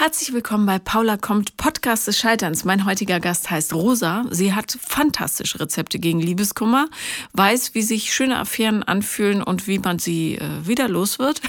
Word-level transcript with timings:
Herzlich 0.00 0.32
willkommen 0.32 0.64
bei 0.64 0.78
Paula 0.78 1.16
kommt, 1.16 1.56
Podcast 1.56 2.06
des 2.06 2.16
Scheiterns. 2.16 2.64
Mein 2.64 2.84
heutiger 2.84 3.18
Gast 3.18 3.50
heißt 3.50 3.74
Rosa. 3.74 4.24
Sie 4.30 4.54
hat 4.54 4.78
fantastische 4.80 5.58
Rezepte 5.58 5.98
gegen 5.98 6.20
Liebeskummer, 6.20 6.86
weiß, 7.32 7.74
wie 7.74 7.82
sich 7.82 8.14
schöne 8.14 8.38
Affären 8.38 8.84
anfühlen 8.84 9.42
und 9.42 9.66
wie 9.66 9.80
man 9.80 9.98
sie 9.98 10.36
äh, 10.36 10.44
wieder 10.62 10.86
los 10.86 11.18
wird 11.18 11.40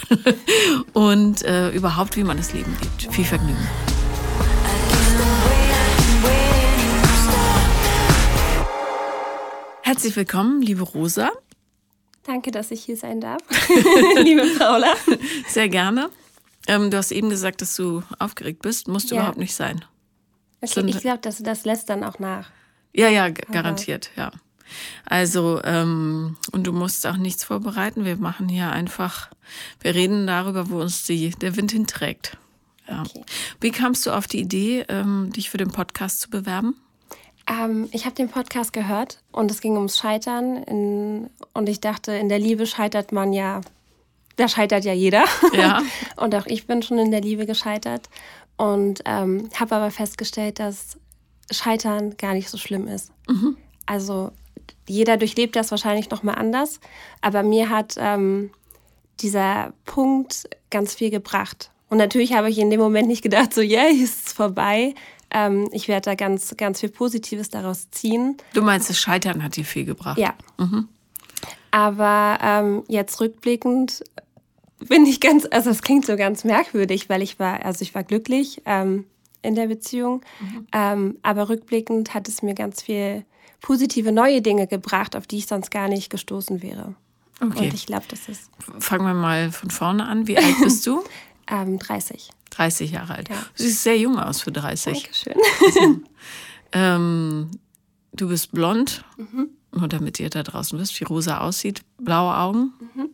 und 0.94 1.44
äh, 1.44 1.70
überhaupt, 1.70 2.18
wie 2.18 2.24
man 2.24 2.38
das 2.38 2.52
Leben 2.52 2.76
lebt. 2.82 3.14
Viel 3.14 3.24
Vergnügen. 3.24 3.68
Herzlich 9.84 10.16
willkommen, 10.16 10.64
liebe 10.64 10.82
Rosa. 10.82 11.30
Danke, 12.24 12.50
dass 12.50 12.72
ich 12.72 12.84
hier 12.84 12.98
sein 12.98 13.22
darf, 13.22 13.44
liebe 14.24 14.42
Paula. 14.58 14.96
Sehr 15.48 15.70
gerne. 15.70 16.10
Ähm, 16.70 16.92
du 16.92 16.98
hast 16.98 17.12
eben 17.12 17.32
gesagt, 17.32 17.62
dass 17.62 17.76
du 17.76 18.04
aufgeregt 18.20 18.62
bist. 18.62 18.88
Musst 18.88 19.10
du 19.10 19.16
ja. 19.16 19.22
überhaupt 19.22 19.40
nicht 19.40 19.56
sein. 19.56 19.84
Okay, 20.62 20.86
ich 20.86 21.00
glaube, 21.00 21.18
das, 21.20 21.40
das 21.40 21.66
lässt 21.66 21.90
dann 21.90 22.04
auch 22.04 22.20
nach. 22.20 22.52
Ja, 22.94 23.10
ja, 23.10 23.30
garantiert, 23.30 24.12
ja. 24.16 24.32
Also, 25.04 25.62
ähm, 25.64 26.38
und 26.52 26.68
du 26.68 26.72
musst 26.72 27.08
auch 27.08 27.18
nichts 27.18 27.44
vorbereiten. 27.44 28.06
Wir 28.06 28.18
machen 28.18 28.48
hier 28.50 28.72
einfach, 28.72 29.32
wir 29.82 29.96
reden 29.96 30.28
darüber, 30.28 30.70
wo 30.70 30.80
uns 30.80 31.06
die, 31.06 31.32
der 31.32 31.56
Wind 31.56 31.72
hinträgt. 31.72 32.38
Ja. 32.88 33.02
Okay. 33.02 33.24
Wie 33.62 33.72
kamst 33.72 34.06
du 34.06 34.12
auf 34.12 34.28
die 34.28 34.40
Idee, 34.40 34.86
ähm, 34.90 35.32
dich 35.32 35.50
für 35.50 35.58
den 35.58 35.72
Podcast 35.72 36.22
zu 36.22 36.30
bewerben? 36.30 36.76
Ähm, 37.50 37.90
ich 37.92 38.06
habe 38.06 38.14
den 38.14 38.30
Podcast 38.30 38.74
gehört 38.74 39.24
und 39.32 39.50
es 39.50 39.60
ging 39.62 39.76
ums 39.76 39.98
Scheitern. 39.98 40.58
In, 40.64 41.30
und 41.54 41.68
ich 41.68 41.82
dachte, 41.82 42.12
in 42.12 42.30
der 42.30 42.40
Liebe 42.40 42.68
scheitert 42.68 43.12
man 43.12 43.34
ja 43.34 43.62
da 44.40 44.48
scheitert 44.48 44.86
ja 44.86 44.94
jeder. 44.94 45.26
Ja. 45.54 45.84
und 46.16 46.34
auch 46.36 46.46
ich 46.46 46.66
bin 46.66 46.82
schon 46.82 46.98
in 46.98 47.12
der 47.12 47.22
Liebe 47.22 47.46
gescheitert 47.46 48.10
und 48.58 49.02
ähm, 49.06 49.50
habe 49.56 49.76
aber 49.76 49.92
festgestellt, 49.92 50.60
dass 50.60 50.98
Scheitern 51.52 52.18
gar 52.18 52.34
nicht 52.34 52.50
so 52.50 52.58
schlimm 52.58 52.88
ist. 52.88 53.12
Mhm. 53.28 53.58
Also 53.86 54.32
jeder 54.88 55.18
durchlebt 55.18 55.56
das 55.56 55.72
wahrscheinlich 55.72 56.10
noch 56.10 56.24
mal 56.24 56.34
anders, 56.34 56.80
aber 57.22 57.44
mir 57.44 57.70
hat 57.70 57.96
ähm, 57.98 58.52
dieser 59.20 59.74
Punkt 59.86 60.50
ganz 60.70 60.94
viel 60.94 61.10
gebracht. 61.10 61.72
Und 61.90 61.98
natürlich 61.98 62.34
habe 62.34 62.50
ich 62.50 62.60
in 62.60 62.70
dem 62.70 62.80
Moment 62.80 63.08
nicht 63.08 63.22
gedacht, 63.22 63.54
so, 63.54 63.62
yeah, 63.62 63.88
ist 63.88 64.28
es 64.28 64.34
vorbei. 64.34 64.94
Ähm, 65.32 65.70
ich 65.72 65.88
werde 65.88 66.06
da 66.12 66.16
ganz, 66.16 66.56
ganz 66.58 66.80
viel 66.80 66.90
Positives 66.90 67.50
daraus 67.50 67.90
ziehen. 67.92 68.38
Du 68.54 68.62
meinst, 68.62 68.90
das 68.90 69.00
Scheitern 69.00 69.44
hat 69.44 69.56
dir 69.56 69.66
viel 69.66 69.86
gebracht? 69.86 70.18
Ja. 70.18 70.34
Mhm. 70.58 70.88
Aber 71.72 72.40
ähm, 72.42 72.84
jetzt 72.88 73.20
rückblickend 73.22 74.04
bin 74.88 75.06
ich 75.06 75.20
ganz, 75.20 75.48
also 75.52 75.70
es 75.70 75.82
klingt 75.82 76.06
so 76.06 76.16
ganz 76.16 76.44
merkwürdig, 76.44 77.10
weil 77.10 77.22
ich 77.22 77.40
war, 77.40 77.66
also 77.66 77.82
ich 77.82 77.94
war 77.94 78.04
glücklich 78.04 78.62
ähm, 78.66 79.06
in 79.42 79.56
der 79.56 79.68
Beziehung, 79.68 80.22
mhm. 80.40 80.68
ähm, 80.72 81.18
aber 81.22 81.50
rückblickend 81.50 82.14
hat 82.14 82.28
es 82.28 82.42
mir 82.42 82.54
ganz 82.54 82.82
viel 82.82 83.26
positive 83.62 84.12
neue 84.12 84.42
Dinge 84.42 84.68
gebracht, 84.68 85.16
auf 85.16 85.28
die 85.28 85.38
ich 85.38 85.48
sonst 85.48 85.70
gar 85.72 85.88
nicht 85.88 86.10
gestoßen 86.10 86.62
wäre. 86.62 86.96
Okay. 87.42 87.66
Und 87.66 87.74
ich 87.74 87.86
glaube, 87.86 88.06
das 88.10 88.28
ist. 88.28 88.50
Fangen 88.80 89.06
wir 89.06 89.14
mal 89.14 89.52
von 89.52 89.70
vorne 89.70 90.06
an. 90.06 90.28
Wie 90.28 90.38
alt 90.38 90.56
bist 90.62 90.86
du? 90.86 91.04
ähm, 91.48 91.80
30. 91.80 92.30
30 92.50 92.92
Jahre 92.92 93.16
alt. 93.16 93.30
Ja. 93.30 93.36
Du 93.36 93.64
siehst 93.64 93.84
sehr 93.84 93.98
jung 93.98 94.20
aus 94.20 94.42
für 94.42 94.52
30. 94.52 95.04
Dankeschön. 95.04 96.06
Ähm, 96.72 97.50
du 98.14 98.28
bist 98.28 98.52
blond, 98.52 99.04
mhm. 99.18 99.50
nur 99.72 99.88
damit 99.88 100.20
ihr 100.20 100.30
da 100.30 100.44
draußen 100.44 100.78
wisst, 100.78 101.00
wie 101.00 101.04
Rosa 101.04 101.40
aussieht. 101.40 101.82
Blaue 101.98 102.38
Augen. 102.38 102.74
Mhm 102.94 103.10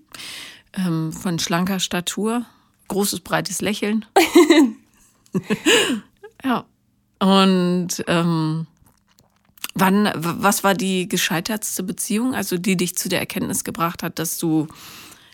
ähm, 0.76 1.12
von 1.14 1.40
schlanker 1.40 1.80
Statur, 1.80 2.46
großes, 2.88 3.22
breites 3.22 3.62
Lächeln. 3.62 4.06
ja. 6.44 6.66
Und 7.20 8.04
ähm, 8.08 8.68
wann, 9.74 10.12
was 10.16 10.64
war 10.64 10.74
die 10.74 11.08
gescheitertste 11.08 11.84
Beziehung, 11.84 12.36
also 12.36 12.58
die 12.58 12.78
dich 12.78 12.96
zu 12.96 13.10
der 13.10 13.20
Erkenntnis 13.20 13.64
gebracht 13.64 14.04
hat, 14.04 14.20
dass 14.20 14.38
du 14.38 14.68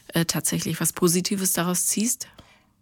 äh, 0.10 0.26
tatsächlich 0.26 0.80
was 0.80 0.94
Positives 0.94 1.54
daraus 1.54 1.88
ziehst? 1.88 2.28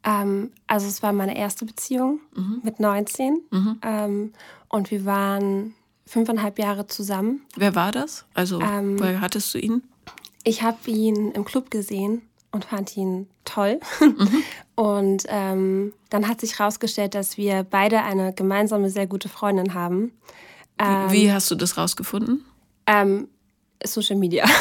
Ähm, 0.04 0.52
also 0.68 0.88
es 0.88 1.02
war 1.04 1.14
meine 1.14 1.38
erste 1.38 1.66
Beziehung 1.66 2.20
mhm. 2.36 2.62
mit 2.64 2.80
19 2.80 3.42
mhm. 3.52 3.80
ähm, 3.82 4.34
und 4.70 4.92
wir 4.92 5.06
waren 5.06 5.76
fünfeinhalb 6.06 6.58
Jahre 6.58 6.88
zusammen. 6.88 7.42
Wer 7.56 7.76
war 7.76 7.92
das? 7.92 8.26
Also 8.34 8.62
ähm, 8.62 9.00
woher 9.00 9.22
hattest 9.22 9.54
du 9.54 9.60
ihn? 9.60 9.84
Ich 10.44 10.64
habe 10.64 10.78
ihn 10.90 11.32
im 11.32 11.46
Club 11.46 11.70
gesehen 11.70 12.22
und 12.52 12.66
fand 12.66 12.96
ihn 12.98 13.28
toll. 13.46 13.80
Mhm. 14.00 14.44
Und 14.76 15.26
ähm, 15.28 15.92
dann 16.10 16.30
hat 16.30 16.40
sich 16.40 16.58
herausgestellt, 16.58 17.14
dass 17.14 17.36
wir 17.36 17.64
beide 17.70 18.02
eine 18.02 18.32
gemeinsame, 18.32 18.90
sehr 18.90 19.08
gute 19.08 19.28
Freundin 19.28 19.74
haben. 19.74 20.14
Ähm, 20.78 21.12
wie, 21.12 21.34
hast 21.34 21.52
du 21.52 21.56
das 21.56 21.78
rausgefunden? 21.78 22.46
Ähm, 22.88 23.28
Social 23.84 24.16
Media. 24.16 24.46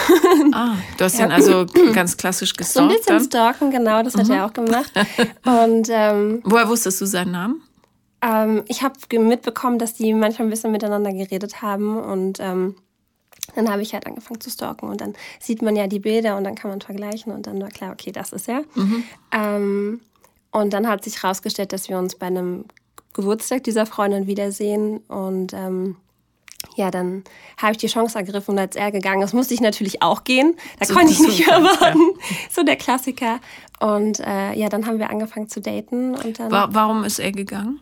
Ah, 0.53 0.77
du 0.97 1.05
hast 1.05 1.19
ja. 1.19 1.27
ihn 1.27 1.33
also 1.33 1.67
ganz 1.93 2.17
klassisch 2.17 2.55
gestalkt. 2.55 2.73
So 2.73 2.81
ein 2.81 2.89
bisschen 2.89 3.19
dann? 3.19 3.25
stalken, 3.25 3.71
genau, 3.71 4.03
das 4.03 4.17
mhm. 4.17 4.21
hat 4.21 4.31
er 4.31 4.47
auch 4.47 4.53
gemacht. 4.53 4.93
Und, 5.45 5.89
ähm, 5.91 6.41
Woher 6.45 6.69
wusstest 6.69 7.01
du 7.01 7.07
seinen 7.07 7.33
Namen? 7.33 7.63
Ähm, 8.23 8.65
ich 8.67 8.83
habe 8.83 8.95
mitbekommen, 9.19 9.79
dass 9.79 9.95
die 9.95 10.15
manchmal 10.15 10.49
ein 10.49 10.51
bisschen 10.51 10.73
miteinander 10.73 11.13
geredet 11.13 11.63
haben 11.63 11.97
und 11.97 12.41
ähm, 12.41 12.77
dann 13.55 13.71
habe 13.71 13.83
ich 13.83 13.95
halt 13.95 14.07
angefangen 14.07 14.41
zu 14.41 14.51
stalken 14.51 14.89
und 14.89 15.01
dann 15.01 15.15
sieht 15.41 15.63
man 15.63 15.77
ja 15.77 15.87
die 15.87 15.99
Bilder 15.99 16.37
und 16.37 16.45
dann 16.45 16.55
kann 16.55 16.71
man 16.71 16.81
vergleichen 16.81 17.33
und 17.33 17.47
dann 17.47 17.61
war 17.61 17.69
klar, 17.69 17.93
okay, 17.93 18.13
das 18.13 18.33
ist 18.33 18.49
er. 18.49 18.63
Mhm. 18.75 19.05
Ähm, 19.33 20.01
und 20.51 20.73
dann 20.73 20.89
hat 20.89 21.05
sich 21.05 21.23
herausgestellt, 21.23 21.73
dass 21.73 21.89
wir 21.89 21.99
uns 21.99 22.15
bei 22.15 22.27
einem 22.27 22.65
Geburtstag 23.13 23.65
dieser 23.65 23.87
Freundin 23.87 24.27
wiedersehen 24.27 24.99
und 25.09 25.53
ähm, 25.53 25.97
ja, 26.77 26.91
dann 26.91 27.25
habe 27.57 27.73
ich 27.73 27.79
die 27.79 27.87
Chance 27.87 28.19
ergriffen 28.19 28.53
und 28.53 28.59
als 28.59 28.77
er 28.77 28.91
gegangen 28.91 29.23
ist, 29.23 29.33
musste 29.33 29.55
ich 29.55 29.61
natürlich 29.61 30.03
auch 30.03 30.25
gehen. 30.25 30.57
Da 30.79 30.87
so 30.87 30.95
konnte 30.95 31.13
ich 31.13 31.21
nicht 31.21 31.47
mehr 31.47 31.63
warten. 31.63 32.01
Ja. 32.01 32.37
So 32.51 32.63
der 32.63 32.77
Klassiker. 32.77 33.41
Und 33.81 34.21
äh, 34.21 34.55
ja, 34.55 34.69
dann 34.69 34.87
haben 34.87 34.99
wir 34.99 35.11
angefangen 35.11 35.49
zu 35.49 35.61
daten. 35.61 36.17
Und 36.17 36.41
dann, 36.41 36.51
Warum 36.51 37.05
ist 37.05 37.21
er 37.21 37.31
gegangen? 37.31 37.81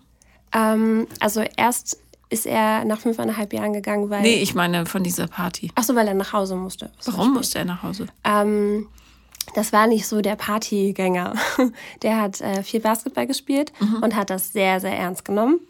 Ähm, 0.52 1.06
also 1.20 1.42
erst 1.56 1.98
ist 2.28 2.46
er 2.46 2.84
nach 2.84 2.98
fünfeinhalb 2.98 3.52
Jahren 3.52 3.72
gegangen, 3.72 4.10
weil. 4.10 4.22
Nee, 4.22 4.36
ich 4.36 4.54
meine 4.54 4.86
von 4.86 5.02
dieser 5.02 5.26
Party. 5.26 5.70
Ach 5.74 5.84
so, 5.84 5.94
weil 5.94 6.08
er 6.08 6.14
nach 6.14 6.32
Hause 6.32 6.56
musste. 6.56 6.90
Warum 7.04 7.34
musste 7.34 7.58
er 7.58 7.64
nach 7.64 7.82
Hause? 7.82 8.06
Ähm, 8.24 8.88
das 9.54 9.72
war 9.72 9.86
nicht 9.86 10.06
so 10.06 10.20
der 10.20 10.36
Partygänger. 10.36 11.34
Der 12.02 12.20
hat 12.20 12.40
äh, 12.40 12.62
viel 12.62 12.80
Basketball 12.80 13.26
gespielt 13.26 13.72
mhm. 13.80 14.02
und 14.02 14.16
hat 14.16 14.30
das 14.30 14.52
sehr, 14.52 14.80
sehr 14.80 14.96
ernst 14.96 15.24
genommen. 15.24 15.60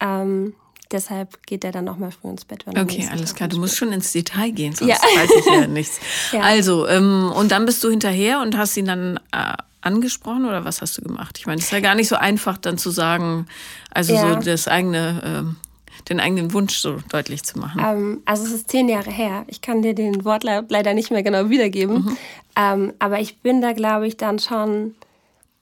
Ähm, 0.00 0.54
deshalb 0.90 1.44
geht 1.46 1.64
er 1.64 1.72
dann 1.72 1.88
auch 1.88 1.96
mal 1.96 2.10
früh 2.10 2.28
ins 2.28 2.44
Bett. 2.44 2.66
Wenn 2.66 2.78
okay, 2.78 3.08
alles 3.10 3.34
klar. 3.34 3.48
Du 3.48 3.58
musst 3.58 3.76
schon 3.76 3.92
ins 3.92 4.12
Detail 4.12 4.50
gehen, 4.50 4.74
sonst 4.74 4.90
ja. 4.90 4.96
weiß 4.96 5.30
ich 5.38 5.46
ja 5.46 5.66
nichts. 5.68 6.00
Ja. 6.32 6.40
Also, 6.40 6.86
ähm, 6.88 7.32
und 7.34 7.52
dann 7.52 7.64
bist 7.64 7.82
du 7.84 7.90
hinterher 7.90 8.40
und 8.40 8.56
hast 8.56 8.76
ihn 8.76 8.86
dann 8.86 9.20
äh, 9.30 9.54
angesprochen 9.80 10.44
oder 10.44 10.64
was 10.64 10.80
hast 10.80 10.98
du 10.98 11.02
gemacht? 11.02 11.38
Ich 11.38 11.46
meine, 11.46 11.60
es 11.60 11.66
ist 11.66 11.72
ja 11.72 11.80
gar 11.80 11.94
nicht 11.94 12.08
so 12.08 12.16
einfach 12.16 12.58
dann 12.58 12.76
zu 12.76 12.90
sagen, 12.90 13.46
also 13.90 14.14
ja. 14.14 14.34
so 14.34 14.40
das 14.40 14.66
eigene. 14.68 15.46
Äh, 15.56 15.71
den 16.08 16.20
eigenen 16.20 16.52
Wunsch 16.52 16.76
so 16.76 16.98
deutlich 17.10 17.42
zu 17.42 17.58
machen? 17.58 17.82
Ähm, 17.84 18.22
also 18.24 18.44
es 18.44 18.52
ist 18.52 18.70
zehn 18.70 18.88
Jahre 18.88 19.10
her. 19.10 19.44
Ich 19.48 19.60
kann 19.60 19.82
dir 19.82 19.94
den 19.94 20.24
Wortlaut 20.24 20.70
leider 20.70 20.94
nicht 20.94 21.10
mehr 21.10 21.22
genau 21.22 21.48
wiedergeben. 21.48 22.04
Mhm. 22.04 22.16
Ähm, 22.56 22.92
aber 22.98 23.20
ich 23.20 23.38
bin 23.38 23.60
da, 23.60 23.72
glaube 23.72 24.06
ich, 24.06 24.16
dann 24.16 24.38
schon. 24.38 24.94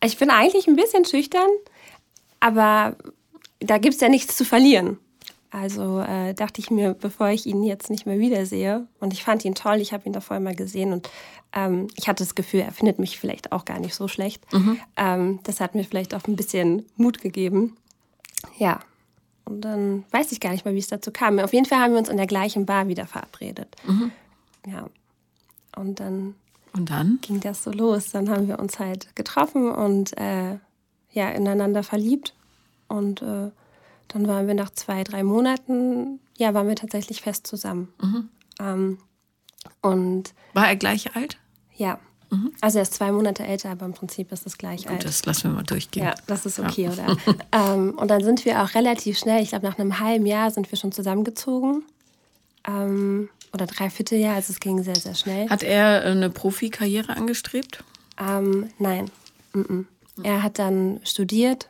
Ich 0.02 0.16
bin 0.16 0.30
eigentlich 0.30 0.66
ein 0.66 0.76
bisschen 0.76 1.04
schüchtern, 1.04 1.48
aber 2.40 2.96
da 3.60 3.78
gibt 3.78 3.96
es 3.96 4.00
ja 4.00 4.08
nichts 4.08 4.36
zu 4.36 4.44
verlieren. 4.44 4.98
Also 5.50 6.00
äh, 6.00 6.32
dachte 6.32 6.60
ich 6.60 6.70
mir, 6.70 6.94
bevor 6.94 7.28
ich 7.28 7.44
ihn 7.44 7.64
jetzt 7.64 7.90
nicht 7.90 8.06
mehr 8.06 8.18
wiedersehe, 8.18 8.86
und 9.00 9.12
ich 9.12 9.24
fand 9.24 9.44
ihn 9.44 9.54
toll, 9.54 9.80
ich 9.80 9.92
habe 9.92 10.06
ihn 10.06 10.12
davor 10.12 10.38
mal 10.40 10.54
gesehen 10.54 10.92
und 10.92 11.10
ähm, 11.52 11.88
ich 11.96 12.08
hatte 12.08 12.22
das 12.22 12.36
Gefühl, 12.36 12.60
er 12.60 12.72
findet 12.72 13.00
mich 13.00 13.18
vielleicht 13.18 13.50
auch 13.50 13.64
gar 13.64 13.80
nicht 13.80 13.94
so 13.94 14.06
schlecht. 14.06 14.40
Mhm. 14.52 14.78
Ähm, 14.96 15.38
das 15.42 15.60
hat 15.60 15.74
mir 15.74 15.84
vielleicht 15.84 16.14
auch 16.14 16.26
ein 16.28 16.36
bisschen 16.36 16.86
Mut 16.96 17.20
gegeben. 17.20 17.76
Ja, 18.58 18.80
und 19.50 19.62
dann 19.62 20.04
weiß 20.12 20.30
ich 20.30 20.40
gar 20.40 20.52
nicht 20.52 20.64
mehr, 20.64 20.74
wie 20.74 20.78
es 20.78 20.86
dazu 20.86 21.10
kam. 21.10 21.38
Auf 21.40 21.52
jeden 21.52 21.66
Fall 21.66 21.80
haben 21.80 21.92
wir 21.92 21.98
uns 21.98 22.08
in 22.08 22.16
der 22.16 22.28
gleichen 22.28 22.66
Bar 22.66 22.86
wieder 22.86 23.06
verabredet. 23.06 23.74
Mhm. 23.84 24.12
Ja. 24.64 24.86
Und 25.76 25.98
dann, 25.98 26.36
und 26.72 26.88
dann 26.88 27.18
ging 27.20 27.40
das 27.40 27.64
so 27.64 27.72
los. 27.72 28.10
Dann 28.12 28.30
haben 28.30 28.46
wir 28.46 28.60
uns 28.60 28.78
halt 28.78 29.14
getroffen 29.16 29.68
und 29.68 30.16
äh, 30.16 30.58
ja, 31.10 31.30
ineinander 31.30 31.82
verliebt. 31.82 32.34
Und 32.86 33.22
äh, 33.22 33.50
dann 34.08 34.28
waren 34.28 34.46
wir 34.46 34.54
nach 34.54 34.70
zwei, 34.70 35.02
drei 35.02 35.24
Monaten, 35.24 36.20
ja, 36.38 36.54
waren 36.54 36.68
wir 36.68 36.76
tatsächlich 36.76 37.20
fest 37.20 37.46
zusammen. 37.46 37.92
Mhm. 38.00 38.28
Ähm, 38.60 38.98
und 39.82 40.32
war 40.54 40.68
er 40.68 40.76
gleich 40.76 41.16
alt? 41.16 41.38
Ja. 41.74 41.98
Mhm. 42.30 42.52
Also 42.60 42.78
er 42.78 42.82
ist 42.82 42.94
zwei 42.94 43.12
Monate 43.12 43.44
älter, 43.44 43.70
aber 43.70 43.86
im 43.86 43.92
Prinzip 43.92 44.30
ist 44.32 44.46
es 44.46 44.56
gleich 44.56 44.82
Gut, 44.82 44.92
alt. 44.92 45.04
Das 45.04 45.24
lassen 45.26 45.44
wir 45.44 45.50
mal 45.50 45.62
durchgehen. 45.62 46.04
Ja, 46.04 46.14
das 46.26 46.46
ist 46.46 46.58
okay, 46.58 46.84
ja. 46.84 46.92
oder? 46.92 47.16
ähm, 47.52 47.98
und 47.98 48.08
dann 48.08 48.22
sind 48.22 48.44
wir 48.44 48.62
auch 48.62 48.74
relativ 48.74 49.18
schnell, 49.18 49.42
ich 49.42 49.50
glaube 49.50 49.66
nach 49.66 49.78
einem 49.78 49.98
halben 49.98 50.26
Jahr 50.26 50.50
sind 50.50 50.70
wir 50.70 50.78
schon 50.78 50.92
zusammengezogen. 50.92 51.82
Ähm, 52.66 53.28
oder 53.52 53.66
dreiviertel 53.66 54.18
Jahr, 54.18 54.36
also 54.36 54.52
es 54.52 54.60
ging 54.60 54.82
sehr, 54.82 54.96
sehr 54.96 55.14
schnell. 55.14 55.48
Hat 55.48 55.62
er 55.64 56.04
eine 56.04 56.30
Profikarriere 56.30 57.16
angestrebt? 57.16 57.82
Ähm, 58.18 58.70
nein. 58.78 59.10
Mm 59.52 59.60
-mm. 59.60 59.84
Er 60.22 60.42
hat 60.42 60.58
dann 60.58 61.00
studiert. 61.04 61.68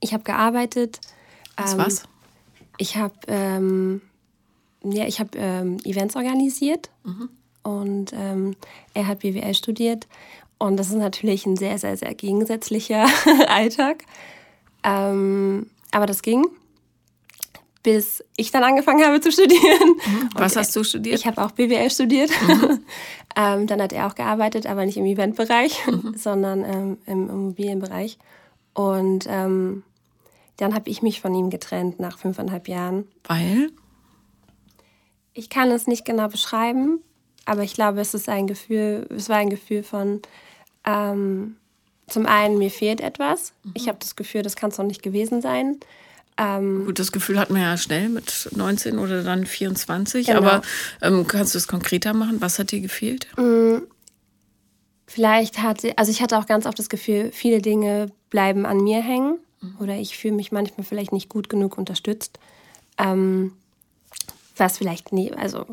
Ich 0.00 0.12
habe 0.12 0.24
gearbeitet. 0.24 1.00
Was 1.56 1.72
ähm, 1.72 1.78
was? 1.78 2.02
Ich 2.76 2.96
habe 2.96 3.14
ähm, 3.28 4.02
ja, 4.84 5.06
ich 5.06 5.20
habe 5.20 5.30
ähm, 5.36 5.78
Events 5.84 6.16
organisiert 6.16 6.90
mhm. 7.04 7.28
Und 7.62 8.12
ähm, 8.12 8.56
er 8.94 9.06
hat 9.06 9.20
BWL 9.20 9.54
studiert 9.54 10.06
und 10.58 10.76
das 10.76 10.88
ist 10.88 10.96
natürlich 10.96 11.46
ein 11.46 11.56
sehr, 11.56 11.78
sehr, 11.78 11.96
sehr 11.96 12.14
gegensätzlicher 12.14 13.06
Alltag. 13.48 14.04
Ähm, 14.82 15.70
aber 15.92 16.06
das 16.06 16.22
ging, 16.22 16.46
bis 17.82 18.24
ich 18.36 18.50
dann 18.50 18.64
angefangen 18.64 19.04
habe 19.04 19.20
zu 19.20 19.30
studieren. 19.30 19.88
Mhm. 20.06 20.28
Was 20.34 20.56
hast 20.56 20.74
du 20.74 20.82
studiert? 20.82 21.20
Ich 21.20 21.26
habe 21.26 21.42
auch 21.42 21.52
BWL 21.52 21.90
studiert. 21.90 22.30
Mhm. 22.46 22.80
ähm, 23.36 23.66
dann 23.66 23.80
hat 23.80 23.92
er 23.92 24.06
auch 24.06 24.14
gearbeitet, 24.14 24.66
aber 24.66 24.84
nicht 24.84 24.96
im 24.96 25.06
Eventbereich, 25.06 25.86
mhm. 25.86 26.14
sondern 26.16 26.64
ähm, 26.64 26.98
im 27.06 27.30
Immobilienbereich. 27.30 28.18
Und 28.74 29.26
ähm, 29.28 29.84
dann 30.56 30.74
habe 30.74 30.90
ich 30.90 31.02
mich 31.02 31.20
von 31.20 31.34
ihm 31.34 31.50
getrennt 31.50 32.00
nach 32.00 32.18
fünfeinhalb 32.18 32.66
Jahren. 32.68 33.06
Weil? 33.24 33.70
Ich 35.32 35.48
kann 35.50 35.70
es 35.70 35.86
nicht 35.86 36.04
genau 36.04 36.26
beschreiben, 36.28 37.00
aber 37.48 37.62
ich 37.62 37.72
glaube, 37.72 38.00
es 38.00 38.12
ist 38.12 38.28
ein 38.28 38.46
Gefühl, 38.46 39.06
es 39.08 39.30
war 39.30 39.36
ein 39.36 39.48
Gefühl 39.48 39.82
von, 39.82 40.20
ähm, 40.84 41.56
zum 42.06 42.26
einen, 42.26 42.58
mir 42.58 42.70
fehlt 42.70 43.00
etwas. 43.00 43.54
Mhm. 43.64 43.72
Ich 43.74 43.88
habe 43.88 43.98
das 43.98 44.16
Gefühl, 44.16 44.42
das 44.42 44.54
kann 44.54 44.70
es 44.70 44.76
noch 44.76 44.84
nicht 44.84 45.02
gewesen 45.02 45.40
sein. 45.40 45.78
Ähm, 46.36 46.84
Gut, 46.84 46.98
das 46.98 47.10
Gefühl 47.10 47.38
hat 47.38 47.48
man 47.48 47.62
ja 47.62 47.76
schnell 47.78 48.10
mit 48.10 48.50
19 48.54 48.98
oder 48.98 49.22
dann 49.22 49.46
24. 49.46 50.26
Genau. 50.26 50.38
Aber 50.38 50.62
ähm, 51.00 51.26
kannst 51.26 51.54
du 51.54 51.58
es 51.58 51.66
konkreter 51.66 52.12
machen? 52.12 52.40
Was 52.40 52.58
hat 52.58 52.70
dir 52.70 52.80
gefehlt? 52.80 53.26
Mm, 53.38 53.78
vielleicht 55.06 55.62
hat 55.62 55.80
sie, 55.80 55.96
also 55.96 56.10
ich 56.10 56.20
hatte 56.20 56.38
auch 56.38 56.46
ganz 56.46 56.66
oft 56.66 56.78
das 56.78 56.90
Gefühl, 56.90 57.30
viele 57.32 57.62
Dinge 57.62 58.12
bleiben 58.28 58.66
an 58.66 58.84
mir 58.84 59.00
hängen 59.00 59.38
mhm. 59.62 59.76
oder 59.80 59.96
ich 59.96 60.18
fühle 60.18 60.34
mich 60.34 60.52
manchmal 60.52 60.84
vielleicht 60.84 61.12
nicht 61.12 61.30
gut 61.30 61.48
genug 61.48 61.78
unterstützt. 61.78 62.38
Ähm, 62.98 63.52
was 64.58 64.76
vielleicht 64.76 65.12
nie, 65.12 65.32
also 65.32 65.64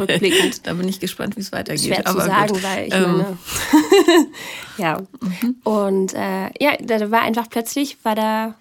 rückblickend. 0.00 0.66
da 0.66 0.74
bin 0.74 0.88
ich 0.88 1.00
gespannt, 1.00 1.36
wie 1.36 1.40
es 1.40 1.52
weitergeht. 1.52 1.84
Schwer 1.84 2.04
zu 2.04 2.18
sagen, 2.18 2.52
gut. 2.52 2.62
weil 2.62 2.88
ich 2.88 2.94
ähm. 2.94 3.16
meine, 3.18 3.38
ja. 4.78 5.02
Mhm. 5.20 5.56
Und 5.64 6.14
äh, 6.14 6.50
ja, 6.60 6.76
da 6.80 7.10
war 7.10 7.22
einfach 7.22 7.48
plötzlich, 7.48 7.98
war 8.04 8.14
da, 8.14 8.54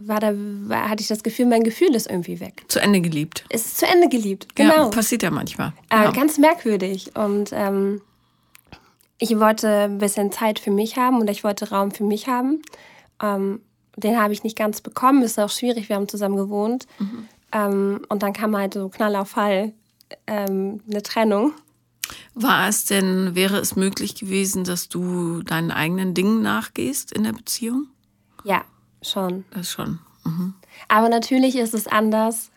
war 0.00 0.20
da, 0.20 0.32
war, 0.34 0.88
hatte 0.88 1.02
ich 1.02 1.08
das 1.08 1.22
Gefühl, 1.22 1.46
mein 1.46 1.62
Gefühl 1.62 1.94
ist 1.94 2.08
irgendwie 2.08 2.40
weg. 2.40 2.64
Zu 2.68 2.80
Ende 2.80 3.00
geliebt. 3.00 3.44
Es 3.48 3.66
ist 3.66 3.78
zu 3.78 3.86
Ende 3.86 4.08
geliebt, 4.08 4.54
genau. 4.54 4.84
Ja, 4.84 4.88
passiert 4.88 5.22
ja 5.22 5.30
manchmal. 5.30 5.72
Äh, 5.90 5.96
ja. 5.96 6.10
Ganz 6.10 6.38
merkwürdig. 6.38 7.16
Und 7.16 7.50
ähm, 7.52 8.00
ich 9.18 9.38
wollte 9.38 9.68
ein 9.68 9.98
bisschen 9.98 10.32
Zeit 10.32 10.58
für 10.58 10.70
mich 10.70 10.96
haben 10.96 11.20
und 11.20 11.28
ich 11.28 11.44
wollte 11.44 11.70
Raum 11.70 11.90
für 11.90 12.04
mich 12.04 12.26
haben. 12.26 12.62
Ähm, 13.22 13.60
den 13.96 14.18
habe 14.18 14.32
ich 14.32 14.42
nicht 14.44 14.56
ganz 14.56 14.80
bekommen. 14.80 15.22
Ist 15.22 15.38
auch 15.38 15.50
schwierig. 15.50 15.88
Wir 15.88 15.96
haben 15.96 16.08
zusammen 16.08 16.36
gewohnt. 16.36 16.86
Mhm. 16.98 17.28
Ähm, 17.52 18.00
und 18.08 18.22
dann 18.22 18.32
kam 18.32 18.56
halt 18.56 18.74
so 18.74 18.88
Knall 18.88 19.16
auf 19.16 19.30
Fall 19.30 19.72
ähm, 20.26 20.80
eine 20.88 21.02
Trennung. 21.02 21.52
War 22.34 22.68
es 22.68 22.84
denn, 22.84 23.34
wäre 23.34 23.58
es 23.58 23.76
möglich 23.76 24.14
gewesen, 24.14 24.64
dass 24.64 24.88
du 24.88 25.42
deinen 25.42 25.70
eigenen 25.70 26.14
Dingen 26.14 26.42
nachgehst 26.42 27.12
in 27.12 27.24
der 27.24 27.32
Beziehung? 27.32 27.86
Ja, 28.44 28.64
schon. 29.02 29.44
Das 29.50 29.70
schon. 29.70 29.98
Mhm. 30.24 30.54
Aber 30.88 31.08
natürlich 31.08 31.56
ist 31.56 31.74
es 31.74 31.86
anders, 31.86 32.50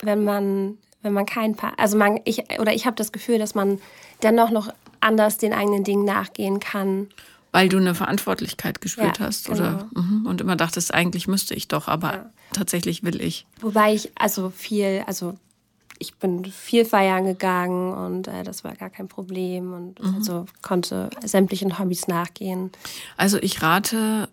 wenn 0.00 0.24
man, 0.24 0.78
wenn 1.02 1.12
man 1.12 1.26
kein 1.26 1.54
Paar, 1.54 1.72
also 1.78 1.96
man, 1.96 2.20
ich, 2.24 2.44
oder 2.58 2.72
ich 2.72 2.86
habe 2.86 2.96
das 2.96 3.12
Gefühl, 3.12 3.38
dass 3.38 3.54
man 3.54 3.80
dennoch 4.22 4.50
noch 4.50 4.72
anders 5.00 5.38
den 5.38 5.52
eigenen 5.52 5.84
Dingen 5.84 6.04
nachgehen 6.04 6.60
kann. 6.60 7.08
Weil 7.52 7.68
du 7.68 7.78
eine 7.78 7.94
Verantwortlichkeit 7.94 8.80
gespürt 8.80 9.18
ja, 9.18 9.26
hast, 9.26 9.46
genau. 9.46 9.58
oder? 9.58 9.88
Mhm. 9.94 10.26
Und 10.26 10.40
immer 10.40 10.56
dachtest, 10.56 10.92
eigentlich 10.92 11.28
müsste 11.28 11.54
ich 11.54 11.68
doch, 11.68 11.88
aber 11.88 12.12
ja. 12.12 12.30
tatsächlich 12.52 13.02
will 13.04 13.20
ich. 13.20 13.46
Wobei 13.60 13.94
ich 13.94 14.10
also 14.16 14.50
viel, 14.50 15.02
also 15.06 15.34
ich 15.98 16.14
bin 16.16 16.44
viel 16.44 16.84
feiern 16.84 17.24
gegangen 17.24 17.92
und 17.92 18.28
äh, 18.28 18.42
das 18.42 18.64
war 18.64 18.74
gar 18.74 18.90
kein 18.90 19.08
Problem 19.08 19.72
und 19.72 20.02
mhm. 20.02 20.14
also 20.16 20.46
konnte 20.62 21.10
sämtlichen 21.24 21.78
Hobbys 21.78 22.08
nachgehen. 22.08 22.70
Also 23.16 23.38
ich 23.38 23.62
rate 23.62 24.28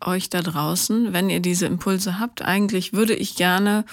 euch 0.00 0.28
da 0.30 0.42
draußen, 0.42 1.12
wenn 1.12 1.30
ihr 1.30 1.40
diese 1.40 1.66
Impulse 1.66 2.18
habt, 2.18 2.42
eigentlich 2.42 2.92
würde 2.92 3.14
ich 3.14 3.36
gerne 3.36 3.84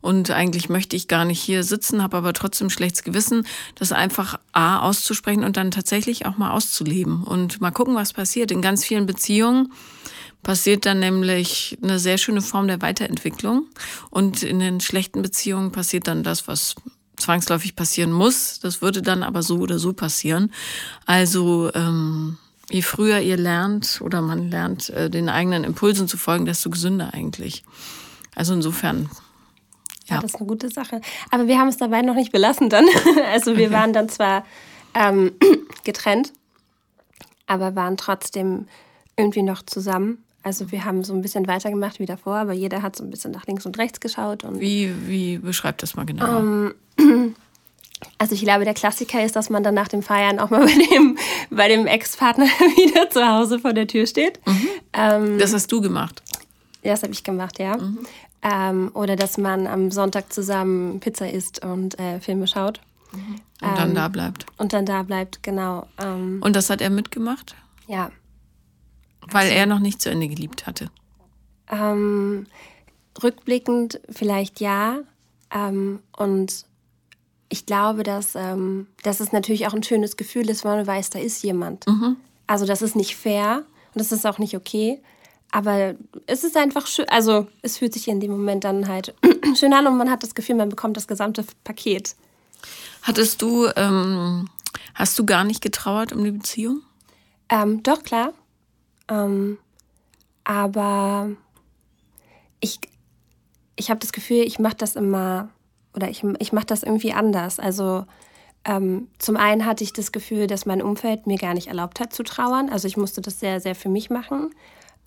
und 0.00 0.30
eigentlich 0.30 0.68
möchte 0.68 0.94
ich 0.94 1.08
gar 1.08 1.24
nicht 1.24 1.40
hier 1.40 1.64
sitzen, 1.64 2.02
habe 2.02 2.16
aber 2.18 2.32
trotzdem 2.32 2.70
schlechtes 2.70 3.02
Gewissen, 3.02 3.46
das 3.74 3.90
einfach 3.90 4.38
A 4.52 4.80
auszusprechen 4.80 5.42
und 5.42 5.56
dann 5.56 5.72
tatsächlich 5.72 6.26
auch 6.26 6.36
mal 6.36 6.52
auszuleben 6.52 7.24
und 7.24 7.60
mal 7.60 7.72
gucken, 7.72 7.96
was 7.96 8.12
passiert. 8.12 8.50
In 8.52 8.62
ganz 8.62 8.84
vielen 8.84 9.06
Beziehungen 9.06 9.72
passiert 10.46 10.86
dann 10.86 11.00
nämlich 11.00 11.76
eine 11.82 11.98
sehr 11.98 12.18
schöne 12.18 12.40
Form 12.40 12.68
der 12.68 12.80
Weiterentwicklung. 12.80 13.66
Und 14.10 14.44
in 14.44 14.60
den 14.60 14.80
schlechten 14.80 15.20
Beziehungen 15.20 15.72
passiert 15.72 16.06
dann 16.06 16.22
das, 16.22 16.46
was 16.46 16.76
zwangsläufig 17.16 17.74
passieren 17.74 18.12
muss. 18.12 18.60
Das 18.60 18.80
würde 18.80 19.02
dann 19.02 19.24
aber 19.24 19.42
so 19.42 19.58
oder 19.58 19.80
so 19.80 19.92
passieren. 19.92 20.52
Also 21.04 21.72
ähm, 21.74 22.38
je 22.70 22.82
früher 22.82 23.18
ihr 23.18 23.36
lernt 23.36 24.00
oder 24.00 24.22
man 24.22 24.48
lernt, 24.48 24.88
äh, 24.90 25.10
den 25.10 25.28
eigenen 25.28 25.64
Impulsen 25.64 26.06
zu 26.06 26.16
folgen, 26.16 26.44
desto 26.44 26.70
gesünder 26.70 27.12
eigentlich. 27.12 27.64
Also 28.36 28.54
insofern. 28.54 29.10
Ja. 30.06 30.14
ja, 30.14 30.22
das 30.22 30.34
ist 30.34 30.36
eine 30.36 30.46
gute 30.46 30.68
Sache. 30.68 31.00
Aber 31.32 31.48
wir 31.48 31.58
haben 31.58 31.68
es 31.68 31.76
dabei 31.76 32.02
noch 32.02 32.14
nicht 32.14 32.30
belassen 32.30 32.70
dann. 32.70 32.86
Also 33.32 33.56
wir 33.56 33.66
okay. 33.66 33.74
waren 33.74 33.92
dann 33.92 34.08
zwar 34.08 34.46
ähm, 34.94 35.32
getrennt, 35.82 36.32
aber 37.48 37.74
waren 37.74 37.96
trotzdem 37.96 38.68
irgendwie 39.16 39.42
noch 39.42 39.62
zusammen. 39.66 40.22
Also 40.46 40.70
wir 40.70 40.84
haben 40.84 41.02
so 41.02 41.12
ein 41.12 41.22
bisschen 41.22 41.48
weitergemacht 41.48 41.98
wie 41.98 42.06
davor, 42.06 42.36
aber 42.36 42.52
jeder 42.52 42.80
hat 42.80 42.94
so 42.94 43.02
ein 43.02 43.10
bisschen 43.10 43.32
nach 43.32 43.48
links 43.48 43.66
und 43.66 43.76
rechts 43.78 43.98
geschaut. 43.98 44.44
Und, 44.44 44.60
wie, 44.60 44.94
wie 45.08 45.38
beschreibt 45.38 45.82
das 45.82 45.96
mal 45.96 46.06
genau? 46.06 46.38
Um, 46.38 46.72
also 48.18 48.32
ich 48.32 48.42
glaube, 48.42 48.64
der 48.64 48.74
Klassiker 48.74 49.24
ist, 49.24 49.34
dass 49.34 49.50
man 49.50 49.64
dann 49.64 49.74
nach 49.74 49.88
dem 49.88 50.04
Feiern 50.04 50.38
auch 50.38 50.50
mal 50.50 50.60
bei 50.64 50.86
dem, 50.94 51.18
bei 51.50 51.66
dem 51.66 51.88
Ex-Partner 51.88 52.44
wieder 52.76 53.10
zu 53.10 53.26
Hause 53.26 53.58
vor 53.58 53.72
der 53.72 53.88
Tür 53.88 54.06
steht. 54.06 54.38
Mhm. 54.46 54.68
Ähm, 54.92 55.38
das 55.40 55.52
hast 55.52 55.72
du 55.72 55.80
gemacht? 55.80 56.22
Das 56.84 57.02
habe 57.02 57.12
ich 57.12 57.24
gemacht, 57.24 57.58
ja. 57.58 57.78
Mhm. 57.78 58.06
Ähm, 58.42 58.90
oder 58.94 59.16
dass 59.16 59.38
man 59.38 59.66
am 59.66 59.90
Sonntag 59.90 60.32
zusammen 60.32 61.00
Pizza 61.00 61.28
isst 61.28 61.64
und 61.64 61.98
äh, 61.98 62.20
Filme 62.20 62.46
schaut. 62.46 62.80
Mhm. 63.10 63.40
Und 63.68 63.78
dann 63.78 63.88
ähm, 63.88 63.94
da 63.96 64.06
bleibt. 64.06 64.46
Und 64.58 64.72
dann 64.72 64.86
da 64.86 65.02
bleibt, 65.02 65.42
genau. 65.42 65.88
Ähm. 66.00 66.40
und 66.40 66.54
das 66.54 66.70
hat 66.70 66.80
er 66.80 66.90
mitgemacht? 66.90 67.56
Ja. 67.88 68.12
Weil 69.30 69.50
er 69.50 69.66
noch 69.66 69.80
nicht 69.80 70.00
zu 70.00 70.10
Ende 70.10 70.28
geliebt 70.28 70.66
hatte. 70.66 70.90
Ähm, 71.70 72.46
rückblickend 73.22 74.00
vielleicht 74.10 74.60
ja. 74.60 74.98
Ähm, 75.52 76.00
und 76.16 76.64
ich 77.48 77.66
glaube, 77.66 78.02
dass, 78.02 78.34
ähm, 78.34 78.86
dass 79.02 79.20
es 79.20 79.32
natürlich 79.32 79.66
auch 79.66 79.74
ein 79.74 79.82
schönes 79.82 80.16
Gefühl 80.16 80.50
ist, 80.50 80.64
wenn 80.64 80.72
man 80.72 80.86
weiß, 80.86 81.10
da 81.10 81.18
ist 81.18 81.42
jemand. 81.42 81.86
Mhm. 81.86 82.16
Also 82.46 82.66
das 82.66 82.82
ist 82.82 82.96
nicht 82.96 83.16
fair 83.16 83.64
und 83.94 84.00
das 84.00 84.12
ist 84.12 84.26
auch 84.26 84.38
nicht 84.38 84.56
okay. 84.56 85.00
Aber 85.52 85.94
es 86.26 86.44
ist 86.44 86.56
einfach 86.56 86.86
schön, 86.86 87.08
also 87.08 87.46
es 87.62 87.78
fühlt 87.78 87.94
sich 87.94 88.08
in 88.08 88.20
dem 88.20 88.32
Moment 88.32 88.64
dann 88.64 88.88
halt 88.88 89.14
schön 89.54 89.72
an 89.72 89.86
und 89.86 89.96
man 89.96 90.10
hat 90.10 90.22
das 90.22 90.34
Gefühl, 90.34 90.56
man 90.56 90.68
bekommt 90.68 90.96
das 90.96 91.06
gesamte 91.06 91.44
Paket. 91.64 92.16
Hattest 93.02 93.42
du, 93.42 93.68
ähm, 93.76 94.48
hast 94.94 95.18
du 95.18 95.24
gar 95.24 95.44
nicht 95.44 95.62
getrauert 95.62 96.12
um 96.12 96.24
die 96.24 96.32
Beziehung? 96.32 96.82
Ähm, 97.48 97.82
doch, 97.82 98.02
klar. 98.02 98.32
Ähm, 99.08 99.58
aber 100.44 101.30
ich, 102.60 102.78
ich 103.76 103.90
habe 103.90 104.00
das 104.00 104.12
Gefühl, 104.12 104.42
ich 104.42 104.58
mache 104.58 104.76
das 104.76 104.96
immer 104.96 105.48
oder 105.94 106.10
ich, 106.10 106.22
ich 106.38 106.52
mache 106.52 106.66
das 106.66 106.82
irgendwie 106.82 107.12
anders. 107.12 107.58
Also 107.58 108.04
ähm, 108.64 109.08
zum 109.18 109.36
einen 109.36 109.64
hatte 109.64 109.84
ich 109.84 109.92
das 109.92 110.12
Gefühl, 110.12 110.46
dass 110.46 110.66
mein 110.66 110.82
Umfeld 110.82 111.26
mir 111.26 111.38
gar 111.38 111.54
nicht 111.54 111.68
erlaubt 111.68 112.00
hat 112.00 112.12
zu 112.12 112.22
trauern. 112.22 112.68
Also 112.68 112.86
ich 112.86 112.96
musste 112.96 113.20
das 113.20 113.40
sehr, 113.40 113.60
sehr 113.60 113.74
für 113.74 113.88
mich 113.88 114.10
machen, 114.10 114.54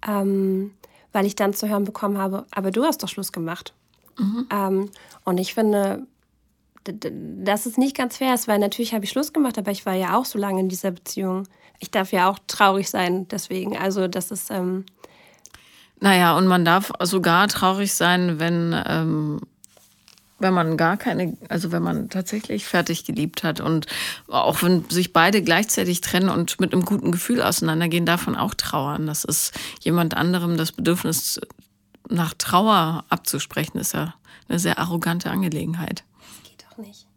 ähm, 0.08 0.72
weil 1.14 1.26
ich 1.26 1.36
dann 1.36 1.54
zu 1.54 1.68
hören 1.70 1.84
bekommen 1.84 2.18
habe, 2.18 2.46
aber 2.52 2.72
du 2.72 2.84
hast 2.84 3.04
doch 3.04 3.10
Schluss 3.10 3.32
gemacht. 3.32 3.74
Mhm. 4.18 4.48
Ähm, 4.52 4.90
und 5.26 5.38
ich 5.38 5.54
finde, 5.54 6.08
dass 6.84 7.66
es 7.66 7.78
nicht 7.78 7.96
ganz 7.96 8.18
fair 8.18 8.34
ist, 8.34 8.48
weil 8.48 8.60
natürlich 8.60 8.94
habe 8.94 9.06
ich 9.06 9.12
Schluss 9.12 9.34
gemacht, 9.34 9.58
aber 9.58 9.72
ich 9.72 9.86
war 9.86 9.94
ja 9.94 10.18
auch 10.18 10.26
so 10.26 10.40
lange 10.40 10.62
in 10.62 10.70
dieser 10.70 10.92
Beziehung 10.92 11.44
ich 11.80 11.92
darf 11.92 12.12
ja 12.12 12.30
auch 12.30 12.40
traurig 12.48 12.90
sein, 12.90 13.28
deswegen. 13.30 13.78
Also 13.78 14.08
das 14.08 14.32
ist. 14.32 14.52
Ähm 14.52 14.86
naja, 16.00 16.38
und 16.38 16.48
man 16.48 16.64
darf 16.64 16.92
sogar 17.02 17.48
traurig 17.50 17.94
sein, 17.94 18.40
wenn, 18.40 18.74
ähm, 18.86 19.42
wenn 20.40 20.54
man 20.54 20.78
gar 20.78 20.96
keine, 20.96 21.38
also 21.50 21.74
wenn 21.74 21.84
man 21.84 22.10
tatsächlich 22.10 22.66
fertig 22.66 23.04
geliebt 23.04 23.44
hat 23.44 23.60
und 23.60 23.86
auch 24.30 24.64
wenn 24.64 24.90
sich 24.90 25.12
beide 25.12 25.42
gleichzeitig 25.42 26.00
trennen 26.00 26.30
und 26.30 26.62
mit 26.62 26.72
einem 26.72 26.86
guten 26.86 27.12
Gefühl 27.12 27.42
auseinandergehen, 27.42 28.06
davon 28.06 28.38
auch 28.38 28.54
trauern. 28.54 29.08
Das 29.08 29.26
ist 29.26 29.54
jemand 29.82 30.16
anderem 30.16 30.56
das 30.56 30.72
Bedürfnis 30.72 31.42
nach 32.08 32.34
Trauer 32.34 33.04
abzusprechen, 33.10 33.78
ist 33.78 33.94
ja 33.94 34.16
eine 34.48 34.60
sehr 34.60 34.80
arrogante 34.80 35.30
Angelegenheit. 35.30 36.06
Das 36.20 36.50
geht 36.50 36.66
doch 36.70 36.78
nicht. 36.78 37.09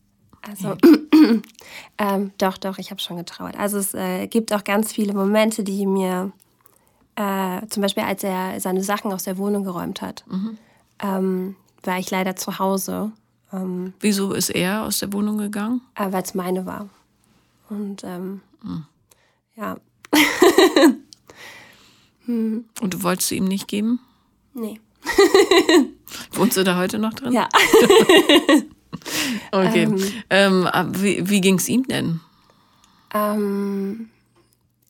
Also, 0.42 0.76
ähm, 1.98 2.32
doch, 2.38 2.58
doch, 2.58 2.78
ich 2.78 2.90
habe 2.90 3.00
schon 3.00 3.16
getrauert. 3.16 3.56
Also 3.56 3.78
es 3.78 3.94
äh, 3.94 4.26
gibt 4.26 4.52
auch 4.52 4.64
ganz 4.64 4.92
viele 4.92 5.14
Momente, 5.14 5.62
die 5.62 5.86
mir 5.86 6.32
äh, 7.16 7.66
zum 7.68 7.82
Beispiel 7.82 8.02
als 8.02 8.24
er 8.24 8.60
seine 8.60 8.82
Sachen 8.82 9.12
aus 9.12 9.24
der 9.24 9.38
Wohnung 9.38 9.64
geräumt 9.64 10.02
hat, 10.02 10.24
mhm. 10.28 10.58
ähm, 11.00 11.56
war 11.82 11.98
ich 11.98 12.10
leider 12.10 12.36
zu 12.36 12.58
Hause. 12.58 13.12
Ähm, 13.52 13.92
Wieso 14.00 14.32
ist 14.32 14.50
er 14.50 14.82
aus 14.82 14.98
der 14.98 15.12
Wohnung 15.12 15.38
gegangen? 15.38 15.82
Äh, 15.94 16.10
Weil 16.10 16.22
es 16.22 16.34
meine 16.34 16.66
war. 16.66 16.88
Und 17.68 18.02
mhm. 18.02 18.40
ja. 19.56 19.76
hm. 22.26 22.64
Und 22.80 22.94
du 22.94 23.02
wolltest 23.02 23.28
sie 23.28 23.36
ihm 23.36 23.44
nicht 23.46 23.68
geben? 23.68 24.00
Nee. 24.54 24.80
Wohnst 26.32 26.56
du 26.56 26.64
da 26.64 26.76
heute 26.76 26.98
noch 26.98 27.14
drin? 27.14 27.32
Ja. 27.32 27.48
okay. 29.52 29.88
Ähm, 30.30 30.68
ähm 30.74 30.92
wie 30.92 31.28
wie 31.28 31.40
ging 31.40 31.56
es 31.56 31.68
ihm 31.68 31.84
denn? 31.84 32.20
Ähm, 33.14 34.10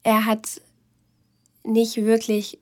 er 0.02 0.26
hat 0.26 0.61
nicht 1.64 1.97
wirklich, 1.97 2.59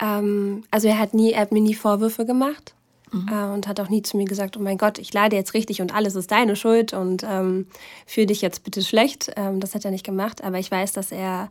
ähm, 0.00 0.64
also 0.70 0.88
er 0.88 0.98
hat 0.98 1.14
nie, 1.14 1.32
er 1.32 1.42
hat 1.42 1.52
mir 1.52 1.60
nie 1.60 1.74
Vorwürfe 1.74 2.24
gemacht 2.24 2.74
mhm. 3.12 3.28
äh, 3.28 3.52
und 3.52 3.68
hat 3.68 3.80
auch 3.80 3.88
nie 3.88 4.02
zu 4.02 4.16
mir 4.16 4.24
gesagt, 4.24 4.56
oh 4.56 4.60
mein 4.60 4.78
Gott, 4.78 4.98
ich 4.98 5.12
leide 5.12 5.36
jetzt 5.36 5.54
richtig 5.54 5.80
und 5.80 5.94
alles 5.94 6.14
ist 6.14 6.30
deine 6.30 6.56
Schuld 6.56 6.92
und 6.92 7.24
ähm, 7.28 7.66
fühle 8.06 8.26
dich 8.26 8.42
jetzt 8.42 8.64
bitte 8.64 8.82
schlecht. 8.82 9.32
Ähm, 9.36 9.60
das 9.60 9.74
hat 9.74 9.84
er 9.84 9.90
nicht 9.90 10.06
gemacht, 10.06 10.42
aber 10.42 10.58
ich 10.58 10.70
weiß, 10.70 10.92
dass 10.92 11.12
er, 11.12 11.50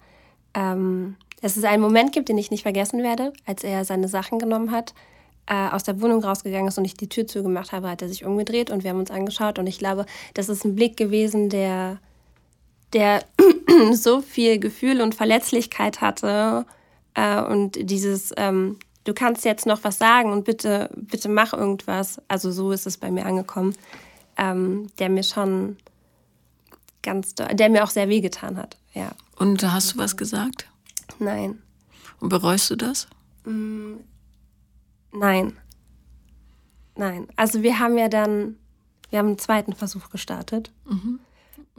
ähm, 0.54 1.16
dass 1.42 1.58
es 1.58 1.64
einen 1.64 1.82
Moment 1.82 2.14
gibt, 2.14 2.30
den 2.30 2.38
ich 2.38 2.52
nicht 2.52 2.64
vergessen 2.64 3.04
werde, 3.04 3.34
als 3.46 3.64
er 3.64 3.86
seine 3.86 4.08
Sachen 4.08 4.40
genommen 4.40 4.72
hat 4.72 4.94
äh, 5.52 5.68
aus 5.70 5.84
der 5.84 6.00
Wohnung 6.00 6.24
rausgegangen 6.24 6.70
ist 6.70 6.78
und 6.78 6.86
ich 6.86 6.94
die 6.94 7.10
Tür 7.10 7.28
zugemacht 7.28 7.74
habe, 7.74 7.90
hat 7.90 8.02
er 8.02 8.08
sich 8.08 8.24
umgedreht 8.24 8.72
und 8.72 8.86
wir 8.86 8.92
haben 8.92 9.00
uns 9.00 9.12
angeschaut. 9.12 9.60
Und 9.60 9.68
ich 9.68 9.80
glaube, 9.80 10.06
das 10.34 10.48
ist 10.48 10.64
ein 10.64 10.76
Blick 10.76 10.96
gewesen, 10.96 11.50
der, 11.50 11.98
der 12.94 13.26
so 13.92 14.22
viel 14.22 14.60
Gefühl 14.60 15.02
und 15.02 15.14
Verletzlichkeit 15.14 16.00
hatte 16.00 16.66
äh, 17.16 17.42
und 17.42 17.78
dieses, 17.90 18.32
ähm, 18.38 18.80
du 19.04 19.14
kannst 19.14 19.44
jetzt 19.44 19.66
noch 19.66 19.84
was 19.84 19.98
sagen 19.98 20.32
und 20.32 20.46
bitte, 20.46 20.90
bitte 20.96 21.28
mach 21.28 21.52
irgendwas. 21.52 22.22
Also 22.30 22.50
so 22.52 22.72
ist 22.72 22.88
es 22.88 22.96
bei 22.96 23.12
mir 23.12 23.26
angekommen, 23.26 23.76
ähm, 24.38 24.88
der 25.00 25.10
mir 25.10 25.24
schon 25.24 25.76
ganz, 27.04 27.36
der 27.36 27.70
mir 27.70 27.84
auch 27.84 27.90
sehr 27.90 28.08
wehgetan 28.08 28.56
hat. 28.56 28.78
Ja. 28.94 29.12
Und 29.36 29.62
hast 29.70 29.96
du 29.96 29.98
was 29.98 30.16
gesagt? 30.16 30.70
Nein. 31.20 31.62
Und 32.22 32.30
bereust 32.30 32.70
du 32.70 32.78
das? 32.78 33.08
Nein. 35.12 35.58
Nein. 36.96 37.28
Also 37.36 37.64
wir 37.64 37.80
haben 37.80 37.98
ja 37.98 38.10
dann, 38.10 38.56
wir 39.10 39.20
haben 39.20 39.28
einen 39.28 39.40
zweiten 39.40 39.74
Versuch 39.74 40.10
gestartet. 40.10 40.72
Mhm. 40.86 41.20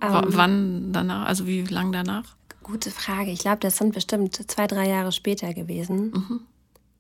Ähm, 0.01 0.25
Wann 0.27 0.93
danach? 0.93 1.27
Also 1.27 1.47
wie 1.47 1.63
lang 1.63 1.93
danach? 1.93 2.37
Gute 2.63 2.91
Frage. 2.91 3.31
Ich 3.31 3.41
glaube, 3.41 3.59
das 3.59 3.77
sind 3.77 3.95
bestimmt 3.95 4.51
zwei, 4.51 4.67
drei 4.67 4.89
Jahre 4.89 5.13
später 5.13 5.53
gewesen. 5.55 6.11
Mhm. 6.11 6.41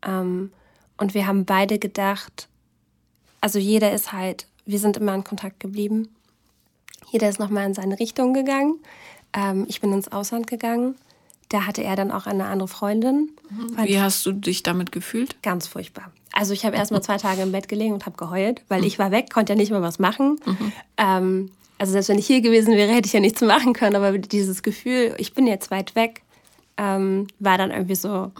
Ähm, 0.02 0.52
und 0.96 1.14
wir 1.14 1.26
haben 1.26 1.44
beide 1.44 1.78
gedacht, 1.78 2.48
also 3.40 3.58
jeder 3.58 3.92
ist 3.92 4.12
halt, 4.12 4.46
wir 4.66 4.78
sind 4.78 4.96
immer 4.96 5.14
in 5.14 5.24
Kontakt 5.24 5.60
geblieben. 5.60 6.08
Jeder 7.10 7.28
ist 7.28 7.40
nochmal 7.40 7.66
in 7.66 7.74
seine 7.74 7.98
Richtung 7.98 8.34
gegangen. 8.34 8.78
Ähm, 9.32 9.66
ich 9.68 9.80
bin 9.80 9.92
ins 9.92 10.10
Ausland 10.10 10.46
gegangen. 10.46 10.96
Da 11.52 11.66
hatte 11.66 11.84
er 11.84 11.96
dann 11.96 12.10
auch 12.10 12.26
eine 12.26 12.46
andere 12.46 12.66
Freundin. 12.66 13.30
Mhm. 13.50 13.76
Wie 13.84 14.00
hast 14.00 14.24
du 14.24 14.32
dich 14.32 14.62
damit 14.62 14.90
gefühlt? 14.90 15.36
Ganz 15.42 15.66
furchtbar. 15.66 16.10
Also 16.32 16.54
ich 16.54 16.64
habe 16.64 16.76
erst 16.76 16.92
mal 16.92 17.02
zwei 17.02 17.18
Tage 17.18 17.42
im 17.42 17.52
Bett 17.52 17.68
gelegen 17.68 17.92
und 17.92 18.06
habe 18.06 18.16
geheult, 18.16 18.62
weil 18.68 18.80
mhm. 18.80 18.86
ich 18.86 18.98
war 18.98 19.10
weg, 19.10 19.30
konnte 19.30 19.52
ja 19.52 19.56
nicht 19.58 19.70
mehr 19.70 19.82
was 19.82 19.98
machen. 19.98 20.40
Mhm. 20.46 20.72
Ähm, 20.96 21.50
also 21.76 21.92
selbst 21.92 22.08
wenn 22.08 22.18
ich 22.18 22.26
hier 22.26 22.40
gewesen 22.40 22.74
wäre, 22.74 22.90
hätte 22.90 23.06
ich 23.06 23.12
ja 23.12 23.20
nichts 23.20 23.42
machen 23.42 23.74
können. 23.74 23.96
Aber 23.96 24.16
dieses 24.16 24.62
Gefühl, 24.62 25.14
ich 25.18 25.34
bin 25.34 25.46
jetzt 25.46 25.70
weit 25.70 25.94
weg, 25.94 26.22
ähm, 26.78 27.26
war 27.38 27.58
dann 27.58 27.70
irgendwie 27.70 27.96
so. 27.96 28.30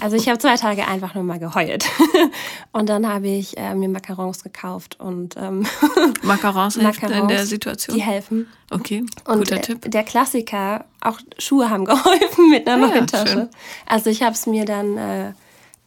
Also 0.00 0.16
ich 0.16 0.28
habe 0.28 0.38
zwei 0.38 0.56
Tage 0.56 0.86
einfach 0.86 1.14
nur 1.14 1.24
mal 1.24 1.38
geheult. 1.38 1.86
und 2.72 2.88
dann 2.88 3.08
habe 3.08 3.28
ich 3.28 3.56
äh, 3.56 3.74
mir 3.74 3.88
Macarons 3.88 4.42
gekauft 4.42 5.00
und 5.00 5.34
ähm, 5.38 5.66
Macarons 6.22 6.76
helfen 6.76 7.08
Macarons, 7.08 7.22
in 7.22 7.28
der 7.28 7.46
Situation? 7.46 7.96
Die 7.96 8.02
helfen. 8.02 8.48
Okay, 8.70 9.04
guter 9.24 9.56
und, 9.56 9.62
Tipp. 9.62 9.90
Der 9.90 10.04
Klassiker, 10.04 10.84
auch 11.00 11.18
Schuhe 11.38 11.70
haben 11.70 11.84
geholfen 11.86 12.50
mit 12.50 12.68
einer 12.68 12.84
ah, 12.84 12.88
neuen 12.88 13.06
Tasche. 13.06 13.32
Schön. 13.32 13.48
Also 13.86 14.10
ich 14.10 14.22
habe 14.22 14.32
es 14.32 14.46
mir 14.46 14.66
dann 14.66 14.98
äh, 14.98 15.32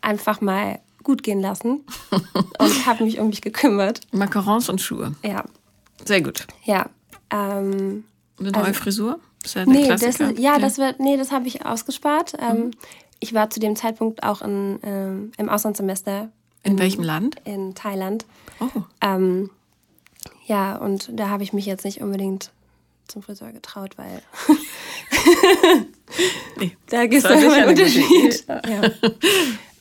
einfach 0.01 0.41
mal 0.41 0.79
gut 1.03 1.21
gehen 1.23 1.41
lassen 1.41 1.81
und 2.59 2.85
habe 2.85 3.03
mich 3.03 3.19
um 3.19 3.27
mich 3.27 3.41
gekümmert. 3.41 4.01
Macarons 4.11 4.69
und 4.69 4.81
Schuhe. 4.81 5.15
Ja. 5.23 5.43
Sehr 6.05 6.21
gut. 6.21 6.47
Ja. 6.63 6.87
Ähm, 7.29 8.03
Eine 8.39 8.51
neue 8.51 8.63
also, 8.65 8.79
Frisur? 8.79 9.19
Ist 9.43 9.55
ja, 9.55 9.65
nee, 9.65 9.87
das, 9.87 10.19
ja, 10.19 10.29
ja, 10.31 10.59
das 10.59 10.77
wird, 10.77 10.99
nee, 10.99 11.17
das 11.17 11.31
habe 11.31 11.47
ich 11.47 11.65
ausgespart. 11.65 12.33
Ähm, 12.39 12.57
mhm. 12.57 12.71
Ich 13.21 13.33
war 13.33 13.49
zu 13.49 13.59
dem 13.59 13.75
Zeitpunkt 13.75 14.23
auch 14.23 14.41
in, 14.41 14.79
ähm, 14.83 15.31
im 15.37 15.47
Auslandssemester. 15.47 16.29
In, 16.63 16.73
in, 16.73 16.79
welchem 16.79 17.03
Land? 17.03 17.37
In 17.45 17.75
Thailand. 17.75 18.25
Oh. 18.59 18.81
Ähm, 18.99 19.49
ja, 20.47 20.75
und 20.75 21.09
da 21.13 21.29
habe 21.29 21.43
ich 21.43 21.53
mich 21.53 21.65
jetzt 21.65 21.85
nicht 21.85 22.01
unbedingt 22.01 22.51
zum 23.07 23.21
Friseur 23.21 23.51
getraut, 23.51 23.97
weil 23.97 24.21
nee, 26.57 26.75
da 26.89 27.05
gibt 27.05 27.23
es 27.23 27.31
einen 27.31 27.69
Unterschied. 27.69 28.45
Ja. 28.47 28.81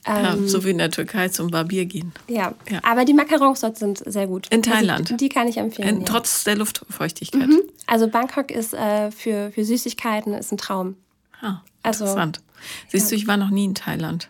Ja, 0.06 0.32
ähm, 0.32 0.48
so 0.48 0.64
wie 0.64 0.70
in 0.70 0.78
der 0.78 0.90
Türkei 0.90 1.28
zum 1.28 1.50
Barbier 1.50 1.84
gehen. 1.84 2.12
Ja, 2.26 2.54
ja. 2.70 2.80
aber 2.82 3.04
die 3.04 3.12
Macarons 3.12 3.60
dort 3.60 3.76
sind 3.76 3.98
sehr 3.98 4.26
gut. 4.26 4.48
In 4.48 4.60
also 4.60 4.70
Thailand? 4.70 5.00
Also, 5.02 5.16
die 5.16 5.28
kann 5.28 5.46
ich 5.46 5.58
empfehlen. 5.58 5.98
In. 5.98 6.06
Trotz 6.06 6.44
der 6.44 6.56
Luftfeuchtigkeit? 6.56 7.46
Mhm. 7.46 7.60
Also 7.86 8.08
Bangkok 8.08 8.50
ist 8.50 8.72
äh, 8.72 9.10
für, 9.10 9.52
für 9.52 9.62
Süßigkeiten 9.62 10.32
ist 10.32 10.52
ein 10.52 10.56
Traum. 10.56 10.96
Ah, 11.40 11.62
also, 11.82 12.04
interessant. 12.04 12.40
Siehst 12.88 13.10
du, 13.10 13.14
ich 13.14 13.26
war 13.26 13.36
noch 13.36 13.50
nie 13.50 13.64
in 13.64 13.74
Thailand. 13.74 14.28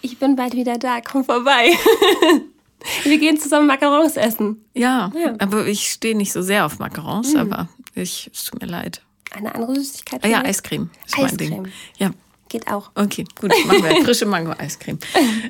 Ich 0.00 0.18
bin 0.18 0.36
bald 0.36 0.54
wieder 0.54 0.78
da, 0.78 1.00
komm 1.00 1.24
vorbei. 1.24 1.72
Wir 3.04 3.18
gehen 3.18 3.38
zusammen 3.38 3.66
Macarons 3.66 4.16
essen. 4.16 4.64
Ja, 4.72 5.10
ja. 5.14 5.34
aber 5.40 5.66
ich 5.66 5.88
stehe 5.88 6.16
nicht 6.16 6.32
so 6.32 6.42
sehr 6.42 6.64
auf 6.64 6.78
Macarons, 6.78 7.32
mhm. 7.32 7.40
aber 7.40 7.68
ich, 7.94 8.30
es 8.32 8.44
tut 8.44 8.60
mir 8.60 8.68
leid. 8.68 9.02
Eine 9.32 9.54
andere 9.54 9.74
Süßigkeit? 9.74 10.24
Ah, 10.24 10.28
ja, 10.28 10.44
Eiscreme 10.44 10.90
ist 11.04 11.18
Eiscreme. 11.18 11.50
mein 11.50 11.64
Ding. 11.64 11.72
Ja. 11.98 12.10
Geht 12.48 12.68
auch. 12.68 12.90
Okay, 12.94 13.24
gut, 13.38 13.52
machen 13.66 13.84
wir. 13.84 13.96
Frische 14.04 14.24
Mango-Eiscreme. 14.24 14.98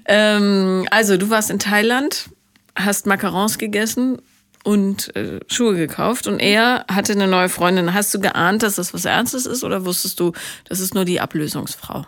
ähm, 0.07 0.85
also, 0.91 1.17
du 1.17 1.31
warst 1.31 1.51
in 1.51 1.61
Thailand, 1.61 2.31
hast 2.75 3.07
Macarons 3.07 3.59
gegessen 3.59 4.19
und 4.65 5.15
äh, 5.17 5.41
Schuhe 5.49 5.75
gekauft 5.77 6.27
und 6.27 6.41
er 6.41 6.85
hatte 6.91 7.13
eine 7.13 7.27
neue 7.27 7.49
Freundin. 7.49 7.95
Hast 7.95 8.13
du 8.15 8.21
geahnt, 8.21 8.63
dass 8.63 8.77
das 8.77 8.93
was 8.95 9.05
Ernstes 9.05 9.47
ist 9.47 9.65
oder 9.65 9.85
wusstest 9.85 10.21
du, 10.21 10.33
das 10.69 10.81
ist 10.81 10.95
nur 10.95 11.05
die 11.05 11.21
Ablösungsfrau? 11.21 12.05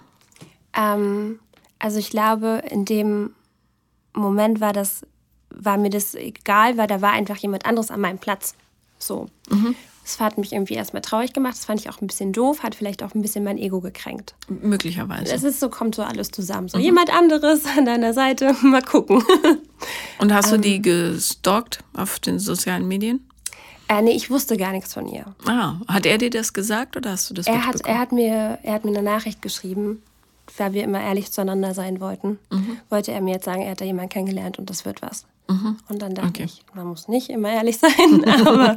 Ähm, 0.75 1.39
also 1.79 1.99
ich 1.99 2.11
glaube, 2.11 2.63
in 2.71 2.85
dem 2.85 3.31
Moment 4.13 4.61
war 4.61 4.73
das, 4.73 5.07
war 5.51 5.77
mir 5.77 5.91
das 5.91 6.15
egal, 6.15 6.77
weil 6.77 6.87
da 6.87 7.01
war 7.01 7.13
einfach 7.13 7.37
jemand 7.37 7.67
anderes 7.67 7.91
an 7.91 8.01
meinem 8.01 8.19
Platz. 8.19 8.55
So. 8.99 9.27
Mhm. 9.49 9.75
Das 10.11 10.19
hat 10.19 10.39
mich 10.39 10.53
irgendwie 10.53 10.75
erstmal 10.75 11.03
traurig 11.03 11.33
gemacht. 11.33 11.55
Das 11.55 11.67
fand 11.67 11.81
ich 11.81 11.89
auch 11.89 12.01
ein 12.01 12.09
bisschen 12.09 12.33
doof, 12.33 12.65
hat 12.65 12.75
vielleicht 12.75 13.05
auch 13.05 13.15
ein 13.15 13.23
bisschen 13.23 13.45
mein 13.45 13.59
Ego 13.59 13.81
gekränkt. 13.81 14.35
Möglicherweise. 14.49 15.33
Es 15.33 15.45
ist 15.45 15.61
so, 15.61 15.69
kommt 15.69 15.95
so 15.95 16.03
alles 16.03 16.33
zusammen. 16.33 16.69
So 16.69 16.79
mhm. 16.79 16.85
jemand 16.85 17.15
anderes 17.15 17.65
an 17.77 17.85
deiner 17.85 18.13
Seite, 18.13 18.55
mal 18.63 18.83
gucken. 18.83 19.23
Und 20.19 20.35
hast 20.35 20.51
du 20.51 20.59
die 20.59 20.77
ähm. 20.77 20.83
gestalkt 20.83 21.85
auf 21.95 22.19
den 22.19 22.41
sozialen 22.41 22.89
Medien? 22.89 23.25
Äh, 23.87 24.03
nee, 24.03 24.13
ich 24.13 24.31
wusste 24.31 24.57
gar 24.57 24.73
nichts 24.73 24.95
von 24.95 25.07
ihr. 25.07 25.25
Ah, 25.47 25.75
hat 25.87 26.07
er 26.07 26.19
dir 26.19 26.31
das 26.31 26.53
gesagt 26.53 26.97
oder 26.97 27.13
hast 27.13 27.31
du 27.31 27.35
das 27.35 27.47
er 27.47 27.67
hat, 27.67 27.81
er 27.83 27.99
hat 27.99 28.13
mir 28.13 28.59
Er 28.63 28.75
hat 28.75 28.85
mir 28.85 28.91
eine 28.91 29.03
Nachricht 29.03 29.43
geschrieben, 29.43 30.03
weil 30.57 30.73
wir 30.73 30.83
immer 30.83 31.01
ehrlich 31.01 31.31
zueinander 31.31 31.73
sein 31.73 32.01
wollten. 32.01 32.41
Mhm. 32.51 32.79
Wollte 32.89 33.13
er 33.13 33.21
mir 33.21 33.35
jetzt 33.35 33.45
sagen, 33.45 33.63
er 33.63 33.73
hat 33.73 33.81
da 33.81 33.85
jemanden 33.85 34.11
kennengelernt 34.11 34.59
und 34.59 34.71
das 34.71 34.85
wird 34.85 35.03
was. 35.03 35.27
Mhm. 35.51 35.77
Und 35.89 36.01
dann 36.01 36.15
dachte 36.15 36.29
okay. 36.29 36.45
ich, 36.45 36.63
man 36.75 36.87
muss 36.87 37.09
nicht 37.09 37.29
immer 37.29 37.51
ehrlich 37.51 37.79
sein, 37.79 38.25
aber 38.47 38.77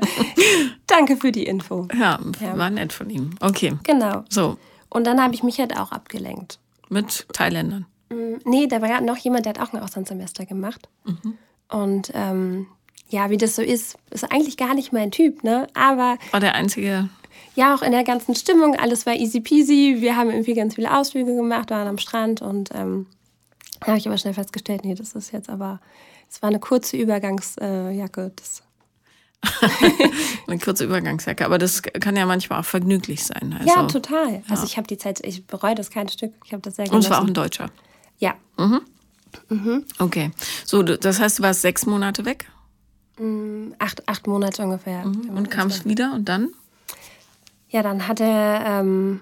danke 0.88 1.18
für 1.18 1.32
die 1.32 1.46
Info. 1.46 1.88
Ja, 1.98 2.20
ja, 2.42 2.58
war 2.58 2.70
nett 2.70 2.94
von 2.94 3.10
ihm. 3.10 3.32
Okay. 3.40 3.74
Genau. 3.84 4.24
So. 4.30 4.58
Und 4.90 5.06
dann 5.06 5.22
habe 5.22 5.34
ich 5.36 5.44
mich 5.44 5.60
halt 5.60 5.78
auch 5.78 5.92
abgelenkt. 5.92 6.60
Mit 6.90 7.28
Thailändern? 7.34 7.86
Mm, 8.10 8.38
nee, 8.46 8.68
da 8.68 8.82
war 8.82 9.02
noch 9.02 9.18
jemand, 9.18 9.46
der 9.46 9.54
hat 9.54 9.60
auch 9.60 9.74
ein 9.74 9.82
Auslandssemester 9.82 10.46
gemacht. 10.46 10.90
Mhm. 11.06 11.38
Und 11.70 12.12
ähm, 12.14 12.68
ja, 13.10 13.30
wie 13.30 13.38
das 13.38 13.56
so 13.56 13.62
ist, 13.62 13.98
ist 14.10 14.32
eigentlich 14.32 14.58
gar 14.58 14.74
nicht 14.74 14.92
mein 14.92 15.12
Typ, 15.12 15.44
ne? 15.44 15.68
Aber. 15.74 16.18
War 16.32 16.40
der 16.40 16.56
einzige. 16.56 17.10
Ja, 17.56 17.76
auch 17.76 17.84
in 17.84 17.92
der 17.92 18.04
ganzen 18.04 18.36
Stimmung, 18.36 18.76
alles 18.76 19.06
war 19.06 19.14
easy 19.14 19.40
peasy. 19.40 19.98
Wir 20.00 20.16
haben 20.16 20.32
irgendwie 20.32 20.56
ganz 20.56 20.76
viele 20.76 20.96
Ausflüge 20.96 21.36
gemacht, 21.36 21.70
waren 21.70 21.88
am 21.88 22.00
Strand 22.00 22.42
und 22.42 22.70
ähm, 22.74 23.06
habe 23.86 23.98
ich 23.98 24.08
aber 24.08 24.18
schnell 24.18 24.34
festgestellt, 24.34 24.84
nee, 24.84 24.96
das 24.96 25.14
ist 25.14 25.32
jetzt 25.32 25.50
aber 25.50 25.80
es 26.34 26.42
war 26.42 26.50
eine 26.50 26.60
kurze 26.60 26.98
Übergangsjacke. 26.98 28.32
Das 28.36 28.64
eine 30.48 30.58
kurze 30.58 30.86
Übergangsjacke, 30.86 31.46
aber 31.46 31.58
das 31.58 31.84
kann 31.84 32.16
ja 32.16 32.26
manchmal 32.26 32.62
auch 32.62 32.66
vergnüglich 32.66 33.24
sein. 33.24 33.56
Also, 33.60 33.70
ja, 33.70 33.86
total. 33.88 34.42
Also 34.50 34.64
ich 34.64 34.78
habe 34.78 34.88
die 34.88 34.98
Zeit, 34.98 35.20
ich 35.24 35.46
bereue 35.46 35.76
das 35.76 35.92
kein 35.92 36.08
Stück. 36.10 36.34
Ich 36.46 36.54
habe 36.54 36.62
das 36.62 36.78
sehr 36.78 36.86
genossen. 36.86 36.96
Und 36.96 37.04
es 37.04 37.10
war 37.12 37.22
auch 37.22 37.28
ein 37.28 37.34
Deutscher. 37.34 37.70
Ja. 38.18 38.36
Mhm. 38.58 38.82
Mhm. 39.50 39.86
Okay. 40.00 40.32
So, 40.66 40.82
das 40.82 41.20
heißt, 41.20 41.40
du 41.40 41.44
warst 41.44 41.62
sechs 41.62 41.86
Monate 41.86 42.26
weg? 42.26 42.50
Mm, 43.20 43.74
acht, 43.78 44.08
acht 44.08 44.26
Monate 44.26 44.64
ungefähr. 44.64 45.06
Mhm. 45.06 45.38
Und 45.38 45.52
kamst 45.52 45.86
wieder 45.86 46.14
und 46.14 46.30
dann? 46.30 46.50
Ja, 47.70 47.84
dann 47.84 48.08
hat 48.08 48.22
er 48.22 48.64
ähm, 48.66 49.22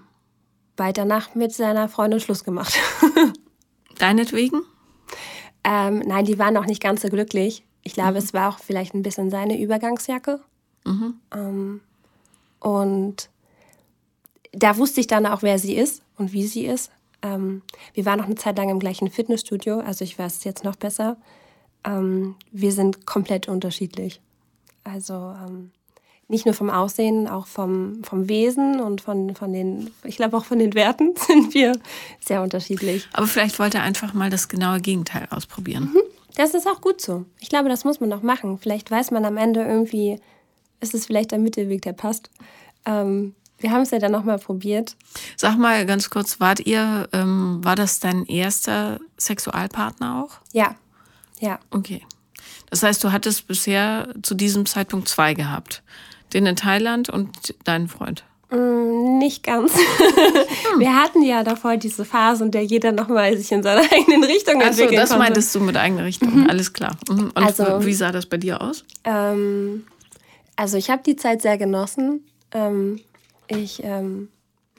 bald 0.76 0.98
danach 0.98 1.36
mit 1.36 1.52
seiner 1.52 1.90
Freundin 1.90 2.20
Schluss 2.20 2.44
gemacht. 2.44 2.78
Deinetwegen? 3.98 4.62
Ähm, 5.64 6.00
nein, 6.06 6.26
die 6.26 6.40
waren 6.40 6.54
noch 6.54 6.66
nicht 6.66 6.82
ganz 6.82 7.02
so 7.02 7.10
glücklich. 7.10 7.64
Ich 7.84 7.94
glaube, 7.94 8.12
mhm. 8.12 8.18
es 8.18 8.34
war 8.34 8.50
auch 8.50 8.60
vielleicht 8.60 8.94
ein 8.94 9.04
bisschen 9.04 9.30
seine 9.30 9.60
Übergangsjacke. 9.60 10.40
Mhm. 10.86 11.16
Ähm, 11.34 11.82
und 12.60 13.30
da 14.54 14.78
wusste 14.78 15.00
ich 15.00 15.08
dann 15.08 15.26
auch, 15.26 15.42
wer 15.42 15.60
sie 15.60 15.76
ist 15.76 16.04
und 16.18 16.34
wie 16.34 16.46
sie 16.46 16.66
ist. 16.66 16.92
Ähm, 17.22 17.62
wir 17.94 18.06
waren 18.06 18.20
noch 18.20 18.26
eine 18.26 18.36
Zeit 18.36 18.58
lang 18.58 18.70
im 18.70 18.80
gleichen 18.80 19.10
Fitnessstudio, 19.10 19.80
also 19.80 20.04
ich 20.04 20.18
weiß 20.18 20.38
es 20.38 20.44
jetzt 20.44 20.64
noch 20.64 20.76
besser. 20.76 21.18
Ähm, 21.84 22.36
wir 22.52 22.72
sind 22.72 23.06
komplett 23.06 23.48
unterschiedlich. 23.48 24.22
Also 24.84 25.14
ähm, 25.14 25.72
nicht 26.32 26.46
nur 26.46 26.56
vom 26.56 26.70
Aussehen, 26.70 27.28
auch 27.28 27.46
vom, 27.46 28.04
vom 28.04 28.30
Wesen 28.30 28.80
und 28.80 29.02
von, 29.02 29.36
von 29.36 29.52
den, 29.52 29.92
ich 30.04 30.16
glaube 30.16 30.38
auch 30.38 30.46
von 30.46 30.60
den 30.60 30.74
Werten 30.74 31.14
sind 31.28 31.54
wir 31.54 31.74
sehr 32.20 32.42
unterschiedlich. 32.42 33.08
Aber 33.14 33.28
vielleicht 33.28 33.60
wollte 33.60 33.78
er 33.78 33.84
einfach 33.84 34.14
mal 34.14 34.30
das 34.30 34.48
genaue 34.48 34.80
Gegenteil 34.80 35.28
ausprobieren. 35.30 35.92
Mhm. 35.94 36.02
Das 36.36 36.54
ist 36.54 36.66
auch 36.66 36.80
gut 36.80 37.02
so. 37.02 37.26
Ich 37.40 37.50
glaube, 37.50 37.68
das 37.68 37.84
muss 37.84 38.00
man 38.00 38.12
auch 38.14 38.22
machen. 38.22 38.58
Vielleicht 38.58 38.90
weiß 38.90 39.12
man 39.12 39.26
am 39.26 39.36
Ende 39.36 39.62
irgendwie, 39.62 40.20
ist 40.80 40.96
es 40.96 41.06
vielleicht 41.06 41.32
der 41.32 41.40
Mittelweg, 41.40 41.82
der 41.82 41.94
passt. 41.94 42.30
Ähm, 42.86 43.36
wir 43.60 43.72
haben 43.72 43.82
es 43.82 43.92
ja 43.92 44.00
dann 44.00 44.14
nochmal 44.14 44.40
probiert. 44.40 44.96
Sag 45.36 45.58
mal 45.58 45.86
ganz 45.86 46.10
kurz, 46.10 46.40
wart 46.40 46.62
ihr, 46.62 47.10
ähm, 47.12 47.60
war 47.62 47.76
das 47.76 48.00
dein 48.00 48.26
erster 48.26 49.00
Sexualpartner 49.18 50.24
auch? 50.24 50.40
Ja. 50.54 50.76
Ja. 51.40 51.60
Okay. 51.72 52.02
Das 52.70 52.84
heißt, 52.84 53.04
du 53.04 53.12
hattest 53.12 53.48
bisher 53.48 54.08
zu 54.24 54.34
diesem 54.34 54.66
Zeitpunkt 54.66 55.10
zwei 55.10 55.34
gehabt. 55.34 55.84
Den 56.34 56.46
in 56.46 56.56
Thailand 56.56 57.10
und 57.10 57.56
deinen 57.64 57.88
Freund. 57.88 58.24
Mm, 58.52 59.18
nicht 59.18 59.44
ganz. 59.44 59.74
Hm. 59.76 59.84
Wir 60.80 60.96
hatten 60.96 61.24
ja 61.24 61.44
davor 61.44 61.78
diese 61.78 62.04
Phase, 62.06 62.44
in 62.44 62.52
der 62.52 62.64
jeder 62.64 62.92
nochmal 62.92 63.38
sich 63.38 63.52
in 63.52 63.64
seiner 63.64 63.82
eigenen 63.92 64.24
Richtung 64.24 64.62
entwickeln 64.62 64.90
Also 64.90 64.96
das 64.96 65.10
konnte. 65.10 65.24
meintest 65.24 65.56
du 65.56 65.60
mit 65.62 65.78
eigener 65.78 66.06
Richtung, 66.06 66.42
mhm. 66.42 66.50
alles 66.50 66.74
klar. 66.74 66.98
Mhm. 67.10 67.32
Und 67.34 67.38
also, 67.38 67.86
wie 67.86 67.94
sah 67.94 68.12
das 68.12 68.26
bei 68.26 68.38
dir 68.38 68.62
aus? 68.62 68.84
Ähm, 69.04 69.86
also 70.56 70.78
ich 70.78 70.90
habe 70.90 71.02
die 71.04 71.16
Zeit 71.16 71.42
sehr 71.42 71.58
genossen. 71.58 72.26
Ähm, 72.52 73.00
ich 73.48 73.84
ähm, 73.84 74.30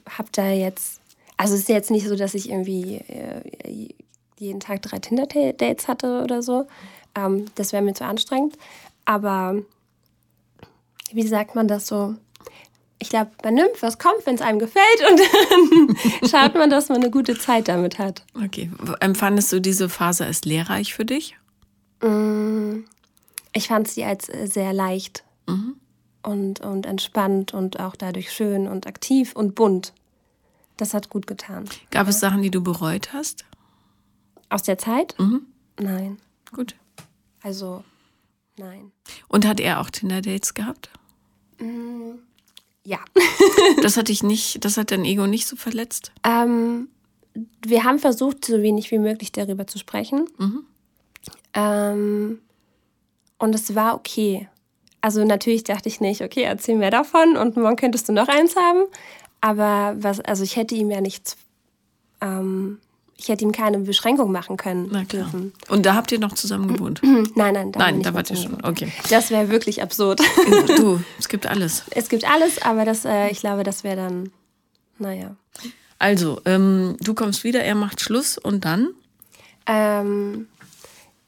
habe 0.07 0.29
da 0.31 0.49
jetzt, 0.49 1.01
also 1.37 1.55
es 1.55 1.61
ist 1.61 1.69
jetzt 1.69 1.91
nicht 1.91 2.07
so, 2.07 2.15
dass 2.15 2.33
ich 2.35 2.49
irgendwie 2.49 2.97
äh, 3.07 3.89
jeden 4.37 4.59
Tag 4.59 4.81
drei 4.83 4.99
Tinder-Dates 4.99 5.87
hatte 5.87 6.21
oder 6.23 6.41
so. 6.41 6.67
Ähm, 7.15 7.45
das 7.55 7.73
wäre 7.73 7.83
mir 7.83 7.93
zu 7.93 8.05
anstrengend. 8.05 8.55
Aber 9.05 9.55
wie 11.13 11.27
sagt 11.27 11.55
man 11.55 11.67
das 11.67 11.87
so? 11.87 12.15
Ich 12.99 13.09
glaube, 13.09 13.31
man 13.43 13.55
nimmt, 13.55 13.81
was 13.81 13.99
kommt, 13.99 14.25
wenn 14.25 14.35
es 14.35 14.41
einem 14.41 14.59
gefällt 14.59 15.09
und 15.09 15.19
dann 15.19 15.97
schaut 16.29 16.55
man, 16.55 16.69
dass 16.69 16.89
man 16.89 16.99
eine 16.99 17.11
gute 17.11 17.37
Zeit 17.37 17.67
damit 17.67 17.99
hat. 17.99 18.23
Okay. 18.35 18.71
Empfandest 19.01 19.51
du 19.51 19.59
diese 19.59 19.89
Phase 19.89 20.25
als 20.25 20.45
lehrreich 20.45 20.93
für 20.93 21.03
dich? 21.03 21.35
Mm, 22.01 22.85
ich 23.51 23.67
fand 23.67 23.89
sie 23.89 24.05
als 24.05 24.27
sehr 24.45 24.71
leicht. 24.71 25.25
Mhm 25.47 25.75
und, 26.23 26.61
und 26.61 26.85
entspannt 26.85 27.53
und 27.53 27.79
auch 27.79 27.95
dadurch 27.95 28.31
schön 28.31 28.67
und 28.67 28.87
aktiv 28.87 29.33
und 29.35 29.55
bunt. 29.55 29.93
Das 30.77 30.93
hat 30.93 31.09
gut 31.09 31.27
getan. 31.27 31.69
Gab 31.91 32.07
es 32.07 32.19
Sachen, 32.19 32.41
die 32.41 32.49
du 32.49 32.63
bereut 32.63 33.13
hast? 33.13 33.45
Aus 34.49 34.63
der 34.63 34.77
Zeit? 34.77 35.15
Mhm. 35.19 35.45
Nein. 35.79 36.17
Gut. 36.51 36.75
Also, 37.41 37.83
nein. 38.57 38.91
Und 39.27 39.45
hat 39.45 39.59
er 39.59 39.79
auch 39.81 39.89
Tinder-Dates 39.89 40.53
gehabt? 40.53 40.89
Mm, 41.63 42.19
ja. 42.83 42.99
das 43.81 43.97
hat 43.97 44.09
dich 44.09 44.23
nicht, 44.23 44.63
das 44.65 44.77
hat 44.77 44.91
dein 44.91 45.05
Ego 45.05 45.27
nicht 45.27 45.47
so 45.47 45.55
verletzt? 45.55 46.11
Ähm, 46.23 46.89
wir 47.65 47.83
haben 47.83 47.99
versucht, 47.99 48.45
so 48.45 48.61
wenig 48.61 48.91
wie 48.91 48.99
möglich 48.99 49.31
darüber 49.31 49.65
zu 49.67 49.79
sprechen. 49.79 50.27
Mhm. 50.37 50.65
Ähm, 51.53 52.39
und 53.37 53.55
es 53.55 53.75
war 53.75 53.95
okay. 53.95 54.47
Also 55.01 55.23
natürlich 55.25 55.63
dachte 55.63 55.89
ich 55.89 55.99
nicht, 55.99 56.21
okay, 56.21 56.43
erzähl 56.43 56.77
mehr 56.77 56.91
davon 56.91 57.35
und 57.37 57.57
morgen 57.57 57.75
könntest 57.75 58.07
du 58.07 58.13
noch 58.13 58.27
eins 58.27 58.55
haben. 58.55 58.83
Aber 59.41 59.95
was, 59.97 60.19
also 60.21 60.43
ich 60.43 60.55
hätte 60.55 60.75
ihm 60.75 60.89
ja 60.89 61.01
nichts, 61.01 61.37
ähm, 62.21 62.79
ich 63.23 63.29
hätte 63.29 63.45
ihm 63.45 63.53
keine 63.53 63.79
Beschränkung 63.79 64.33
machen 64.33 64.57
können. 64.57 64.89
Na 64.91 65.05
klar. 65.05 65.23
Dürfen. 65.23 65.53
Und 65.69 65.85
da 65.85 65.95
habt 65.95 66.11
ihr 66.11 66.19
noch 66.19 66.33
zusammen 66.33 66.67
gewohnt? 66.67 67.01
Nein, 67.35 67.53
nein, 67.53 67.71
da 67.71 67.79
nein, 67.79 68.03
da 68.03 68.13
wart 68.13 68.29
ihr 68.29 68.35
schon. 68.35 68.63
Okay. 68.63 68.91
Das 69.09 69.31
wäre 69.31 69.49
wirklich 69.49 69.81
absurd. 69.81 70.19
Du, 70.77 70.99
es 71.19 71.29
gibt 71.29 71.45
alles. 71.45 71.83
Es 71.91 72.09
gibt 72.09 72.29
alles, 72.29 72.61
aber 72.61 72.83
das, 72.83 73.05
äh, 73.05 73.29
ich 73.29 73.39
glaube, 73.39 73.63
das 73.63 73.85
wäre 73.85 73.95
dann, 73.95 74.31
naja. 74.99 75.37
Also, 75.99 76.41
ähm, 76.43 76.97
du 76.99 77.13
kommst 77.13 77.45
wieder, 77.45 77.63
er 77.63 77.75
macht 77.75 78.01
Schluss 78.01 78.37
und 78.37 78.65
dann? 78.65 78.89
Ähm, 79.67 80.49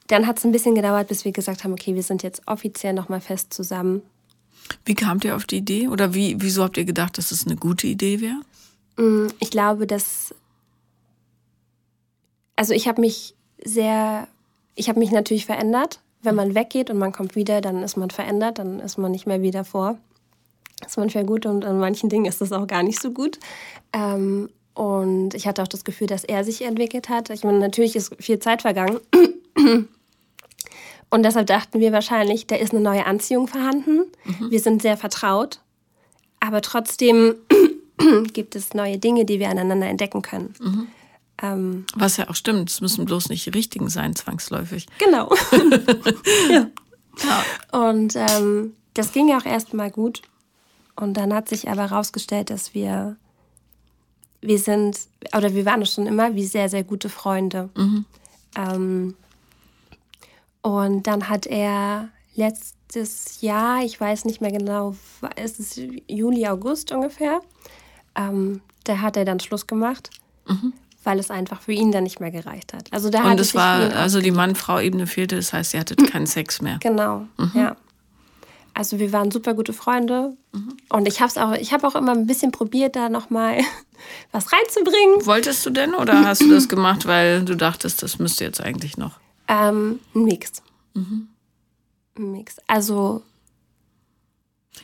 dann 0.08 0.26
hat 0.26 0.36
es 0.36 0.44
ein 0.44 0.52
bisschen 0.52 0.74
gedauert, 0.74 1.08
bis 1.08 1.24
wir 1.24 1.32
gesagt 1.32 1.64
haben, 1.64 1.72
okay, 1.72 1.94
wir 1.94 2.02
sind 2.02 2.22
jetzt 2.22 2.42
offiziell 2.44 2.92
nochmal 2.92 3.22
fest 3.22 3.54
zusammen. 3.54 4.02
Wie 4.84 4.94
kamt 4.94 5.24
ihr 5.24 5.34
auf 5.34 5.46
die 5.46 5.56
Idee? 5.56 5.88
Oder 5.88 6.12
wie, 6.12 6.36
wieso 6.42 6.62
habt 6.62 6.76
ihr 6.76 6.84
gedacht, 6.84 7.16
dass 7.16 7.32
es 7.32 7.46
eine 7.46 7.56
gute 7.56 7.86
Idee 7.86 8.20
wäre? 8.20 8.40
Mm, 8.96 9.28
ich 9.38 9.50
glaube, 9.50 9.86
dass. 9.86 10.34
Also 12.56 12.72
ich 12.72 12.88
habe 12.88 13.00
mich 13.00 13.34
sehr. 13.62 14.28
Ich 14.74 14.88
habe 14.88 14.98
mich 14.98 15.10
natürlich 15.10 15.46
verändert. 15.46 16.00
Wenn 16.22 16.34
man 16.34 16.54
weggeht 16.54 16.90
und 16.90 16.98
man 16.98 17.12
kommt 17.12 17.36
wieder, 17.36 17.60
dann 17.60 17.82
ist 17.82 17.96
man 17.96 18.10
verändert, 18.10 18.58
dann 18.58 18.80
ist 18.80 18.98
man 18.98 19.12
nicht 19.12 19.26
mehr 19.26 19.42
wie 19.42 19.50
davor. 19.50 19.96
Das 20.80 20.92
ist 20.92 20.96
manchmal 20.96 21.24
gut 21.24 21.46
und 21.46 21.64
an 21.64 21.78
manchen 21.78 22.08
Dingen 22.08 22.26
ist 22.26 22.40
das 22.40 22.52
auch 22.52 22.66
gar 22.66 22.82
nicht 22.82 23.00
so 23.00 23.12
gut. 23.12 23.38
Ähm, 23.92 24.50
und 24.74 25.34
ich 25.34 25.46
hatte 25.46 25.62
auch 25.62 25.68
das 25.68 25.84
Gefühl, 25.84 26.06
dass 26.06 26.24
er 26.24 26.44
sich 26.44 26.62
entwickelt 26.62 27.08
hat. 27.08 27.30
Ich 27.30 27.44
meine, 27.44 27.58
natürlich 27.58 27.96
ist 27.96 28.14
viel 28.18 28.38
Zeit 28.38 28.62
vergangen. 28.62 28.98
Und 31.08 31.22
deshalb 31.22 31.46
dachten 31.46 31.80
wir 31.80 31.92
wahrscheinlich, 31.92 32.46
da 32.46 32.56
ist 32.56 32.72
eine 32.72 32.82
neue 32.82 33.06
Anziehung 33.06 33.46
vorhanden. 33.46 34.04
Mhm. 34.24 34.50
Wir 34.50 34.60
sind 34.60 34.82
sehr 34.82 34.96
vertraut. 34.96 35.60
Aber 36.40 36.60
trotzdem 36.60 37.36
gibt 38.32 38.56
es 38.56 38.74
neue 38.74 38.98
Dinge, 38.98 39.24
die 39.24 39.40
wir 39.40 39.48
aneinander 39.48 39.86
entdecken 39.86 40.22
können. 40.22 40.54
Mhm. 40.60 40.88
Ähm, 41.42 41.86
Was 41.94 42.16
ja 42.16 42.28
auch 42.30 42.34
stimmt, 42.34 42.70
es 42.70 42.80
müssen 42.80 43.04
bloß 43.04 43.28
nicht 43.28 43.46
die 43.46 43.50
richtigen 43.50 43.88
sein, 43.88 44.16
zwangsläufig. 44.16 44.86
Genau. 44.98 45.34
ja. 46.50 46.66
ja. 47.22 47.86
Und 47.86 48.14
ähm, 48.16 48.74
das 48.94 49.12
ging 49.12 49.28
ja 49.28 49.38
auch 49.38 49.44
erstmal 49.44 49.90
gut. 49.90 50.22
Und 50.96 51.14
dann 51.14 51.34
hat 51.34 51.48
sich 51.48 51.68
aber 51.68 51.90
herausgestellt, 51.90 52.48
dass 52.48 52.72
wir, 52.72 53.16
wir 54.40 54.58
sind, 54.58 54.98
oder 55.36 55.54
wir 55.54 55.66
waren 55.66 55.84
schon 55.84 56.06
immer 56.06 56.34
wie 56.34 56.46
sehr, 56.46 56.70
sehr 56.70 56.84
gute 56.84 57.10
Freunde. 57.10 57.68
Mhm. 57.76 58.06
Ähm, 58.56 59.14
und 60.62 61.06
dann 61.06 61.28
hat 61.28 61.46
er 61.46 62.08
letztes 62.34 63.40
Jahr, 63.42 63.84
ich 63.84 64.00
weiß 64.00 64.24
nicht 64.24 64.40
mehr 64.40 64.52
genau, 64.52 64.96
ist 65.42 65.60
es 65.60 65.80
Juli, 66.08 66.46
August 66.46 66.92
ungefähr, 66.92 67.40
ähm, 68.16 68.62
da 68.84 69.00
hat 69.00 69.16
er 69.16 69.24
dann 69.24 69.40
Schluss 69.40 69.66
gemacht, 69.66 70.10
mhm. 70.48 70.72
Weil 71.06 71.20
es 71.20 71.30
einfach 71.30 71.60
für 71.60 71.72
ihn 71.72 71.92
dann 71.92 72.02
nicht 72.02 72.18
mehr 72.18 72.32
gereicht 72.32 72.74
hat. 72.74 72.92
Also 72.92 73.10
da 73.10 73.30
Und 73.30 73.38
es 73.38 73.54
war, 73.54 73.94
also 73.94 74.20
die 74.20 74.32
Mann-Frau-Ebene 74.32 75.06
fehlte, 75.06 75.36
das 75.36 75.52
heißt, 75.52 75.72
ihr 75.72 75.80
hattet 75.80 76.04
keinen 76.10 76.26
Sex 76.26 76.60
mehr. 76.60 76.78
Genau, 76.80 77.28
mhm. 77.38 77.52
ja. 77.54 77.76
Also 78.74 78.98
wir 78.98 79.12
waren 79.12 79.30
super 79.30 79.54
gute 79.54 79.72
Freunde 79.72 80.36
mhm. 80.52 80.76
und 80.90 81.08
ich 81.08 81.20
habe 81.20 81.32
auch, 81.42 81.52
ich 81.54 81.72
habe 81.72 81.86
auch 81.86 81.94
immer 81.94 82.12
ein 82.12 82.26
bisschen 82.26 82.50
probiert, 82.50 82.96
da 82.96 83.08
nochmal 83.08 83.60
was 84.32 84.52
reinzubringen. 84.52 85.24
Wolltest 85.24 85.64
du 85.64 85.70
denn 85.70 85.94
oder 85.94 86.24
hast 86.24 86.42
du 86.42 86.50
das 86.50 86.68
gemacht, 86.68 87.06
weil 87.06 87.44
du 87.44 87.56
dachtest, 87.56 88.02
das 88.02 88.18
müsste 88.18 88.44
jetzt 88.44 88.60
eigentlich 88.60 88.98
noch? 88.98 89.20
Ähm, 89.48 90.00
ein 90.14 90.24
Mix. 90.24 90.60
Mhm. 90.94 91.28
Ein 92.18 92.32
Mix. 92.32 92.56
Also. 92.66 93.22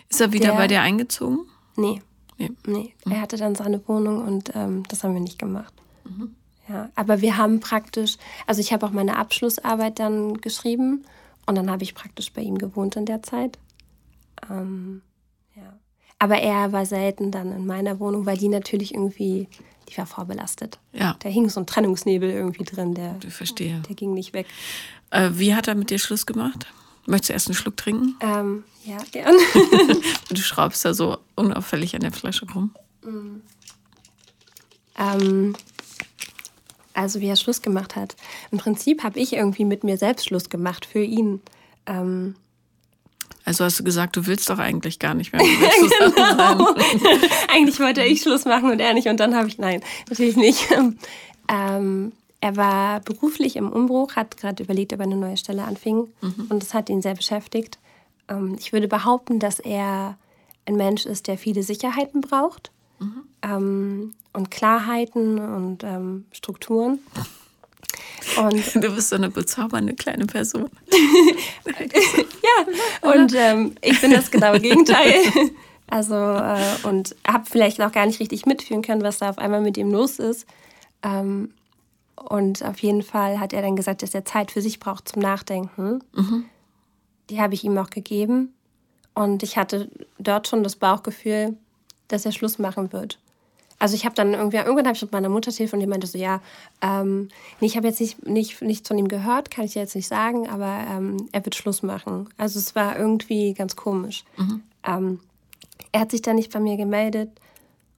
Ist 0.08 0.20
er 0.20 0.32
wieder 0.32 0.50
der, 0.50 0.56
bei 0.56 0.68
dir 0.68 0.80
eingezogen? 0.82 1.40
Nee. 1.76 2.00
Nee. 2.38 2.52
nee. 2.66 2.94
Mhm. 3.04 3.12
Er 3.12 3.20
hatte 3.20 3.36
dann 3.36 3.56
seine 3.56 3.86
Wohnung 3.88 4.24
und 4.24 4.52
ähm, 4.54 4.84
das 4.88 5.02
haben 5.02 5.14
wir 5.14 5.20
nicht 5.20 5.38
gemacht. 5.38 5.74
Mhm. 6.16 6.34
Ja, 6.68 6.90
aber 6.94 7.20
wir 7.20 7.36
haben 7.36 7.60
praktisch, 7.60 8.16
also 8.46 8.60
ich 8.60 8.72
habe 8.72 8.86
auch 8.86 8.92
meine 8.92 9.16
Abschlussarbeit 9.16 9.98
dann 9.98 10.40
geschrieben 10.40 11.04
und 11.46 11.56
dann 11.56 11.70
habe 11.70 11.82
ich 11.82 11.94
praktisch 11.94 12.32
bei 12.32 12.42
ihm 12.42 12.56
gewohnt 12.56 12.96
in 12.96 13.04
der 13.04 13.22
Zeit. 13.22 13.58
Ähm, 14.48 15.02
ja. 15.56 15.76
Aber 16.20 16.38
er 16.38 16.72
war 16.72 16.86
selten 16.86 17.32
dann 17.32 17.50
in 17.52 17.66
meiner 17.66 17.98
Wohnung, 17.98 18.26
weil 18.26 18.38
die 18.38 18.48
natürlich 18.48 18.94
irgendwie 18.94 19.48
die 19.92 19.98
war 19.98 20.06
vorbelastet. 20.06 20.78
Ja. 20.92 21.16
Da 21.18 21.28
hing 21.28 21.48
so 21.48 21.60
ein 21.60 21.66
Trennungsnebel 21.66 22.30
irgendwie 22.30 22.64
drin, 22.64 22.94
der, 22.94 23.16
ich 23.24 23.34
verstehe. 23.34 23.80
der 23.88 23.94
ging 23.94 24.14
nicht 24.14 24.32
weg. 24.32 24.46
Äh, 25.10 25.30
wie 25.34 25.54
hat 25.54 25.68
er 25.68 25.74
mit 25.74 25.90
dir 25.90 25.98
Schluss 25.98 26.26
gemacht? 26.26 26.66
Möchtest 27.06 27.28
du 27.28 27.32
erst 27.32 27.48
einen 27.48 27.56
Schluck 27.56 27.76
trinken? 27.76 28.16
Ähm, 28.20 28.64
ja, 28.84 28.98
gern. 29.10 29.34
du 30.30 30.36
schraubst 30.36 30.84
da 30.84 30.94
so 30.94 31.18
unauffällig 31.34 31.94
an 31.94 32.00
der 32.00 32.12
Flasche 32.12 32.46
rum. 32.52 32.74
Mhm. 33.04 33.42
Ähm, 34.96 35.56
also 36.94 37.20
wie 37.20 37.28
er 37.28 37.36
Schluss 37.36 37.62
gemacht 37.62 37.96
hat. 37.96 38.16
Im 38.50 38.58
Prinzip 38.58 39.02
habe 39.02 39.18
ich 39.18 39.32
irgendwie 39.32 39.64
mit 39.64 39.84
mir 39.84 39.96
selbst 39.96 40.26
Schluss 40.26 40.50
gemacht 40.50 40.84
für 40.86 41.02
ihn. 41.02 41.40
Ähm, 41.86 42.34
also 43.44 43.64
hast 43.64 43.80
du 43.80 43.84
gesagt, 43.84 44.16
du 44.16 44.26
willst 44.26 44.48
doch 44.50 44.58
eigentlich 44.58 44.98
gar 44.98 45.14
nicht 45.14 45.32
mehr 45.32 45.42
genau. 45.98 46.74
eigentlich 47.48 47.80
wollte 47.80 48.02
ich 48.02 48.22
Schluss 48.22 48.44
machen 48.44 48.70
und 48.70 48.80
er 48.80 48.94
nicht. 48.94 49.08
Und 49.08 49.18
dann 49.18 49.34
habe 49.34 49.48
ich, 49.48 49.58
nein, 49.58 49.82
natürlich 50.08 50.36
nicht. 50.36 50.68
Ähm, 51.48 52.12
er 52.40 52.56
war 52.56 53.00
beruflich 53.00 53.56
im 53.56 53.70
Umbruch, 53.70 54.14
hat 54.14 54.36
gerade 54.36 54.62
überlegt, 54.62 54.92
ob 54.92 55.00
er 55.00 55.06
eine 55.06 55.16
neue 55.16 55.36
Stelle 55.36 55.64
anfing. 55.64 56.06
Mhm. 56.20 56.46
Und 56.48 56.62
das 56.62 56.72
hat 56.72 56.88
ihn 56.88 57.02
sehr 57.02 57.14
beschäftigt. 57.14 57.78
Ähm, 58.28 58.56
ich 58.58 58.72
würde 58.72 58.86
behaupten, 58.86 59.40
dass 59.40 59.58
er 59.58 60.16
ein 60.64 60.76
Mensch 60.76 61.04
ist, 61.04 61.26
der 61.26 61.36
viele 61.36 61.64
Sicherheiten 61.64 62.20
braucht 62.20 62.70
mhm. 63.02 63.22
ähm, 63.42 64.14
und 64.32 64.50
Klarheiten 64.50 65.38
und 65.38 65.84
ähm, 65.84 66.24
Strukturen. 66.32 67.00
Und 68.38 68.74
du 68.74 68.94
bist 68.94 69.10
so 69.10 69.16
eine 69.16 69.30
bezaubernde 69.30 69.94
kleine 69.94 70.26
Person. 70.26 70.70
ja, 71.66 73.10
und 73.12 73.34
ähm, 73.34 73.74
ich 73.82 74.00
bin 74.00 74.12
das 74.12 74.30
genaue 74.30 74.60
Gegenteil. 74.60 75.14
Also, 75.88 76.14
äh, 76.14 76.88
und 76.88 77.14
habe 77.28 77.44
vielleicht 77.44 77.78
auch 77.82 77.92
gar 77.92 78.06
nicht 78.06 78.18
richtig 78.18 78.46
mitfühlen 78.46 78.80
können, 78.80 79.02
was 79.02 79.18
da 79.18 79.28
auf 79.28 79.36
einmal 79.36 79.60
mit 79.60 79.76
ihm 79.76 79.90
los 79.90 80.18
ist. 80.18 80.46
Ähm, 81.02 81.50
und 82.16 82.64
auf 82.64 82.78
jeden 82.78 83.02
Fall 83.02 83.38
hat 83.38 83.52
er 83.52 83.60
dann 83.60 83.76
gesagt, 83.76 84.02
dass 84.02 84.14
er 84.14 84.24
Zeit 84.24 84.50
für 84.50 84.62
sich 84.62 84.80
braucht 84.80 85.08
zum 85.08 85.20
Nachdenken. 85.20 86.02
Mhm. 86.14 86.46
Die 87.28 87.42
habe 87.42 87.52
ich 87.52 87.62
ihm 87.64 87.76
auch 87.76 87.90
gegeben. 87.90 88.54
Und 89.12 89.42
ich 89.42 89.58
hatte 89.58 89.90
dort 90.18 90.48
schon 90.48 90.62
das 90.62 90.76
Bauchgefühl, 90.76 91.58
dass 92.08 92.26
er 92.26 92.32
Schluss 92.32 92.58
machen 92.58 92.92
wird. 92.92 93.18
Also 93.78 93.96
ich 93.96 94.04
habe 94.04 94.14
dann 94.14 94.32
irgendwie, 94.34 94.58
irgendwann 94.58 94.86
habe 94.86 94.94
ich 94.94 95.02
mit 95.02 95.10
meiner 95.10 95.28
Mutter 95.28 95.50
telefoniert, 95.50 95.88
die 95.88 95.90
meinte 95.90 96.06
so, 96.06 96.16
ja, 96.16 96.40
ähm, 96.82 97.28
nee, 97.58 97.66
ich 97.66 97.76
habe 97.76 97.88
jetzt 97.88 98.00
nicht, 98.00 98.24
nicht, 98.24 98.62
nichts 98.62 98.86
von 98.86 98.96
ihm 98.96 99.08
gehört, 99.08 99.50
kann 99.50 99.64
ich 99.64 99.74
jetzt 99.74 99.96
nicht 99.96 100.06
sagen, 100.06 100.48
aber 100.48 100.84
ähm, 100.88 101.28
er 101.32 101.44
wird 101.44 101.56
Schluss 101.56 101.82
machen. 101.82 102.28
Also 102.36 102.60
es 102.60 102.76
war 102.76 102.96
irgendwie 102.96 103.54
ganz 103.54 103.74
komisch. 103.74 104.22
Mhm. 104.36 104.62
Ähm, 104.86 105.20
er 105.90 106.02
hat 106.02 106.12
sich 106.12 106.22
dann 106.22 106.36
nicht 106.36 106.52
bei 106.52 106.60
mir 106.60 106.76
gemeldet 106.76 107.30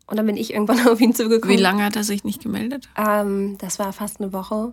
und 0.06 0.16
dann 0.16 0.24
bin 0.24 0.38
ich 0.38 0.54
irgendwann 0.54 0.88
auf 0.88 1.02
ihn 1.02 1.14
zugekommen. 1.14 1.54
Wie 1.54 1.60
lange 1.60 1.84
hat 1.84 1.96
er 1.96 2.04
sich 2.04 2.24
nicht 2.24 2.42
gemeldet? 2.42 2.88
Ähm, 2.96 3.58
das 3.58 3.78
war 3.78 3.92
fast 3.92 4.22
eine 4.22 4.32
Woche. 4.32 4.72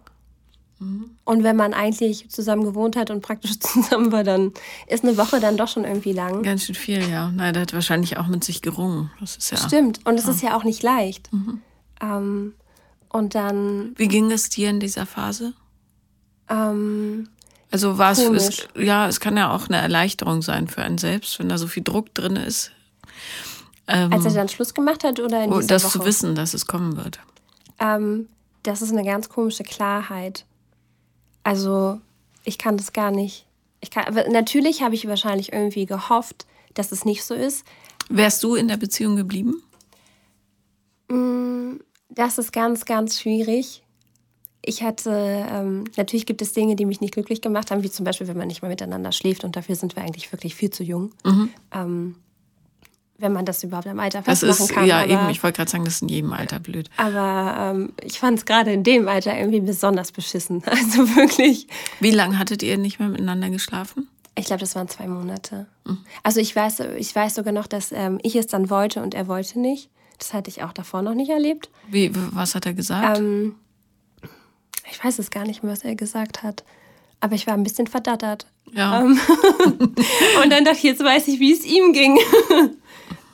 Und 1.25 1.43
wenn 1.43 1.55
man 1.55 1.73
eigentlich 1.73 2.29
zusammen 2.29 2.63
gewohnt 2.63 2.95
hat 2.95 3.11
und 3.11 3.21
praktisch 3.21 3.59
zusammen 3.59 4.11
war, 4.11 4.23
dann 4.23 4.51
ist 4.87 5.03
eine 5.03 5.17
Woche 5.17 5.39
dann 5.39 5.57
doch 5.57 5.67
schon 5.67 5.83
irgendwie 5.83 6.13
lang. 6.13 6.43
Ganz 6.43 6.65
schön 6.65 6.75
viel, 6.75 7.07
ja. 7.07 7.31
Nein, 7.31 7.53
der 7.53 7.63
hat 7.63 7.73
wahrscheinlich 7.73 8.17
auch 8.17 8.27
mit 8.27 8.43
sich 8.43 8.61
gerungen. 8.61 9.11
Das 9.19 9.35
ist 9.37 9.51
ja. 9.51 9.57
Stimmt. 9.57 9.99
Und 10.05 10.17
es 10.17 10.25
ja. 10.25 10.31
ist 10.31 10.41
ja 10.41 10.57
auch 10.57 10.63
nicht 10.63 10.81
leicht. 10.81 11.31
Mhm. 11.31 11.61
Ähm, 12.01 12.53
und 13.09 13.35
dann. 13.35 13.93
Wie 13.95 14.07
ging 14.07 14.31
es 14.31 14.49
dir 14.49 14.69
in 14.69 14.79
dieser 14.79 15.05
Phase? 15.05 15.53
Ähm, 16.49 17.27
also 17.71 17.97
war 17.97 18.11
es, 18.11 18.67
ja, 18.75 19.07
es 19.07 19.19
kann 19.19 19.37
ja 19.37 19.53
auch 19.55 19.67
eine 19.67 19.77
Erleichterung 19.77 20.41
sein 20.41 20.67
für 20.67 20.81
einen 20.81 20.97
selbst, 20.97 21.39
wenn 21.39 21.47
da 21.47 21.57
so 21.57 21.67
viel 21.67 21.83
Druck 21.83 22.13
drin 22.13 22.35
ist. 22.35 22.71
Ähm, 23.87 24.11
Als 24.11 24.25
er 24.25 24.31
dann 24.31 24.49
Schluss 24.49 24.73
gemacht 24.73 25.03
hat 25.03 25.19
oder 25.19 25.43
in 25.43 25.51
dieser 25.51 25.67
Das 25.67 25.83
Woche? 25.83 25.99
zu 25.99 26.05
wissen, 26.05 26.35
dass 26.35 26.53
es 26.53 26.65
kommen 26.65 26.97
wird. 26.97 27.19
Ähm, 27.79 28.27
das 28.63 28.81
ist 28.81 28.91
eine 28.91 29.03
ganz 29.03 29.29
komische 29.29 29.63
Klarheit. 29.63 30.45
Also 31.43 31.99
ich 32.43 32.57
kann 32.57 32.77
das 32.77 32.93
gar 32.93 33.11
nicht. 33.11 33.45
Ich 33.79 33.91
kann, 33.91 34.13
natürlich 34.31 34.83
habe 34.83 34.95
ich 34.95 35.07
wahrscheinlich 35.07 35.53
irgendwie 35.53 35.85
gehofft, 35.85 36.45
dass 36.73 36.91
es 36.91 37.05
nicht 37.05 37.23
so 37.23 37.33
ist. 37.33 37.65
Wärst 38.09 38.43
du 38.43 38.55
in 38.55 38.67
der 38.67 38.77
Beziehung 38.77 39.15
geblieben? 39.15 39.61
Mm, 41.09 41.77
das 42.09 42.37
ist 42.37 42.51
ganz, 42.51 42.85
ganz 42.85 43.19
schwierig. 43.19 43.83
Ich 44.63 44.83
hatte, 44.83 45.09
ähm, 45.49 45.85
natürlich 45.97 46.27
gibt 46.27 46.41
es 46.41 46.53
Dinge, 46.53 46.75
die 46.75 46.85
mich 46.85 47.01
nicht 47.01 47.13
glücklich 47.13 47.41
gemacht 47.41 47.71
haben, 47.71 47.81
wie 47.83 47.89
zum 47.89 48.05
Beispiel, 48.05 48.27
wenn 48.27 48.37
man 48.37 48.47
nicht 48.47 48.61
mehr 48.61 48.69
miteinander 48.69 49.11
schläft 49.11 49.43
und 49.43 49.55
dafür 49.55 49.75
sind 49.75 49.95
wir 49.95 50.03
eigentlich 50.03 50.31
wirklich 50.31 50.53
viel 50.53 50.69
zu 50.69 50.83
jung. 50.83 51.11
Mhm. 51.25 51.49
Ähm, 51.73 52.15
wenn 53.21 53.33
man 53.33 53.45
das 53.45 53.63
überhaupt 53.63 53.87
im 53.87 53.99
Alter 53.99 54.23
festmachen 54.23 54.49
das 54.49 54.59
ist, 54.59 54.73
kann. 54.73 54.85
Ja, 54.85 55.01
aber, 55.01 55.09
eben, 55.09 55.29
ich 55.29 55.41
wollte 55.43 55.57
gerade 55.57 55.71
sagen, 55.71 55.85
das 55.85 55.95
ist 55.95 56.01
in 56.01 56.09
jedem 56.09 56.33
Alter 56.33 56.59
blöd. 56.59 56.89
Aber 56.97 57.55
ähm, 57.57 57.93
ich 58.03 58.19
fand 58.19 58.39
es 58.39 58.45
gerade 58.45 58.71
in 58.73 58.83
dem 58.83 59.07
Alter 59.07 59.37
irgendwie 59.37 59.61
besonders 59.61 60.11
beschissen. 60.11 60.63
Also 60.71 61.15
wirklich. 61.15 61.67
Wie 61.99 62.11
lange 62.11 62.39
hattet 62.39 62.63
ihr 62.63 62.77
nicht 62.77 62.99
mehr 62.99 63.09
miteinander 63.09 63.49
geschlafen? 63.49 64.07
Ich 64.35 64.45
glaube, 64.45 64.61
das 64.61 64.75
waren 64.75 64.87
zwei 64.87 65.07
Monate. 65.07 65.67
Mhm. 65.85 65.99
Also 66.23 66.39
ich 66.39 66.55
weiß, 66.55 66.79
ich 66.97 67.13
weiß 67.13 67.35
sogar 67.35 67.53
noch, 67.53 67.67
dass 67.67 67.91
ähm, 67.91 68.19
ich 68.23 68.35
es 68.35 68.47
dann 68.47 68.69
wollte 68.69 69.03
und 69.03 69.13
er 69.13 69.27
wollte 69.27 69.59
nicht. 69.59 69.89
Das 70.17 70.33
hatte 70.33 70.49
ich 70.49 70.63
auch 70.63 70.73
davor 70.73 71.01
noch 71.01 71.13
nicht 71.13 71.29
erlebt. 71.29 71.69
Wie, 71.89 72.11
was 72.13 72.55
hat 72.55 72.65
er 72.65 72.73
gesagt? 72.73 73.19
Ähm, 73.19 73.55
ich 74.89 75.03
weiß 75.03 75.19
es 75.19 75.29
gar 75.29 75.45
nicht 75.45 75.63
mehr, 75.63 75.71
was 75.71 75.83
er 75.83 75.95
gesagt 75.95 76.43
hat. 76.43 76.63
Aber 77.19 77.35
ich 77.35 77.45
war 77.47 77.53
ein 77.53 77.63
bisschen 77.63 77.87
verdattert. 77.87 78.47
Ja. 78.73 79.01
Ähm, 79.01 79.19
und 80.43 80.49
dann 80.49 80.65
dachte 80.65 80.77
ich, 80.77 80.83
jetzt 80.83 81.03
weiß 81.03 81.27
ich, 81.27 81.39
wie 81.39 81.53
es 81.53 81.65
ihm 81.65 81.93
ging. 81.93 82.17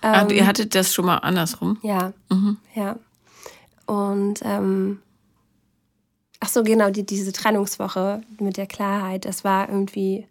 Ähm, 0.02 0.30
ihr 0.30 0.48
hattet 0.48 0.76
das 0.76 0.94
schon 0.94 1.06
mal 1.06 1.18
andersrum? 1.18 1.78
Ja. 1.82 2.14
Mhm. 2.30 2.58
Ja. 2.76 2.98
Und 3.86 4.42
ähm, 4.44 5.00
ach 6.40 6.50
so, 6.50 6.64
genau, 6.64 6.90
die, 6.90 7.06
diese 7.06 7.32
Trennungswoche 7.32 8.22
mit 8.40 8.58
der 8.58 8.68
Klarheit, 8.68 9.26
das 9.26 9.44
war 9.44 9.70
irgendwie. 9.70 10.26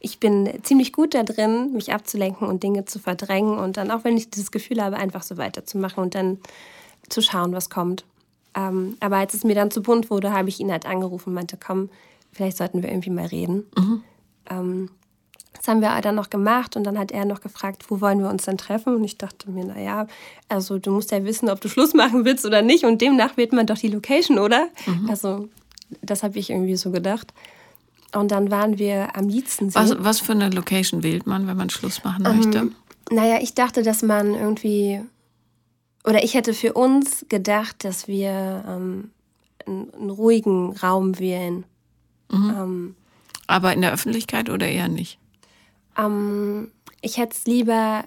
Ich 0.00 0.20
bin 0.20 0.50
ziemlich 0.62 0.92
gut 0.92 1.14
da 1.14 1.22
drin, 1.22 1.72
mich 1.72 1.92
abzulenken 1.92 2.46
und 2.46 2.62
Dinge 2.62 2.84
zu 2.84 2.98
verdrängen 2.98 3.58
und 3.58 3.76
dann, 3.76 3.90
auch 3.90 4.04
wenn 4.04 4.16
ich 4.16 4.30
dieses 4.30 4.50
Gefühl 4.50 4.82
habe, 4.82 4.96
einfach 4.98 5.22
so 5.22 5.36
weiterzumachen 5.38 6.02
und 6.02 6.14
dann 6.14 6.38
zu 7.08 7.22
schauen, 7.22 7.52
was 7.52 7.70
kommt. 7.70 8.04
Ähm, 8.54 8.96
aber 9.00 9.16
als 9.16 9.34
es 9.34 9.42
mir 9.42 9.54
dann 9.54 9.70
zu 9.70 9.82
bunt 9.82 10.10
wurde, 10.10 10.32
habe 10.32 10.48
ich 10.48 10.60
ihn 10.60 10.70
halt 10.70 10.86
angerufen 10.86 11.30
und 11.30 11.34
meinte, 11.34 11.56
komm, 11.56 11.88
vielleicht 12.30 12.58
sollten 12.58 12.82
wir 12.82 12.90
irgendwie 12.90 13.10
mal 13.10 13.26
reden. 13.26 13.64
Mhm. 13.76 14.02
Ähm, 14.50 14.90
das 15.66 15.74
haben 15.74 15.80
wir 15.80 16.00
dann 16.00 16.14
noch 16.14 16.30
gemacht 16.30 16.76
und 16.76 16.84
dann 16.84 16.98
hat 16.98 17.10
er 17.10 17.24
noch 17.24 17.40
gefragt, 17.40 17.86
wo 17.88 18.00
wollen 18.00 18.20
wir 18.20 18.30
uns 18.30 18.44
denn 18.44 18.56
treffen? 18.56 18.94
Und 18.94 19.04
ich 19.04 19.18
dachte 19.18 19.50
mir, 19.50 19.64
naja, 19.64 20.06
also 20.48 20.78
du 20.78 20.92
musst 20.92 21.10
ja 21.10 21.24
wissen, 21.24 21.48
ob 21.48 21.60
du 21.60 21.68
Schluss 21.68 21.92
machen 21.92 22.24
willst 22.24 22.46
oder 22.46 22.62
nicht 22.62 22.84
und 22.84 23.00
demnach 23.00 23.36
wählt 23.36 23.52
man 23.52 23.66
doch 23.66 23.78
die 23.78 23.88
Location, 23.88 24.38
oder? 24.38 24.68
Mhm. 24.86 25.10
Also 25.10 25.48
das 26.02 26.22
habe 26.22 26.38
ich 26.38 26.50
irgendwie 26.50 26.76
so 26.76 26.90
gedacht. 26.90 27.32
Und 28.14 28.30
dann 28.30 28.50
waren 28.50 28.78
wir 28.78 29.16
am 29.16 29.28
liebsten. 29.28 29.74
Was, 29.74 29.96
was 29.98 30.20
für 30.20 30.32
eine 30.32 30.50
Location 30.50 31.02
wählt 31.02 31.26
man, 31.26 31.48
wenn 31.48 31.56
man 31.56 31.68
Schluss 31.68 32.04
machen 32.04 32.22
möchte? 32.22 32.58
Ähm, 32.58 32.74
naja, 33.10 33.38
ich 33.42 33.54
dachte, 33.54 33.82
dass 33.82 34.02
man 34.02 34.34
irgendwie, 34.34 35.00
oder 36.04 36.22
ich 36.22 36.34
hätte 36.34 36.54
für 36.54 36.74
uns 36.74 37.26
gedacht, 37.28 37.84
dass 37.84 38.06
wir 38.06 38.64
ähm, 38.68 39.10
einen, 39.66 39.92
einen, 39.94 40.10
ruhigen 40.10 40.76
Raum 40.76 41.18
wählen. 41.18 41.64
Mhm. 42.30 42.54
Ähm, 42.56 42.96
Aber 43.48 43.72
in 43.72 43.80
der 43.80 43.92
Öffentlichkeit 43.92 44.48
oder 44.48 44.68
eher 44.68 44.88
nicht? 44.88 45.18
Ähm, 45.96 46.70
ich 47.00 47.18
hätte 47.18 47.36
es 47.36 47.46
lieber 47.46 48.04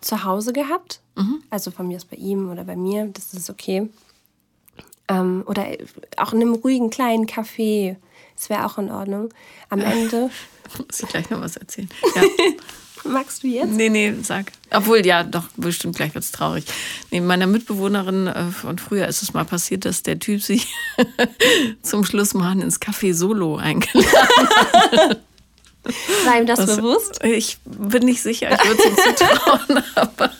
zu 0.00 0.24
Hause 0.24 0.52
gehabt. 0.52 1.00
Mhm. 1.16 1.42
Also 1.50 1.70
von 1.70 1.88
mir 1.88 1.96
aus 1.96 2.04
bei 2.04 2.16
ihm 2.16 2.50
oder 2.50 2.64
bei 2.64 2.76
mir. 2.76 3.06
Das 3.06 3.34
ist 3.34 3.50
okay. 3.50 3.88
Ähm, 5.08 5.44
oder 5.46 5.66
auch 6.16 6.32
in 6.32 6.40
einem 6.40 6.54
ruhigen 6.54 6.90
kleinen 6.90 7.26
Café. 7.26 7.96
Das 8.34 8.50
wäre 8.50 8.66
auch 8.66 8.78
in 8.78 8.90
Ordnung. 8.90 9.30
Am 9.70 9.80
Ende. 9.80 10.30
Muss 10.78 11.02
ich 11.02 11.08
gleich 11.08 11.30
noch 11.30 11.40
was 11.40 11.56
erzählen. 11.56 11.88
Ja. 12.14 12.22
Magst 13.04 13.44
du 13.44 13.46
jetzt? 13.46 13.70
Nee, 13.70 13.88
nee, 13.88 14.12
sag. 14.22 14.50
Obwohl, 14.72 15.06
ja, 15.06 15.22
doch, 15.22 15.44
bestimmt 15.56 15.94
gleich 15.94 16.14
wird 16.14 16.24
es 16.24 16.32
traurig. 16.32 16.64
Nee, 17.12 17.20
meiner 17.20 17.46
Mitbewohnerin 17.46 18.26
äh, 18.26 18.46
von 18.46 18.78
früher 18.78 19.06
ist 19.06 19.22
es 19.22 19.32
mal 19.32 19.44
passiert, 19.44 19.84
dass 19.84 20.02
der 20.02 20.18
Typ 20.18 20.42
sich 20.42 20.66
zum 21.82 22.04
Schluss 22.04 22.34
machen 22.34 22.62
ins 22.62 22.80
Café 22.80 23.14
Solo 23.14 23.56
eingeladen 23.56 24.08
hat. 24.92 25.20
War 26.24 26.38
ihm 26.38 26.46
das, 26.46 26.58
das 26.58 26.76
bewusst? 26.76 27.22
Ich 27.24 27.58
bin 27.64 28.04
nicht 28.04 28.22
sicher, 28.22 28.50
ich 28.52 28.68
würde 28.68 28.82
es 28.82 28.86
ihm 28.86 29.16
zutrauen, 29.16 29.84
aber. 29.94 30.32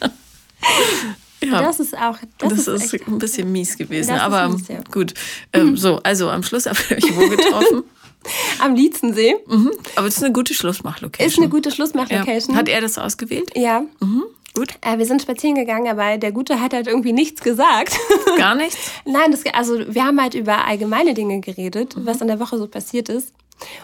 Ja, 1.43 1.63
das 1.63 1.81
ist 1.81 1.97
auch. 1.97 2.19
Das, 2.39 2.65
das 2.65 2.69
ist, 2.69 2.95
ist 2.95 3.09
ein 3.09 3.19
bisschen 3.19 3.53
mies 3.53 3.77
gewesen. 3.77 4.13
Aber 4.13 4.49
mies, 4.49 4.69
ja. 4.69 4.81
gut. 4.91 5.15
Ähm, 5.53 5.77
so, 5.77 6.01
also 6.03 6.31
am 6.31 6.43
Schluss 6.43 6.67
habe 6.67 6.79
ich 6.97 7.17
wo 7.17 7.29
getroffen. 7.29 7.85
Am 8.59 8.75
Lietzensee. 8.75 9.37
Mhm. 9.47 9.71
Aber 9.95 10.09
es 10.09 10.17
ist 10.17 10.25
eine 10.25 10.33
gute 10.33 10.53
Schlussmachlocation. 10.53 11.29
Ist 11.29 11.39
eine 11.39 11.49
gute 11.49 11.71
Schlussmachlocation. 11.71 12.55
Ja. 12.55 12.61
Hat 12.61 12.69
er 12.69 12.81
das 12.81 12.99
ausgewählt? 12.99 13.51
Ja. 13.55 13.85
Mhm. 14.01 14.25
Gut. 14.55 14.71
Äh, 14.81 14.99
wir 14.99 15.07
sind 15.07 15.23
spazieren 15.23 15.55
gegangen, 15.55 15.87
aber 15.87 16.17
der 16.17 16.33
Gute 16.33 16.61
hat 16.61 16.73
halt 16.73 16.87
irgendwie 16.87 17.13
nichts 17.13 17.43
gesagt. 17.43 17.97
Gar 18.39 18.55
nichts? 18.57 18.91
Nein, 19.05 19.31
das, 19.31 19.45
also 19.53 19.79
wir 19.95 20.05
haben 20.05 20.21
halt 20.21 20.35
über 20.35 20.65
allgemeine 20.65 21.15
Dinge 21.15 21.41
geredet, 21.41 21.97
mhm. 21.97 22.07
was 22.07 22.21
in 22.21 22.29
der 22.29 22.41
Woche 22.41 22.57
so 22.57 22.67
passiert 22.67 23.09
ist. 23.09 23.33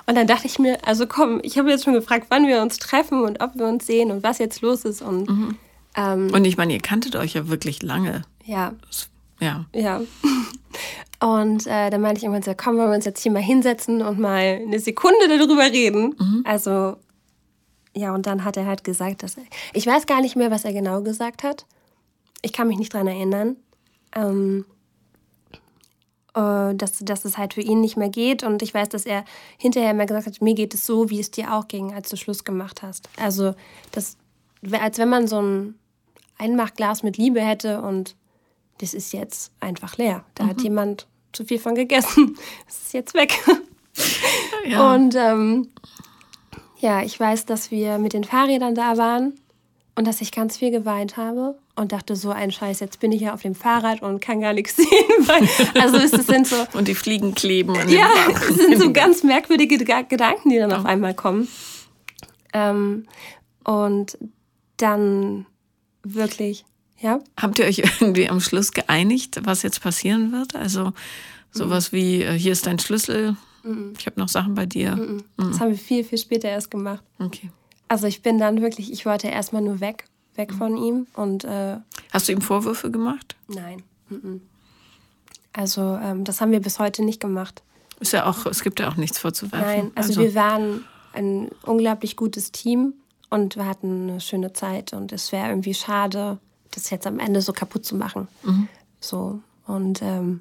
Und 0.07 0.17
dann 0.17 0.27
dachte 0.27 0.47
ich 0.47 0.59
mir, 0.59 0.79
also 0.87 1.07
komm, 1.07 1.41
ich 1.43 1.59
habe 1.59 1.71
jetzt 1.71 1.85
schon 1.85 1.95
gefragt, 1.95 2.27
wann 2.29 2.47
wir 2.47 2.61
uns 2.61 2.79
treffen 2.79 3.23
und 3.23 3.43
ob 3.43 3.55
wir 3.55 3.67
uns 3.67 3.87
sehen 3.87 4.11
und 4.11 4.23
was 4.23 4.39
jetzt 4.39 4.61
los 4.61 4.85
ist. 4.85 5.03
Und, 5.03 5.29
mhm. 5.29 5.59
ähm, 5.97 6.31
und 6.33 6.45
ich 6.45 6.57
meine, 6.57 6.73
ihr 6.73 6.81
kanntet 6.81 7.17
euch 7.17 7.35
ja 7.35 7.49
wirklich 7.49 7.83
lange. 7.83 8.23
Ja. 8.45 8.75
Ja. 9.41 9.67
Ja. 9.75 10.01
Und 11.23 11.69
äh, 11.69 11.89
dann 11.89 12.01
meinte 12.01 12.19
ich 12.19 12.25
irgendwann 12.25 12.43
so, 12.43 12.53
komm, 12.57 12.79
wollen 12.79 12.91
wir 12.91 12.97
uns 12.97 13.05
jetzt 13.05 13.23
hier 13.23 13.31
mal 13.31 13.43
hinsetzen 13.43 14.03
und 14.03 14.19
mal 14.19 14.61
eine 14.61 14.81
Sekunde 14.81 15.29
darüber 15.29 15.63
reden. 15.63 16.17
Mhm. 16.19 16.43
Also, 16.45 16.97
ja, 17.95 18.13
und 18.13 18.27
dann 18.27 18.45
hat 18.45 18.57
er 18.57 18.67
halt 18.67 18.83
gesagt, 18.83 19.23
dass 19.23 19.37
er, 19.37 19.45
ich 19.73 19.87
weiß 19.87 20.07
gar 20.07 20.21
nicht 20.21 20.35
mehr, 20.35 20.51
was 20.51 20.65
er 20.65 20.73
genau 20.73 21.01
gesagt 21.03 21.45
hat. 21.45 21.65
Ich 22.43 22.53
kann 22.53 22.67
mich 22.67 22.77
nicht 22.77 22.93
dran 22.93 23.07
erinnern. 23.07 23.55
Ähm, 24.17 24.65
äh, 26.35 26.75
dass, 26.75 26.99
dass 27.01 27.25
es 27.25 27.39
halt 27.39 27.55
für 27.55 27.61
ihn 27.61 27.81
nicht 27.81 27.97
mehr 27.97 28.09
geht. 28.09 28.43
Und 28.43 28.63
ich 28.63 28.73
weiß, 28.73 28.89
dass 28.89 29.07
er 29.07 29.25
hinterher 29.59 29.91
immer 29.91 30.07
gesagt 30.07 30.27
hat, 30.27 30.41
mir 30.41 30.55
geht 30.55 30.75
es 30.75 30.87
so, 30.87 31.11
wie 31.11 31.21
es 31.21 31.31
dir 31.31 31.55
auch 31.55 31.69
ging, 31.69 31.93
als 31.93 32.09
du 32.09 32.17
Schluss 32.17 32.45
gemacht 32.45 32.83
hast. 32.83 33.09
Also, 33.21 33.55
das, 33.91 34.17
als 34.73 34.99
wenn 34.99 35.09
man 35.09 35.27
so 35.27 35.41
ein 35.41 35.75
Einmachglas 36.39 37.03
mit 37.03 37.17
Liebe 37.17 37.41
hätte 37.41 37.83
und 37.83 38.17
das 38.79 38.95
ist 38.95 39.13
jetzt 39.13 39.53
einfach 39.61 39.97
leer. 39.97 40.25
Da 40.35 40.45
mhm. 40.45 40.49
hat 40.49 40.63
jemand 40.63 41.07
zu 41.33 41.45
viel 41.45 41.59
von 41.59 41.75
gegessen. 41.75 42.37
Es 42.69 42.83
ist 42.83 42.95
jetzt 42.95 43.15
weg. 43.15 43.39
Ja. 44.67 44.95
Und 44.95 45.15
ähm, 45.17 45.69
ja, 46.79 47.03
ich 47.03 47.19
weiß, 47.19 47.47
dass 47.47 47.71
wir 47.71 47.99
mit 47.99 48.13
den 48.13 48.25
Fahrrädern 48.25 48.75
da 48.75 48.97
waren 48.97 49.35
und 49.95 50.07
dass 50.07 50.21
ich 50.21 50.33
ganz 50.33 50.57
viel 50.57 50.71
geweint 50.71 51.17
habe 51.17 51.59
und 51.77 51.93
dachte, 51.93 52.17
so 52.17 52.31
ein 52.31 52.51
Scheiß, 52.51 52.81
jetzt 52.81 53.01
bin 53.01 53.13
ich 53.13 53.23
ja 53.23 53.35
auf 53.35 53.43
dem 53.43 53.55
Fahrrad 53.55 54.03
und 54.03 54.21
kann 54.21 54.41
gar 54.41 54.53
nichts 54.55 54.77
sehen. 54.77 54.89
also 55.75 55.99
es 55.99 56.11
sind 56.27 56.47
so. 56.47 56.57
und 56.73 56.89
die 56.89 56.95
Fliegen 56.95 57.35
kleben. 57.35 57.77
An 57.77 57.89
ja, 57.89 58.09
es 58.49 58.57
sind 58.57 58.79
so 58.81 58.93
ganz 58.93 59.23
merkwürdige 59.23 59.79
Gedanken, 59.79 60.51
die 60.51 60.59
dann 60.59 60.71
ja. 60.71 60.79
auf 60.79 60.87
einmal 60.87 61.15
kommen. 61.15 61.49
Ähm, 62.55 63.07
und 63.65 64.19
dann 64.79 65.47
wirklich, 66.03 66.65
ja. 66.99 67.21
Habt 67.39 67.59
ihr 67.59 67.67
euch 67.67 67.79
irgendwie 67.79 68.29
am 68.29 68.41
Schluss 68.41 68.73
geeinigt, 68.73 69.41
was 69.45 69.63
jetzt 69.63 69.83
passieren 69.83 70.33
wird? 70.33 70.57
Also 70.57 70.93
sowas 71.51 71.93
wie, 71.93 72.23
äh, 72.23 72.33
hier 72.33 72.53
ist 72.53 72.67
dein 72.67 72.79
Schlüssel, 72.79 73.37
mhm. 73.63 73.93
ich 73.99 74.07
habe 74.07 74.19
noch 74.19 74.29
Sachen 74.29 74.55
bei 74.55 74.65
dir. 74.65 74.97
Mhm. 74.97 75.25
Das 75.37 75.61
haben 75.61 75.71
wir 75.71 75.79
viel, 75.79 76.03
viel 76.03 76.19
später 76.19 76.49
erst 76.49 76.71
gemacht. 76.71 77.03
Okay. 77.19 77.51
Also 77.93 78.07
ich 78.07 78.23
bin 78.23 78.39
dann 78.39 78.63
wirklich, 78.63 78.91
ich 78.91 79.05
wollte 79.05 79.29
erstmal 79.29 79.61
nur 79.61 79.81
weg, 79.81 80.07
weg 80.35 80.51
mhm. 80.53 80.57
von 80.57 80.77
ihm. 80.79 81.07
Und, 81.13 81.45
äh, 81.45 81.77
Hast 82.11 82.27
du 82.27 82.33
ihm 82.33 82.41
Vorwürfe 82.41 82.91
gemacht? 82.91 83.37
Nein. 83.49 83.83
Also 85.53 85.99
ähm, 86.03 86.25
das 86.25 86.41
haben 86.41 86.53
wir 86.53 86.61
bis 86.61 86.79
heute 86.79 87.05
nicht 87.05 87.21
gemacht. 87.21 87.63
Ist 88.01 88.15
ja 88.15 88.25
auch, 88.25 88.47
es 88.47 88.63
gibt 88.63 88.81
ja 88.81 88.89
auch 88.89 88.97
nichts 88.97 89.19
vorzuwerfen. 89.19 89.69
Nein, 89.69 89.93
also, 89.95 90.09
also 90.09 90.23
wir 90.23 90.35
waren 90.35 90.87
ein 91.13 91.51
unglaublich 91.65 92.17
gutes 92.17 92.51
Team 92.51 92.95
und 93.29 93.57
wir 93.57 93.67
hatten 93.67 94.09
eine 94.09 94.21
schöne 94.23 94.55
Zeit 94.55 94.95
und 94.95 95.13
es 95.13 95.31
wäre 95.31 95.51
irgendwie 95.51 95.75
schade, 95.75 96.39
das 96.71 96.89
jetzt 96.89 97.07
am 97.07 97.19
Ende 97.19 97.43
so 97.43 97.53
kaputt 97.53 97.85
zu 97.85 97.95
machen. 97.95 98.27
Mhm. 98.43 98.69
So 99.01 99.43
und 99.67 100.01
ähm, 100.01 100.41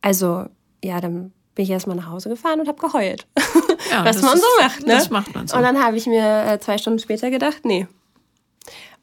also 0.00 0.46
ja, 0.82 1.00
dann 1.00 1.30
bin 1.54 1.62
ich 1.62 1.70
erstmal 1.70 1.94
nach 1.94 2.08
Hause 2.08 2.30
gefahren 2.30 2.58
und 2.58 2.66
habe 2.66 2.80
geheult. 2.80 3.28
Ja, 3.92 4.04
Was 4.04 4.22
man 4.22 4.36
so 4.36 4.46
macht, 4.60 4.86
ne? 4.86 4.94
Das 4.94 5.10
macht 5.10 5.34
man 5.34 5.46
so. 5.46 5.56
Und 5.56 5.62
dann 5.62 5.82
habe 5.82 5.96
ich 5.96 6.06
mir 6.06 6.46
äh, 6.46 6.60
zwei 6.60 6.78
Stunden 6.78 6.98
später 6.98 7.30
gedacht, 7.30 7.64
nee, 7.64 7.86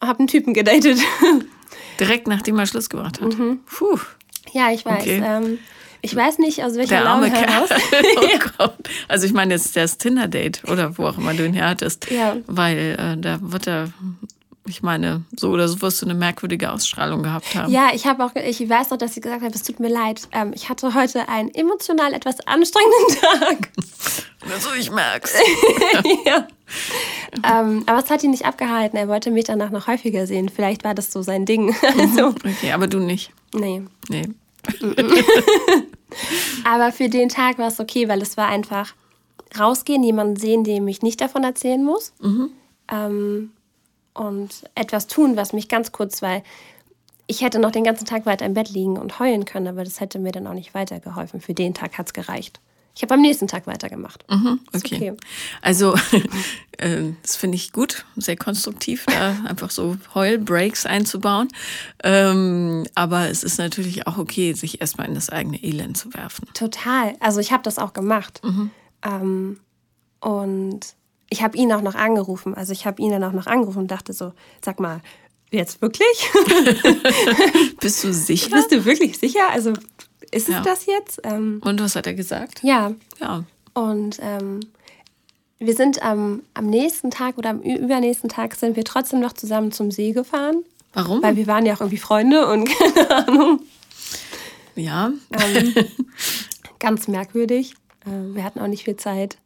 habe 0.01 0.19
einen 0.19 0.27
Typen 0.27 0.53
gedatet. 0.53 0.99
Direkt 1.99 2.27
nachdem 2.27 2.57
er 2.57 2.65
Schluss 2.65 2.89
gemacht 2.89 3.21
hat. 3.21 3.37
Mhm. 3.37 3.59
Puh. 3.65 3.99
Ja, 4.53 4.71
ich 4.71 4.85
weiß. 4.85 5.01
Okay. 5.01 5.21
Ähm, 5.23 5.59
ich 6.01 6.15
weiß 6.15 6.39
nicht, 6.39 6.63
aus 6.63 6.75
welcher 6.75 7.03
Laune 7.03 7.29
heraus. 7.29 7.69
oh. 8.59 8.67
Also 9.09 9.25
ich 9.25 9.33
meine 9.33 9.53
jetzt 9.53 9.75
das 9.75 9.97
Tinder-Date 9.97 10.63
oder 10.69 10.97
wo 10.97 11.07
auch 11.07 11.17
immer 11.17 11.33
du 11.33 11.45
ihn 11.45 11.53
her 11.53 11.67
hattest. 11.67 12.09
Ja. 12.09 12.37
Weil 12.47 12.95
äh, 12.97 13.21
da 13.21 13.39
wird 13.41 13.67
er, 13.67 13.89
ich 14.69 14.83
meine, 14.83 15.23
so 15.35 15.49
oder 15.49 15.67
so 15.67 15.81
wirst 15.81 16.01
du 16.01 16.05
eine 16.05 16.13
merkwürdige 16.13 16.71
Ausstrahlung 16.71 17.23
gehabt 17.23 17.55
haben. 17.55 17.71
Ja, 17.71 17.89
ich 17.93 18.05
habe 18.05 18.23
auch, 18.23 18.35
ich 18.35 18.69
weiß 18.69 18.91
noch, 18.91 18.97
dass 18.97 19.15
sie 19.15 19.21
gesagt 19.21 19.43
hat, 19.43 19.55
es 19.55 19.63
tut 19.63 19.79
mir 19.79 19.89
leid. 19.89 20.21
Ähm, 20.31 20.51
ich 20.53 20.69
hatte 20.69 20.93
heute 20.93 21.27
einen 21.27 21.53
emotional 21.53 22.13
etwas 22.13 22.39
anstrengenden 22.47 23.15
Tag. 23.21 23.69
Also 24.49 24.69
ich 24.79 24.89
merk's. 24.89 25.33
ja. 26.25 26.47
ähm, 27.43 27.83
aber 27.87 27.99
es 27.99 28.09
hat 28.09 28.23
ihn 28.23 28.31
nicht 28.31 28.45
abgehalten. 28.45 28.97
Er 28.97 29.09
wollte 29.09 29.31
mich 29.31 29.43
danach 29.43 29.69
noch 29.69 29.87
häufiger 29.87 30.25
sehen. 30.27 30.47
Vielleicht 30.47 30.85
war 30.85 30.95
das 30.95 31.11
so 31.11 31.21
sein 31.21 31.45
Ding. 31.45 31.75
also, 31.99 32.27
okay, 32.29 32.71
aber 32.71 32.87
du 32.87 32.99
nicht. 32.99 33.31
Nee. 33.53 33.83
Nee. 34.07 34.29
Aber 36.63 36.93
für 36.93 37.09
den 37.09 37.27
Tag 37.27 37.57
war 37.57 37.67
es 37.67 37.81
okay, 37.81 38.07
weil 38.07 38.21
es 38.21 38.37
war 38.37 38.47
einfach 38.47 38.93
rausgehen, 39.59 40.03
jemanden 40.03 40.37
sehen, 40.37 40.63
dem 40.63 40.87
ich 40.87 41.01
nicht 41.01 41.19
davon 41.19 41.43
erzählen 41.43 41.83
muss. 41.83 42.13
Mhm. 42.21 42.49
Ähm, 42.89 43.51
und 44.19 44.63
etwas 44.75 45.07
tun, 45.07 45.37
was 45.37 45.53
mich 45.53 45.69
ganz 45.69 45.93
kurz, 45.93 46.21
weil 46.21 46.43
ich 47.25 47.41
hätte 47.41 47.59
noch 47.59 47.71
den 47.71 47.85
ganzen 47.85 48.05
Tag 48.05 48.25
weiter 48.25 48.45
im 48.45 48.53
Bett 48.53 48.69
liegen 48.69 48.97
und 48.97 49.19
heulen 49.19 49.45
können, 49.45 49.67
aber 49.67 49.83
das 49.83 50.01
hätte 50.01 50.19
mir 50.19 50.31
dann 50.31 50.45
auch 50.45 50.53
nicht 50.53 50.73
weitergeholfen. 50.73 51.39
Für 51.39 51.53
den 51.53 51.73
Tag 51.73 51.97
hat 51.97 52.07
es 52.07 52.13
gereicht. 52.13 52.59
Ich 52.95 53.03
habe 53.03 53.13
am 53.13 53.21
nächsten 53.21 53.47
Tag 53.47 53.65
weitergemacht. 53.65 54.25
Mhm, 54.29 54.59
okay. 54.75 54.95
okay. 54.95 55.13
Also, 55.61 55.95
äh, 56.79 57.13
das 57.21 57.37
finde 57.37 57.55
ich 57.55 57.71
gut, 57.71 58.03
sehr 58.17 58.35
konstruktiv, 58.35 59.05
da 59.05 59.37
einfach 59.47 59.69
so 59.69 59.95
Heulbreaks 60.13 60.85
einzubauen. 60.85 61.47
Ähm, 62.03 62.85
aber 62.95 63.29
es 63.29 63.43
ist 63.43 63.57
natürlich 63.57 64.05
auch 64.05 64.17
okay, 64.17 64.51
sich 64.51 64.81
erstmal 64.81 65.07
in 65.07 65.15
das 65.15 65.29
eigene 65.29 65.63
Elend 65.63 65.97
zu 65.97 66.13
werfen. 66.13 66.49
Total. 66.53 67.13
Also, 67.21 67.39
ich 67.39 67.53
habe 67.53 67.63
das 67.63 67.77
auch 67.77 67.93
gemacht. 67.93 68.41
Mhm. 68.43 68.71
Ähm, 69.03 69.59
und 70.19 70.98
ich 71.29 71.41
habe 71.43 71.57
ihn 71.57 71.71
auch 71.71 71.81
noch 71.81 71.95
angerufen. 71.95 72.55
Also, 72.55 72.73
ich 72.73 72.85
habe 72.85 73.01
ihn 73.01 73.11
dann 73.11 73.23
auch 73.23 73.33
noch 73.33 73.47
angerufen 73.47 73.79
und 73.79 73.91
dachte 73.91 74.13
so: 74.13 74.33
Sag 74.61 74.79
mal, 74.79 75.01
Jetzt 75.51 75.81
wirklich? 75.81 76.29
Bist 77.79 78.03
du 78.03 78.13
sicher? 78.13 78.55
Bist 78.55 78.71
du 78.71 78.85
wirklich 78.85 79.17
sicher? 79.17 79.49
Also 79.51 79.73
ist 80.31 80.47
ja. 80.47 80.59
es 80.59 80.63
das 80.63 80.85
jetzt? 80.85 81.21
Ähm, 81.23 81.59
Und 81.63 81.81
was 81.81 81.95
hat 81.95 82.05
er 82.05 82.13
gesagt? 82.13 82.61
Ja. 82.61 82.93
Ja. 83.19 83.43
Und 83.73 84.19
ähm, 84.21 84.59
wir 85.57 85.75
sind 85.75 86.03
am, 86.03 86.43
am 86.53 86.67
nächsten 86.67 87.09
Tag 87.09 87.37
oder 87.37 87.49
am 87.49 87.61
übernächsten 87.61 88.29
Tag 88.29 88.55
sind 88.55 88.75
wir 88.75 88.83
trotzdem 88.83 89.19
noch 89.21 89.33
zusammen 89.33 89.71
zum 89.71 89.89
See 89.89 90.11
gefahren. 90.11 90.63
Warum? 90.93 91.23
Weil 91.23 91.35
wir 91.35 91.47
waren 91.47 91.65
ja 91.65 91.73
auch 91.73 91.81
irgendwie 91.81 91.97
Freunde 91.97 92.47
und 92.47 92.65
keine 92.79 93.09
Ahnung. 93.27 93.61
Ja. 94.75 95.11
Ähm, 95.31 95.73
ganz 96.79 97.07
merkwürdig. 97.07 97.73
Äh, 98.05 98.35
wir 98.35 98.43
hatten 98.43 98.59
auch 98.59 98.67
nicht 98.67 98.83
viel 98.83 98.97
Zeit. 98.97 99.37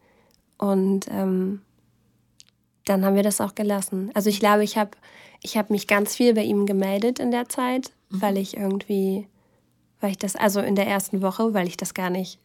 Und 0.57 1.07
ähm, 1.09 1.61
dann 2.85 3.05
haben 3.05 3.15
wir 3.15 3.23
das 3.23 3.41
auch 3.41 3.55
gelassen. 3.55 4.11
Also 4.13 4.29
ich 4.29 4.39
glaube, 4.39 4.63
ich 4.63 4.77
habe 4.77 4.91
ich 5.41 5.57
hab 5.57 5.69
mich 5.69 5.87
ganz 5.87 6.15
viel 6.15 6.33
bei 6.33 6.43
ihm 6.43 6.65
gemeldet 6.65 7.19
in 7.19 7.31
der 7.31 7.49
Zeit, 7.49 7.91
mhm. 8.09 8.21
weil 8.21 8.37
ich 8.37 8.57
irgendwie 8.57 9.27
weil 10.03 10.11
ich 10.11 10.17
das, 10.17 10.35
also 10.35 10.59
in 10.59 10.75
der 10.75 10.85
ersten 10.85 11.21
Woche, 11.21 11.53
weil 11.53 11.65
ich 11.65 11.77
das 11.77 11.93
gar 11.93 12.09
nicht, 12.09 12.37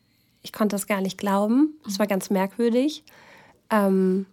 ich 0.42 0.52
konnte 0.52 0.76
das 0.76 0.86
gar 0.86 1.00
nicht 1.00 1.18
glauben. 1.18 1.74
Das 1.84 1.98
war 1.98 2.06
ganz 2.06 2.30
merkwürdig. 2.30 3.02
Ähm, 3.68 4.26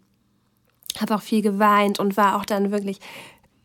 habe 1.01 1.15
auch 1.15 1.23
viel 1.23 1.41
geweint 1.41 1.99
und 1.99 2.17
war 2.17 2.37
auch 2.37 2.45
dann 2.45 2.71
wirklich 2.71 2.99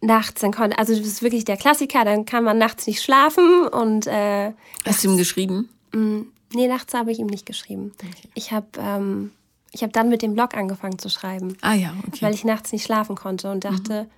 nachts, 0.01 0.41
dann 0.41 0.53
konnte, 0.53 0.79
also 0.79 0.97
das 0.97 1.07
ist 1.07 1.23
wirklich 1.23 1.45
der 1.45 1.59
Klassiker, 1.59 2.07
dann 2.07 2.25
kann 2.25 2.43
man 2.43 2.57
nachts 2.57 2.87
nicht 2.87 3.03
schlafen 3.03 3.69
und 3.69 4.07
äh, 4.07 4.53
Hast 4.87 5.05
du 5.05 5.11
ihm 5.11 5.19
geschrieben? 5.19 5.69
Mh, 5.93 6.01
mm, 6.01 6.33
nee, 6.55 6.67
nachts 6.67 6.95
habe 6.95 7.13
ich 7.13 7.19
ihm 7.19 7.27
nicht 7.27 7.45
geschrieben. 7.45 7.93
Okay. 8.03 8.31
Ich 8.35 8.53
habe 8.53 8.67
ähm, 8.79 9.31
ich 9.73 9.81
dann 9.93 10.09
mit 10.09 10.23
dem 10.23 10.35
Blog 10.35 10.55
angefangen 10.57 10.99
zu 10.99 11.09
schreiben. 11.09 11.57
Ah 11.61 11.75
ja, 11.75 11.95
okay. 12.07 12.23
Weil 12.23 12.35
ich 12.35 12.45
nachts 12.45 12.73
nicht 12.73 12.85
schlafen 12.85 13.17
konnte 13.17 13.51
und 13.51 13.65
dachte, 13.65 14.05
mhm. 14.05 14.09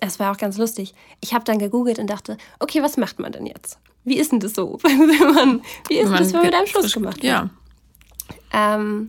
es 0.00 0.18
war 0.18 0.32
auch 0.32 0.38
ganz 0.38 0.56
lustig. 0.56 0.94
Ich 1.20 1.34
habe 1.34 1.44
dann 1.44 1.58
gegoogelt 1.58 1.98
und 1.98 2.08
dachte, 2.08 2.38
okay, 2.58 2.82
was 2.82 2.96
macht 2.96 3.18
man 3.18 3.32
denn 3.32 3.46
jetzt? 3.46 3.78
Wie 4.04 4.18
ist 4.18 4.32
denn 4.32 4.40
das 4.40 4.54
so, 4.54 4.78
wenn 4.82 5.34
man, 5.34 5.62
wie 5.88 5.96
ist 5.96 6.10
man 6.10 6.18
das, 6.18 6.32
wenn 6.32 6.42
man 6.42 6.50
da 6.50 6.66
Schluss 6.66 6.92
gemacht 6.92 7.18
hat? 7.18 7.24
Ja. 7.24 7.50
Ähm, 8.52 9.08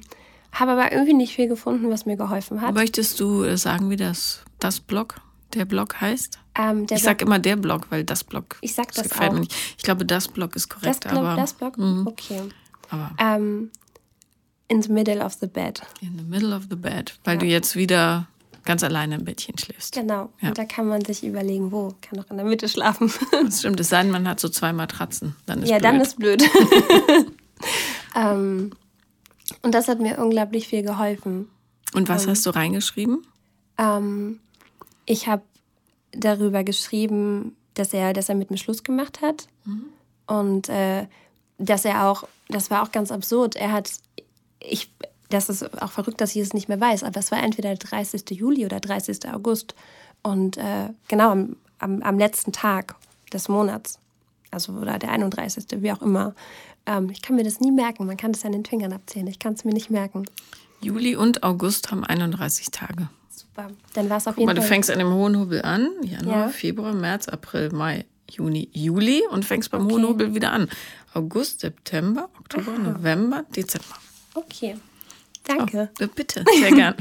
habe 0.52 0.72
aber 0.72 0.92
irgendwie 0.92 1.14
nicht 1.14 1.34
viel 1.34 1.48
gefunden, 1.48 1.90
was 1.90 2.06
mir 2.06 2.18
geholfen 2.18 2.62
hat. 2.62 2.74
Möchtest 2.74 3.20
du 3.20 3.44
äh, 3.44 3.58
sagen, 3.58 3.90
wie 3.90 3.96
das, 3.96 4.44
das 4.60 4.82
Blog, 4.82 5.22
der 5.54 5.66
Blog 5.66 6.02
heißt? 6.02 6.40
Ähm, 6.56 6.86
ich 6.90 7.02
sage 7.02 7.24
immer 7.26 7.40
der 7.40 7.56
Blog, 7.56 7.88
weil 7.90 8.04
das 8.04 8.26
Blog 8.26 8.58
ich 8.60 8.74
sag 8.74 8.88
das, 8.88 8.96
das 8.96 9.10
gefällt 9.10 9.30
auch. 9.30 9.34
mir 9.36 9.40
nicht. 9.42 9.56
Ich 9.78 9.84
glaube, 9.84 10.06
das 10.06 10.28
Blog 10.28 10.56
ist 10.56 10.70
korrekt. 10.70 11.06
Das 11.06 11.12
Blog, 11.12 11.24
aber, 11.24 11.36
das 11.36 11.54
Blog? 11.54 11.78
Mhm. 11.78 12.08
Okay. 12.08 12.42
Aber. 12.90 13.12
Ähm, 13.18 13.72
in 14.72 14.82
the 14.82 14.92
middle 14.92 15.22
of 15.22 15.34
the 15.34 15.48
bed. 15.48 15.82
In 16.02 16.18
the 16.18 16.24
middle 16.24 16.56
of 16.56 16.64
the 16.70 16.76
bed, 16.76 17.14
weil 17.26 17.36
ja. 17.36 17.40
du 17.42 17.46
jetzt 17.46 17.76
wieder 17.76 18.28
ganz 18.64 18.84
alleine 18.84 19.16
im 19.16 19.26
Bettchen 19.26 19.58
schläfst. 19.58 19.94
Genau. 19.94 20.30
Ja. 20.42 20.50
Und 20.50 20.58
da 20.58 20.66
kann 20.66 20.88
man 20.88 21.04
sich 21.04 21.24
überlegen, 21.26 21.72
wo. 21.72 21.94
Kann 22.02 22.20
auch 22.20 22.30
in 22.30 22.38
der 22.38 22.46
Mitte 22.46 22.70
schlafen. 22.70 23.12
Das 23.32 23.60
stimmt. 23.60 23.80
Es 23.80 23.90
sei 23.90 24.04
denn, 24.04 24.12
man 24.12 24.28
hat 24.28 24.40
so 24.40 24.48
zwei 24.48 24.72
Matratzen. 24.72 25.36
Dann 25.46 25.64
ist 25.64 25.70
ja, 25.70 25.78
blöd. 25.78 25.84
dann 25.84 26.02
ist 26.02 26.18
blöd. 26.18 26.44
ähm, 28.16 28.72
und 29.62 29.76
das 29.76 29.90
hat 29.90 30.00
mir 30.00 30.18
unglaublich 30.20 30.68
viel 30.68 30.84
geholfen. 30.84 31.50
Und 31.94 32.08
was 32.08 32.24
ähm, 32.24 32.32
hast 32.32 32.46
du 32.46 32.52
reingeschrieben? 32.52 33.26
Ähm, 33.78 34.40
ich 35.06 35.28
habe 35.28 35.44
darüber 36.14 36.64
geschrieben, 36.64 37.58
dass 37.74 37.94
er, 37.94 38.14
dass 38.14 38.30
er 38.30 38.36
mit 38.36 38.52
mir 38.52 38.58
Schluss 38.58 38.84
gemacht 38.84 39.22
hat. 39.22 39.48
Mhm. 39.66 39.86
Und 40.28 40.70
äh, 40.70 41.08
dass 41.58 41.84
er 41.84 42.08
auch, 42.08 42.28
das 42.48 42.72
war 42.72 42.84
auch 42.84 42.92
ganz 42.92 43.12
absurd, 43.12 43.56
er 43.56 43.72
hat, 43.74 43.92
ich, 44.64 44.92
das 45.30 45.50
ist 45.50 45.82
auch 45.82 45.92
verrückt, 45.92 46.22
dass 46.22 46.36
ich 46.36 46.42
es 46.42 46.54
nicht 46.54 46.70
mehr 46.70 46.80
weiß, 46.80 47.04
aber 47.04 47.20
es 47.20 47.32
war 47.32 47.42
entweder 47.42 47.70
der 47.70 47.78
30. 47.78 48.30
Juli 48.32 48.66
oder 48.66 48.80
30. 48.80 49.30
August. 49.32 49.76
Und 50.24 50.58
äh, 50.58 50.90
genau 51.08 51.32
am, 51.32 51.56
am, 51.80 52.02
am, 52.04 52.20
letzten 52.20 52.52
Tag 52.52 52.96
des 53.34 53.50
Monats, 53.50 54.00
also 54.52 54.74
oder 54.74 55.00
der 55.00 55.12
31., 55.12 55.66
wie 55.78 55.92
auch 55.92 56.02
immer. 56.02 56.36
Ähm, 56.86 57.10
ich 57.10 57.22
kann 57.22 57.36
mir 57.36 57.44
das 57.44 57.60
nie 57.60 57.72
merken, 57.72 58.06
man 58.06 58.18
kann 58.18 58.34
das 58.34 58.46
an 58.46 58.52
den 58.52 58.66
Fingern 58.66 58.94
abzählen, 58.94 59.28
ich 59.28 59.40
kann 59.40 59.54
es 59.54 59.64
mir 59.64 59.74
nicht 59.74 59.90
merken. 59.90 60.26
Juli 60.82 61.16
und 61.16 61.44
August 61.44 61.92
haben 61.92 62.04
31 62.04 62.72
Tage. 62.72 63.10
Super, 63.30 63.70
dann 63.94 64.10
war 64.10 64.18
es 64.18 64.28
auf 64.28 64.36
Guck 64.36 64.42
jeden 64.42 64.48
mal, 64.48 64.56
Fall. 64.56 64.64
Du 64.64 64.68
fängst 64.68 64.92
an 64.92 65.00
dem 65.00 65.14
Hohen 65.14 65.40
Hobel 65.40 65.62
an, 65.62 65.90
Januar, 66.04 66.38
ja. 66.38 66.50
Februar, 66.50 66.94
März, 66.94 67.28
April, 67.28 67.72
Mai, 67.72 68.06
Juni, 68.30 68.70
Juli 68.74 69.24
und 69.32 69.46
fängst 69.46 69.72
beim 69.72 69.86
okay. 69.86 69.94
Hohen 69.94 70.08
Hobel 70.08 70.36
wieder 70.36 70.52
an. 70.52 70.70
August, 71.14 71.62
September, 71.62 72.30
Oktober, 72.40 72.74
Aha. 72.74 72.92
November, 72.92 73.44
Dezember. 73.56 73.96
Okay. 74.34 74.76
Danke. 75.44 75.90
Oh, 76.00 76.06
bitte, 76.14 76.44
sehr 76.60 76.72
gern. 76.72 76.96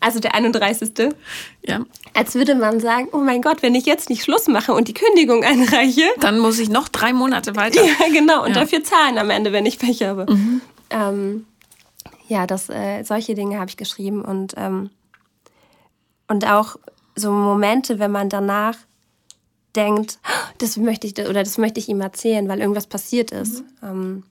also 0.00 0.18
der 0.18 0.34
31. 0.34 0.92
Ja. 1.66 1.84
Als 2.14 2.34
würde 2.34 2.54
man 2.54 2.80
sagen, 2.80 3.08
oh 3.12 3.18
mein 3.18 3.42
Gott, 3.42 3.62
wenn 3.62 3.74
ich 3.74 3.84
jetzt 3.84 4.08
nicht 4.08 4.22
Schluss 4.22 4.48
mache 4.48 4.72
und 4.72 4.88
die 4.88 4.94
Kündigung 4.94 5.44
einreiche. 5.44 6.02
Dann 6.20 6.38
muss 6.38 6.58
ich 6.58 6.68
noch 6.68 6.88
drei 6.88 7.12
Monate 7.12 7.56
weiter. 7.56 7.82
Ja, 7.84 8.08
genau. 8.10 8.42
Und 8.42 8.54
ja. 8.54 8.62
dafür 8.62 8.82
zahlen 8.82 9.18
am 9.18 9.30
Ende, 9.30 9.52
wenn 9.52 9.66
ich 9.66 9.78
Pech 9.78 10.02
habe. 10.02 10.26
Mhm. 10.30 10.60
Ähm, 10.90 11.46
ja, 12.28 12.46
das, 12.46 12.70
äh, 12.70 13.02
solche 13.04 13.34
Dinge 13.34 13.58
habe 13.58 13.68
ich 13.68 13.76
geschrieben. 13.76 14.22
Und, 14.22 14.54
ähm, 14.56 14.90
und 16.28 16.46
auch 16.46 16.76
so 17.14 17.30
Momente, 17.30 17.98
wenn 17.98 18.10
man 18.10 18.28
danach 18.28 18.76
denkt, 19.76 20.18
das 20.58 20.76
möchte 20.76 21.06
ich 21.06 21.18
oder 21.18 21.42
das 21.42 21.58
möchte 21.58 21.80
ich 21.80 21.88
ihm 21.88 22.00
erzählen, 22.00 22.48
weil 22.48 22.60
irgendwas 22.60 22.86
passiert 22.86 23.30
ist. 23.30 23.60
Mhm. 23.60 23.66
Ähm, 23.82 24.22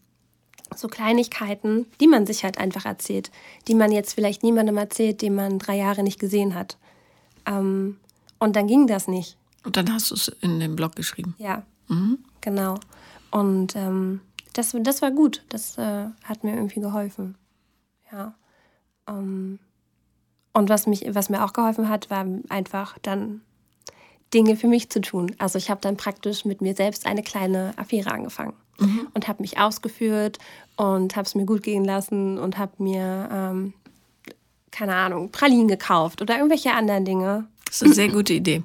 so 0.80 0.88
Kleinigkeiten, 0.88 1.86
die 2.00 2.08
man 2.08 2.26
sich 2.26 2.44
halt 2.44 2.58
einfach 2.58 2.86
erzählt, 2.86 3.32
die 3.68 3.76
man 3.76 3.92
jetzt 3.92 4.14
vielleicht 4.14 4.44
niemandem 4.44 4.78
erzählt, 4.78 5.22
den 5.22 5.36
man 5.36 5.60
drei 5.60 5.78
Jahre 5.78 6.04
nicht 6.04 6.20
gesehen 6.20 6.56
hat. 6.56 6.78
Ähm, 7.46 7.98
und 8.40 8.56
dann 8.56 8.68
ging 8.68 8.88
das 8.88 9.08
nicht. 9.08 9.38
Und 9.64 9.78
dann 9.78 9.92
hast 9.94 10.12
du 10.12 10.16
es 10.16 10.28
in 10.28 10.60
den 10.60 10.76
Blog 10.76 10.96
geschrieben. 10.96 11.36
Ja, 11.38 11.64
mhm. 11.88 12.20
genau. 12.42 12.80
Und 13.32 13.76
ähm, 13.76 14.22
das, 14.54 14.76
das 14.80 15.02
war 15.02 15.12
gut. 15.12 15.44
Das 15.50 15.78
äh, 15.78 16.06
hat 16.24 16.44
mir 16.44 16.56
irgendwie 16.56 16.82
geholfen. 16.82 17.36
Ja. 18.12 18.36
Ähm, 19.08 19.60
und 20.54 20.70
was, 20.70 20.86
mich, 20.86 21.06
was 21.10 21.30
mir 21.30 21.44
auch 21.44 21.54
geholfen 21.54 21.90
hat, 21.90 22.10
war 22.10 22.26
einfach 22.50 22.98
dann 23.02 23.42
Dinge 24.34 24.56
für 24.56 24.68
mich 24.68 24.90
zu 24.90 25.02
tun. 25.02 25.36
Also 25.40 25.58
ich 25.58 25.70
habe 25.70 25.82
dann 25.82 25.98
praktisch 25.98 26.46
mit 26.46 26.62
mir 26.62 26.76
selbst 26.76 27.06
eine 27.06 27.24
kleine 27.24 27.74
Affäre 27.78 28.12
angefangen 28.12 28.54
mhm. 28.80 29.08
und 29.14 29.28
habe 29.28 29.42
mich 29.42 29.58
ausgeführt 29.58 30.40
und 30.76 31.16
habe 31.16 31.26
es 31.26 31.36
mir 31.36 31.46
gut 31.46 31.64
gehen 31.64 31.86
lassen 31.86 32.38
und 32.38 32.58
habe 32.58 32.72
mir, 32.78 33.30
ähm, 33.32 33.74
keine 34.72 34.96
Ahnung, 34.96 35.32
Pralinen 35.32 35.68
gekauft 35.68 36.22
oder 36.22 36.36
irgendwelche 36.36 36.74
anderen 36.74 37.06
Dinge. 37.06 37.48
Das 37.74 37.82
ist 37.82 37.86
eine 37.88 37.96
sehr 37.96 38.10
gute 38.10 38.34
Idee. 38.34 38.62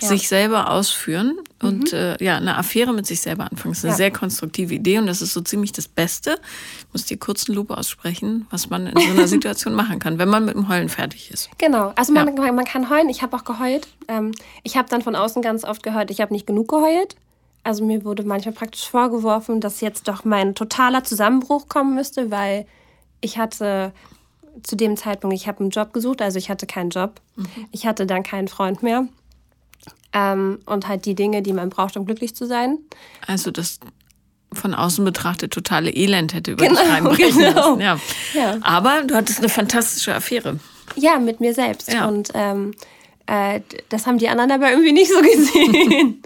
Ja. 0.00 0.08
Sich 0.08 0.28
selber 0.28 0.70
ausführen 0.70 1.38
und 1.62 1.92
mhm. 1.92 1.98
äh, 1.98 2.22
ja, 2.22 2.36
eine 2.36 2.58
Affäre 2.58 2.92
mit 2.92 3.06
sich 3.06 3.22
selber 3.22 3.44
anfangen. 3.50 3.72
Das 3.72 3.78
ist 3.78 3.84
eine 3.84 3.92
ja. 3.92 3.96
sehr 3.96 4.10
konstruktive 4.10 4.74
Idee 4.74 4.98
und 4.98 5.06
das 5.06 5.22
ist 5.22 5.32
so 5.32 5.40
ziemlich 5.40 5.72
das 5.72 5.88
Beste. 5.88 6.38
Ich 6.80 6.86
muss 6.92 7.06
dir 7.06 7.16
kurz 7.16 7.48
eine 7.48 7.56
Lupe 7.56 7.74
aussprechen, 7.78 8.46
was 8.50 8.68
man 8.68 8.86
in 8.86 9.00
so 9.00 9.12
einer 9.12 9.28
Situation 9.28 9.72
machen 9.74 9.98
kann, 9.98 10.18
wenn 10.18 10.28
man 10.28 10.44
mit 10.44 10.56
dem 10.56 10.68
Heulen 10.68 10.90
fertig 10.90 11.30
ist. 11.30 11.48
Genau, 11.56 11.92
also 11.96 12.12
man, 12.12 12.36
ja. 12.36 12.52
man 12.52 12.66
kann 12.66 12.90
heulen. 12.90 13.08
Ich 13.08 13.22
habe 13.22 13.34
auch 13.34 13.44
geheult. 13.44 13.88
Ähm, 14.08 14.32
ich 14.62 14.76
habe 14.76 14.90
dann 14.90 15.00
von 15.00 15.16
außen 15.16 15.40
ganz 15.40 15.64
oft 15.64 15.82
gehört, 15.82 16.10
ich 16.10 16.20
habe 16.20 16.34
nicht 16.34 16.46
genug 16.46 16.68
geheult. 16.68 17.16
Also 17.62 17.84
mir 17.84 18.04
wurde 18.04 18.22
manchmal 18.22 18.54
praktisch 18.54 18.88
vorgeworfen, 18.88 19.60
dass 19.60 19.80
jetzt 19.80 20.08
doch 20.08 20.24
mein 20.24 20.54
totaler 20.54 21.04
Zusammenbruch 21.04 21.68
kommen 21.68 21.94
müsste, 21.94 22.30
weil 22.30 22.66
ich 23.20 23.38
hatte 23.38 23.92
zu 24.62 24.76
dem 24.76 24.96
Zeitpunkt, 24.96 25.36
ich 25.36 25.46
habe 25.46 25.60
einen 25.60 25.70
Job 25.70 25.92
gesucht, 25.92 26.22
also 26.22 26.38
ich 26.38 26.50
hatte 26.50 26.66
keinen 26.66 26.90
Job. 26.90 27.20
Mhm. 27.36 27.46
Ich 27.70 27.86
hatte 27.86 28.06
dann 28.06 28.22
keinen 28.22 28.48
Freund 28.48 28.82
mehr. 28.82 29.06
Ähm, 30.12 30.58
und 30.66 30.88
halt 30.88 31.04
die 31.04 31.14
Dinge, 31.14 31.42
die 31.42 31.52
man 31.52 31.70
braucht, 31.70 31.96
um 31.96 32.04
glücklich 32.04 32.34
zu 32.34 32.46
sein. 32.46 32.78
Also 33.26 33.50
das 33.50 33.78
von 34.52 34.74
außen 34.74 35.04
betrachtet 35.04 35.52
totale 35.52 35.90
Elend 35.90 36.34
hätte 36.34 36.52
über 36.52 36.66
genau, 36.66 36.80
dich 36.80 36.90
reinbrechen 36.90 37.38
genau. 37.38 37.76
müssen. 37.76 37.80
Ja. 37.80 38.00
ja. 38.34 38.58
Aber 38.62 39.02
du 39.04 39.14
hattest 39.14 39.38
eine 39.38 39.48
fantastische 39.48 40.14
Affäre. 40.14 40.58
Ja, 40.96 41.18
mit 41.18 41.40
mir 41.40 41.54
selbst. 41.54 41.92
Ja. 41.92 42.08
Und 42.08 42.30
ähm, 42.34 42.74
äh, 43.30 43.60
das 43.88 44.08
haben 44.08 44.18
die 44.18 44.28
anderen 44.28 44.50
aber 44.50 44.70
irgendwie 44.70 44.90
nicht 44.90 45.12
so 45.12 45.20
gesehen. 45.22 46.20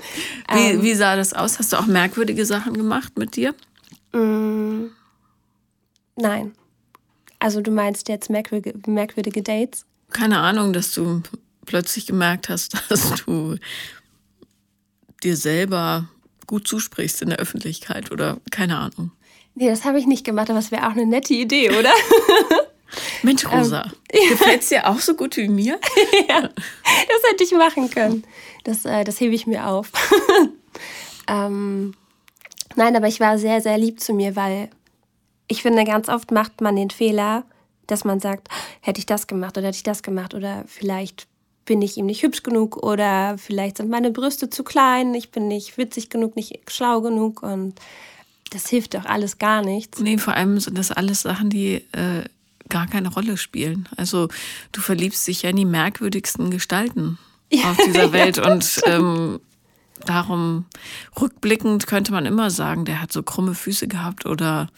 wie, 0.50 0.70
ähm, 0.70 0.82
wie 0.82 0.94
sah 0.94 1.16
das 1.16 1.34
aus? 1.34 1.58
Hast 1.58 1.72
du 1.72 1.76
auch 1.76 1.86
merkwürdige 1.86 2.46
Sachen 2.46 2.72
gemacht 2.72 3.18
mit 3.18 3.36
dir? 3.36 3.54
Mm, 4.12 4.86
nein. 6.16 6.54
Also 7.38 7.60
du 7.60 7.70
meinst 7.70 8.08
jetzt 8.08 8.30
merkwürdige, 8.30 8.78
merkwürdige 8.90 9.42
Dates? 9.42 9.84
Keine 10.12 10.38
Ahnung, 10.38 10.72
dass 10.72 10.92
du 10.92 11.22
plötzlich 11.66 12.06
gemerkt 12.06 12.48
hast, 12.48 12.74
dass 12.88 13.12
du 13.26 13.56
dir 15.22 15.36
selber 15.36 16.08
gut 16.46 16.66
zusprichst 16.66 17.20
in 17.20 17.28
der 17.28 17.38
Öffentlichkeit 17.38 18.12
oder 18.12 18.38
keine 18.50 18.78
Ahnung. 18.78 19.12
Nee, 19.54 19.68
das 19.68 19.84
habe 19.84 19.98
ich 19.98 20.06
nicht 20.06 20.24
gemacht, 20.24 20.48
aber 20.48 20.58
es 20.58 20.70
wäre 20.70 20.86
auch 20.86 20.92
eine 20.92 21.06
nette 21.06 21.34
Idee, 21.34 21.68
oder? 21.68 21.92
Mensch, 23.22 23.46
Rosa, 23.50 23.90
ähm, 24.10 24.28
gefällt 24.28 24.62
es 24.62 24.68
dir 24.68 24.86
auch 24.88 24.98
so 24.98 25.14
gut 25.14 25.36
wie 25.36 25.48
mir? 25.48 25.78
ja, 26.28 26.40
das 26.42 27.30
hätte 27.30 27.44
ich 27.44 27.52
machen 27.52 27.90
können. 27.90 28.24
Das, 28.64 28.84
äh, 28.84 29.04
das 29.04 29.20
hebe 29.20 29.34
ich 29.34 29.46
mir 29.46 29.66
auf. 29.66 29.90
ähm, 31.28 31.94
nein, 32.76 32.96
aber 32.96 33.08
ich 33.08 33.20
war 33.20 33.38
sehr, 33.38 33.60
sehr 33.60 33.78
lieb 33.78 34.00
zu 34.00 34.12
mir, 34.12 34.36
weil 34.36 34.68
ich 35.48 35.62
finde, 35.62 35.84
ganz 35.84 36.08
oft 36.08 36.30
macht 36.30 36.60
man 36.60 36.76
den 36.76 36.90
Fehler, 36.90 37.44
dass 37.86 38.04
man 38.04 38.20
sagt, 38.20 38.48
hätte 38.80 38.98
ich 38.98 39.06
das 39.06 39.26
gemacht 39.26 39.58
oder 39.58 39.68
hätte 39.68 39.76
ich 39.76 39.82
das 39.82 40.02
gemacht 40.02 40.34
oder 40.34 40.64
vielleicht 40.66 41.26
bin 41.64 41.82
ich 41.82 41.96
ihm 41.96 42.06
nicht 42.06 42.22
hübsch 42.22 42.42
genug 42.42 42.82
oder 42.82 43.36
vielleicht 43.38 43.78
sind 43.78 43.90
meine 43.90 44.10
Brüste 44.10 44.50
zu 44.50 44.64
klein, 44.64 45.14
ich 45.14 45.30
bin 45.30 45.48
nicht 45.48 45.78
witzig 45.78 46.10
genug, 46.10 46.36
nicht 46.36 46.70
schlau 46.70 47.00
genug 47.00 47.42
und 47.42 47.74
das 48.50 48.68
hilft 48.68 48.94
doch 48.94 49.04
alles 49.04 49.38
gar 49.38 49.62
nichts. 49.62 50.00
Nee, 50.00 50.18
vor 50.18 50.34
allem 50.34 50.60
sind 50.60 50.78
das 50.78 50.92
alles 50.92 51.22
Sachen, 51.22 51.50
die 51.50 51.76
äh, 51.92 52.24
gar 52.68 52.86
keine 52.86 53.08
Rolle 53.12 53.36
spielen. 53.36 53.88
Also 53.96 54.28
du 54.72 54.80
verliebst 54.80 55.26
dich 55.26 55.42
ja 55.42 55.50
in 55.50 55.56
die 55.56 55.64
merkwürdigsten 55.64 56.50
Gestalten 56.50 57.18
ja, 57.52 57.70
auf 57.70 57.76
dieser 57.84 58.12
Welt 58.12 58.38
ja, 58.38 58.50
und 58.50 58.80
ähm, 58.86 59.40
darum 60.06 60.66
rückblickend 61.20 61.86
könnte 61.86 62.12
man 62.12 62.26
immer 62.26 62.50
sagen, 62.50 62.84
der 62.84 63.00
hat 63.00 63.12
so 63.12 63.22
krumme 63.22 63.54
Füße 63.54 63.88
gehabt 63.88 64.26
oder 64.26 64.68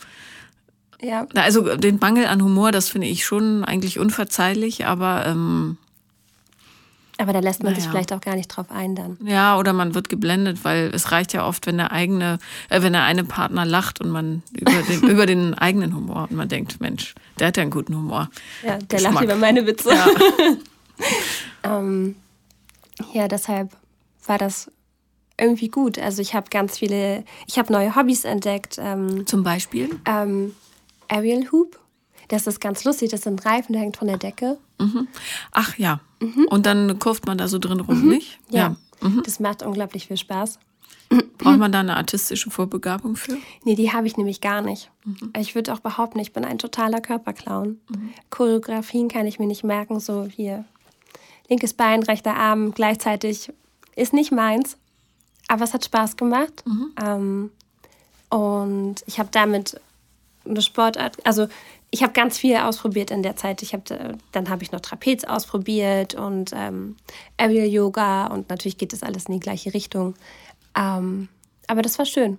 ja. 1.01 1.27
Also 1.35 1.77
den 1.77 1.99
Mangel 2.01 2.27
an 2.27 2.43
Humor, 2.43 2.73
das 2.73 2.89
finde 2.89 3.07
ich 3.07 3.25
schon 3.25 3.65
eigentlich 3.65 3.99
unverzeihlich, 3.99 4.87
aber 4.87 5.27
ähm, 5.27 5.77
aber 7.19 7.33
da 7.33 7.39
lässt 7.39 7.63
man 7.63 7.73
naja. 7.73 7.83
sich 7.83 7.91
vielleicht 7.91 8.13
auch 8.13 8.21
gar 8.21 8.37
nicht 8.37 8.49
drauf 8.49 8.67
ein 8.71 8.95
dann. 8.95 9.17
Ja, 9.25 9.59
oder 9.59 9.73
man 9.73 9.95
wird 9.95 10.09
geblendet, 10.09 10.65
weil 10.65 10.91
es 10.95 11.13
reicht 11.13 11.33
ja 11.33 11.47
oft, 11.47 11.67
wenn 11.67 11.79
der 11.79 11.93
eigene, 11.93 12.39
äh, 12.69 12.83
wenn 12.83 12.93
der 12.93 13.05
eine 13.05 13.25
Partner 13.25 13.65
lacht 13.65 14.01
und 14.01 14.11
man 14.11 14.43
über 14.53 14.83
den, 14.83 15.03
über 15.09 15.27
den 15.27 15.55
eigenen 15.55 15.95
Humor 15.95 16.27
und 16.29 16.37
man 16.37 16.49
denkt, 16.49 16.81
Mensch, 16.81 17.15
der 17.39 17.49
hat 17.49 17.57
ja 17.57 17.63
einen 17.63 17.71
guten 17.71 17.97
Humor. 17.97 18.31
Ja, 18.63 18.79
der 18.79 18.99
Geschmack. 18.99 19.15
lacht 19.15 19.25
über 19.25 19.37
meine 19.37 19.67
Witze. 19.67 19.91
Ja. 19.95 20.09
ähm, 21.79 22.17
ja, 23.13 23.29
deshalb 23.29 23.71
war 24.27 24.39
das 24.39 24.71
irgendwie 25.39 25.69
gut. 25.69 25.99
Also 25.99 26.23
ich 26.23 26.35
habe 26.35 26.51
ganz 26.51 26.79
viele, 26.79 27.25
ich 27.47 27.59
habe 27.59 27.73
neue 27.73 27.95
Hobbys 27.95 28.25
entdeckt. 28.25 28.77
Ähm, 28.79 29.27
Zum 29.27 29.43
Beispiel? 29.43 29.91
Ähm, 30.07 30.55
Aerial 31.09 31.51
Hoop. 31.53 31.79
Das 32.29 32.47
ist 32.47 32.61
ganz 32.61 32.85
lustig. 32.85 33.11
Das 33.11 33.23
sind 33.23 33.45
Reifen, 33.47 33.73
der 33.73 33.83
hängt 33.83 33.97
von 33.97 34.09
der 34.09 34.19
Decke. 34.19 34.59
Mhm. 34.79 35.09
Ach 35.53 35.77
ja. 35.79 36.01
Mhm. 36.21 36.47
Und 36.51 36.67
dann 36.67 36.99
kurft 36.99 37.27
man 37.27 37.39
da 37.39 37.49
so 37.49 37.59
drin 37.59 37.81
rum, 37.81 38.03
mhm. 38.03 38.09
nicht? 38.09 38.39
Ja. 38.51 38.77
ja. 39.03 39.09
Mhm. 39.09 39.23
Das 39.25 39.41
macht 39.41 39.63
unglaublich 39.63 40.07
viel 40.07 40.17
Spaß. 40.17 40.59
Braucht 41.39 41.59
man 41.59 41.71
da 41.71 41.81
eine 41.81 41.97
artistische 41.97 42.51
Vorbegabung 42.51 43.15
für? 43.15 43.37
Nee, 43.65 43.77
die 43.77 43.93
habe 43.93 44.07
ich 44.07 44.17
nämlich 44.17 44.41
gar 44.41 44.61
nicht. 44.61 44.91
Mhm. 45.05 45.33
Ich 45.39 45.55
würde 45.55 45.73
auch 45.73 45.81
behaupten, 45.81 46.19
ich 46.19 46.33
bin 46.33 46.45
ein 46.45 46.59
totaler 46.59 47.01
Körperclown. 47.01 47.81
Mhm. 47.89 48.11
Choreografien 48.31 49.09
kann 49.09 49.27
ich 49.27 49.39
mir 49.39 49.47
nicht 49.47 49.63
merken, 49.63 50.01
so 50.01 50.25
hier 50.25 50.65
linkes 51.49 51.75
Bein, 51.75 52.03
rechter 52.03 52.35
Arm 52.35 52.73
gleichzeitig 52.73 53.53
ist 53.95 54.13
nicht 54.13 54.33
meins. 54.33 54.77
Aber 55.49 55.63
es 55.63 55.75
hat 55.75 55.85
Spaß 55.85 56.17
gemacht. 56.17 56.65
Ähm, 57.01 57.51
und 58.31 58.97
ich 59.07 59.21
habe 59.21 59.29
damit 59.31 59.81
eine 60.45 60.63
Sportart, 60.63 61.25
also 61.25 61.47
ich 61.97 62.03
habe 62.03 62.13
ganz 62.13 62.37
viel 62.37 62.55
ausprobiert 62.57 63.11
in 63.11 63.23
der 63.23 63.37
Zeit. 63.37 63.63
Ich 63.63 63.73
hab, 63.73 63.87
dann 63.87 64.51
habe 64.51 64.63
ich 64.63 64.71
noch 64.71 64.81
Trapez 64.81 65.25
ausprobiert 65.25 66.15
und 66.15 66.51
ähm, 66.55 66.97
Aerial 67.39 67.69
Yoga 67.69 68.27
und 68.27 68.51
natürlich 68.51 68.77
geht 68.77 68.93
das 68.93 69.03
alles 69.03 69.25
in 69.27 69.33
die 69.33 69.41
gleiche 69.41 69.73
Richtung. 69.73 70.15
Ähm, 70.77 71.29
aber 71.67 71.81
das 71.81 71.99
war 71.99 72.05
schön. 72.05 72.39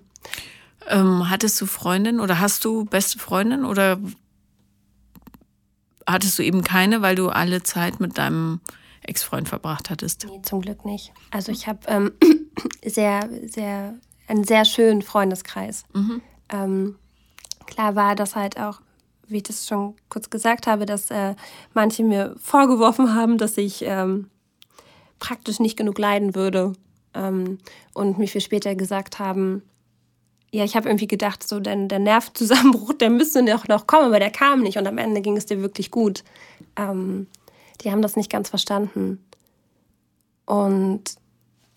Ähm, 0.87 1.27
hattest 1.27 1.59
du 1.59 1.65
Freundin 1.65 2.19
oder 2.19 2.39
hast 2.39 2.65
du 2.65 2.85
beste 2.85 3.17
Freundin 3.17 3.65
oder 3.65 3.99
hattest 6.05 6.37
du 6.37 6.43
eben 6.43 6.63
keine, 6.63 7.01
weil 7.01 7.15
du 7.15 7.29
alle 7.29 7.63
Zeit 7.63 7.99
mit 7.99 8.19
deinem 8.19 8.59
Ex-Freund 9.01 9.49
verbracht 9.49 9.89
hattest? 9.89 10.27
Nee, 10.29 10.43
zum 10.43 10.61
Glück 10.61 10.85
nicht. 10.85 11.13
Also 11.31 11.51
ich 11.51 11.67
habe 11.67 11.79
ähm, 11.87 12.11
sehr, 12.85 13.27
sehr, 13.47 13.95
einen 14.27 14.43
sehr 14.43 14.65
schönen 14.65 15.01
Freundeskreis. 15.01 15.83
Mhm. 15.95 16.21
Ähm, 16.49 16.95
klar 17.65 17.95
war 17.95 18.13
das 18.13 18.35
halt 18.35 18.59
auch, 18.59 18.81
wie 19.27 19.37
ich 19.37 19.43
das 19.43 19.67
schon 19.67 19.95
kurz 20.09 20.29
gesagt 20.29 20.67
habe, 20.67 20.85
dass 20.85 21.11
äh, 21.11 21.35
manche 21.73 22.03
mir 22.03 22.35
vorgeworfen 22.37 23.13
haben, 23.13 23.37
dass 23.37 23.57
ich 23.57 23.83
ähm, 23.83 24.29
praktisch 25.19 25.59
nicht 25.59 25.77
genug 25.77 25.97
leiden 25.97 26.35
würde. 26.35 26.73
Ähm, 27.13 27.57
und 27.93 28.17
mir 28.17 28.27
viel 28.27 28.41
später 28.41 28.75
gesagt 28.75 29.19
haben, 29.19 29.63
ja, 30.51 30.63
ich 30.63 30.75
habe 30.75 30.87
irgendwie 30.87 31.07
gedacht, 31.07 31.47
so 31.47 31.59
der, 31.59 31.75
der 31.75 31.99
Nervenzusammenbruch, 31.99 32.93
der 32.93 33.09
müsste 33.09 33.41
noch, 33.43 33.67
noch 33.67 33.87
kommen, 33.87 34.05
aber 34.05 34.19
der 34.19 34.31
kam 34.31 34.61
nicht 34.61 34.77
und 34.77 34.87
am 34.87 34.97
Ende 34.97 35.21
ging 35.21 35.37
es 35.37 35.45
dir 35.45 35.61
wirklich 35.61 35.91
gut. 35.91 36.23
Ähm, 36.75 37.27
die 37.81 37.91
haben 37.91 38.01
das 38.01 38.15
nicht 38.15 38.31
ganz 38.31 38.49
verstanden. 38.49 39.23
Und 40.45 41.03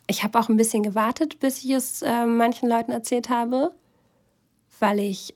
ich 0.06 0.22
habe 0.22 0.38
auch 0.38 0.48
ein 0.48 0.56
bisschen 0.56 0.82
gewartet, 0.82 1.40
bis 1.40 1.64
ich 1.64 1.70
es 1.70 2.02
äh, 2.02 2.26
manchen 2.26 2.68
Leuten 2.68 2.92
erzählt 2.92 3.28
habe, 3.28 3.72
weil 4.78 5.00
ich 5.00 5.34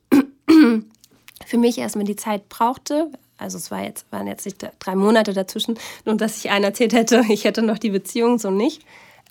für 1.46 1.58
mich 1.58 1.78
erstmal 1.78 2.04
die 2.04 2.16
Zeit 2.16 2.48
brauchte. 2.48 3.10
Also 3.36 3.58
es 3.58 3.70
war 3.70 3.82
jetzt, 3.82 4.10
waren 4.10 4.26
jetzt 4.26 4.44
nicht 4.44 4.64
drei 4.78 4.94
Monate 4.94 5.32
dazwischen, 5.32 5.78
nur 6.04 6.16
dass 6.16 6.38
ich 6.38 6.50
einen 6.50 6.64
erzählt 6.64 6.92
hätte, 6.92 7.24
ich 7.28 7.44
hätte 7.44 7.62
noch 7.62 7.78
die 7.78 7.90
Beziehung 7.90 8.38
so 8.38 8.50
nicht. 8.50 8.82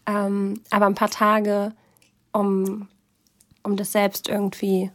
Ähm, 0.06 0.62
aber 0.70 0.86
ein 0.88 0.96
paar 0.96 1.10
Tage, 1.10 1.72
um, 2.32 2.88
um 3.64 3.78
das 3.78 3.92
selbst 3.94 4.28
irgendwie 4.28 4.92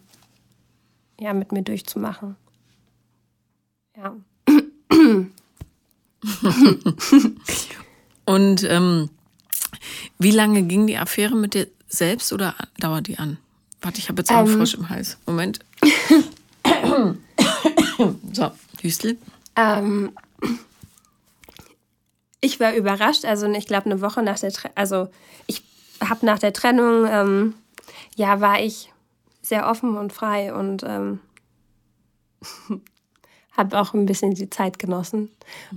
ja, 1.19 1.33
mit 1.33 1.53
mir 1.53 1.63
durchzumachen. 1.63 2.37
Ja. 3.97 4.15
Und 8.27 8.63
ähm, 8.65 9.11
wie 10.19 10.31
lange 10.31 10.63
ging 10.65 10.87
die 10.87 10.99
Affäre 10.99 11.35
mit 11.35 11.55
dir 11.55 11.67
selbst 11.89 12.33
oder 12.33 12.55
dauert 12.79 13.07
die 13.07 13.19
an? 13.19 13.39
Warte, 13.81 13.99
ich 13.99 14.09
habe 14.09 14.21
jetzt 14.21 14.31
einen 14.31 14.49
ähm, 14.49 14.57
Frosch 14.57 14.75
im 14.75 14.89
Hals. 14.89 15.19
Moment. 15.27 15.61
so, 18.33 18.51
Hüstel. 18.81 19.19
Ähm, 19.57 20.13
ich 22.41 22.61
war 22.61 22.75
überrascht. 22.75 23.25
Also 23.25 23.47
ich 23.47 23.67
glaube, 23.67 23.87
eine 23.87 24.01
Woche 24.01 24.23
nach 24.23 24.39
der 24.39 24.53
Trennung, 24.53 24.77
also 24.77 25.09
ich 25.47 25.63
habe 26.01 26.25
nach 26.25 26.39
der 26.39 26.53
Trennung, 26.53 27.07
ähm, 27.09 27.55
ja, 28.17 28.41
war 28.41 28.61
ich 28.61 28.93
sehr 29.43 29.69
offen 29.69 29.97
und 29.97 30.13
frei 30.13 30.53
und 30.55 30.85
ähm, 30.87 31.21
habe 33.57 33.81
auch 33.81 33.95
ein 33.95 34.07
bisschen 34.07 34.35
die 34.35 34.51
Zeit 34.51 34.79
genossen. 34.79 35.31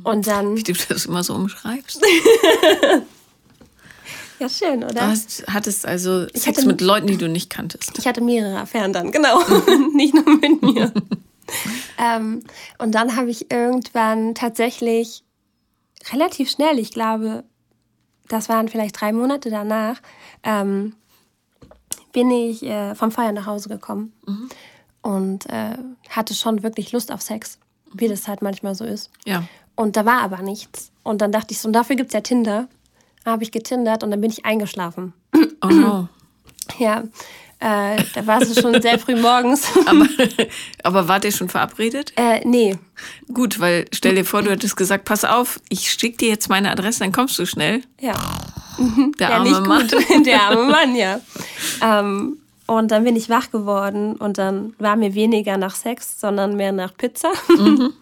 Und 0.03 0.27
dann. 0.27 0.55
Wie 0.55 0.63
du 0.63 0.73
das 0.73 1.05
immer 1.05 1.23
so 1.23 1.33
umschreibst. 1.33 2.03
ja, 4.41 4.49
schön, 4.49 4.83
oder? 4.83 4.93
Du 4.93 5.01
hast, 5.01 5.43
hattest 5.47 5.85
also 5.85 6.27
Sex 6.29 6.47
hatte, 6.47 6.67
mit 6.67 6.81
Leuten, 6.81 7.07
die 7.07 7.17
du 7.17 7.29
nicht 7.29 7.49
kanntest. 7.49 7.97
Ich 7.99 8.07
hatte 8.07 8.21
mehrere 8.21 8.59
Affären 8.59 8.91
dann, 8.91 9.11
genau. 9.11 9.39
nicht 9.93 10.15
nur 10.15 10.25
mit 10.37 10.61
mir. 10.63 10.91
ähm, 11.99 12.41
und 12.79 12.93
dann 12.93 13.15
habe 13.15 13.29
ich 13.29 13.51
irgendwann 13.51 14.33
tatsächlich 14.33 15.23
relativ 16.11 16.49
schnell, 16.49 16.79
ich 16.79 16.91
glaube, 16.91 17.43
das 18.29 18.49
waren 18.49 18.67
vielleicht 18.67 18.99
drei 18.99 19.13
Monate 19.13 19.51
danach, 19.51 20.01
ähm, 20.43 20.95
bin 22.11 22.31
ich 22.31 22.63
äh, 22.63 22.95
vom 22.95 23.11
Feiern 23.11 23.35
nach 23.35 23.45
Hause 23.45 23.69
gekommen 23.69 24.11
mhm. 24.25 24.49
und 25.03 25.49
äh, 25.49 25.77
hatte 26.09 26.33
schon 26.33 26.63
wirklich 26.63 26.91
Lust 26.91 27.11
auf 27.11 27.21
Sex, 27.21 27.59
wie 27.93 28.07
das 28.07 28.27
halt 28.27 28.41
manchmal 28.41 28.73
so 28.73 28.85
ist. 28.85 29.11
Ja. 29.25 29.43
Und 29.75 29.97
da 29.97 30.05
war 30.05 30.21
aber 30.21 30.41
nichts. 30.41 30.91
Und 31.03 31.21
dann 31.21 31.31
dachte 31.31 31.53
ich 31.53 31.59
so, 31.59 31.67
und 31.67 31.73
dafür 31.73 31.95
gibt 31.95 32.09
es 32.09 32.13
ja 32.13 32.21
Tinder. 32.21 32.67
Habe 33.25 33.43
ich 33.43 33.51
getindert 33.51 34.03
und 34.03 34.11
dann 34.11 34.21
bin 34.21 34.31
ich 34.31 34.45
eingeschlafen. 34.45 35.13
Oh. 35.61 36.05
Ja, 36.79 37.03
äh, 37.61 38.03
da 38.15 38.25
war 38.25 38.41
es 38.41 38.59
schon 38.59 38.81
sehr 38.81 38.97
früh 38.97 39.15
morgens. 39.15 39.67
aber, 39.85 40.07
aber 40.81 41.07
wart 41.07 41.25
ihr 41.25 41.31
schon 41.31 41.47
verabredet? 41.47 42.11
Äh, 42.15 42.41
nee. 42.43 42.75
Gut, 43.31 43.59
weil 43.59 43.85
stell 43.93 44.15
dir 44.15 44.25
vor, 44.25 44.41
du 44.41 44.49
hättest 44.49 44.75
gesagt, 44.75 45.05
pass 45.05 45.23
auf, 45.23 45.59
ich 45.69 45.91
schicke 45.91 46.17
dir 46.17 46.29
jetzt 46.29 46.49
meine 46.49 46.71
Adresse, 46.71 47.01
dann 47.01 47.11
kommst 47.11 47.37
du 47.37 47.45
schnell. 47.45 47.81
Ja. 47.99 48.15
Der 49.19 49.29
ja, 49.29 49.37
arme 49.37 49.61
Mann. 49.61 49.87
Der 50.25 50.41
arme 50.41 50.71
Mann, 50.71 50.95
ja. 50.95 51.19
Ähm, 51.83 52.37
und 52.65 52.89
dann 52.89 53.03
bin 53.03 53.15
ich 53.15 53.29
wach 53.29 53.51
geworden 53.51 54.15
und 54.15 54.39
dann 54.39 54.73
war 54.79 54.95
mir 54.95 55.13
weniger 55.13 55.57
nach 55.57 55.75
Sex, 55.75 56.19
sondern 56.19 56.55
mehr 56.55 56.71
nach 56.71 56.97
Pizza. 56.97 57.31
Mhm. 57.49 57.93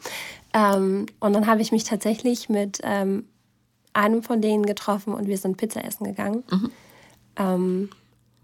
ähm, 0.54 1.06
und 1.20 1.34
dann 1.34 1.48
habe 1.48 1.62
ich 1.62 1.74
mich 1.74 1.84
tatsächlich 1.84 2.48
mit 2.48 2.80
ähm, 2.84 3.26
einem 4.00 4.24
von 4.24 4.42
denen 4.42 4.66
getroffen 4.66 5.14
und 5.14 5.28
wir 5.28 5.38
sind 5.38 5.58
Pizza 5.58 5.84
essen 5.84 6.06
gegangen. 6.06 6.44
Mhm. 6.52 6.72
Ähm, 7.38 7.90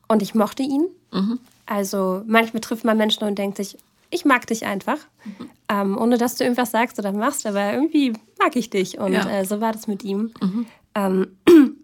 und 0.08 0.22
ich 0.22 0.36
mochte 0.36 0.64
ihn. 0.64 0.88
Mhm. 1.12 1.40
Also 1.66 2.22
manchmal 2.28 2.62
trifft 2.62 2.86
man 2.86 2.98
Menschen 2.98 3.24
und 3.24 3.38
denkt 3.38 3.58
sich, 3.58 3.78
ich 4.12 4.26
mag 4.26 4.46
dich 4.48 4.66
einfach, 4.66 4.98
mhm. 5.24 5.50
ähm, 5.70 5.98
ohne 5.98 6.18
dass 6.18 6.36
du 6.36 6.44
irgendwas 6.44 6.72
sagst 6.72 7.00
oder 7.00 7.12
machst, 7.12 7.46
aber 7.46 7.74
irgendwie 7.74 8.14
mag 8.40 8.56
ich 8.56 8.70
dich. 8.70 9.00
Und 9.00 9.14
ja. 9.14 9.28
äh, 9.28 9.46
so 9.46 9.62
war 9.62 9.72
das 9.72 9.88
mit 9.88 10.04
ihm. 10.04 10.32
Mhm. 10.42 10.66
Ähm, 10.94 11.38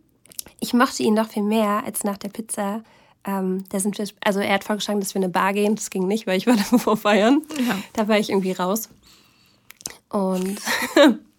ich 0.60 0.74
mochte 0.74 1.04
ihn 1.04 1.14
noch 1.14 1.30
viel 1.30 1.44
mehr 1.44 1.84
als 1.84 2.04
nach 2.04 2.18
der 2.18 2.30
Pizza. 2.30 2.84
Ähm, 3.24 3.64
da 3.70 3.80
sind 3.80 3.98
wir, 3.98 4.08
also 4.24 4.40
er 4.40 4.54
hat 4.54 4.64
vorgeschlagen, 4.64 5.00
dass 5.00 5.14
wir 5.14 5.20
in 5.20 5.26
eine 5.26 5.34
Bar 5.34 5.54
gehen. 5.54 5.76
Das 5.76 5.90
ging 5.90 6.08
nicht, 6.08 6.28
weil 6.28 6.38
ich 6.38 6.48
war 6.48 6.56
davor 6.72 6.98
feiern. 6.98 7.42
Ja. 7.68 7.78
Da 7.94 8.08
war 8.08 8.20
ich 8.20 8.30
irgendwie 8.30 8.52
raus. 8.52 8.90
Und 10.10 10.60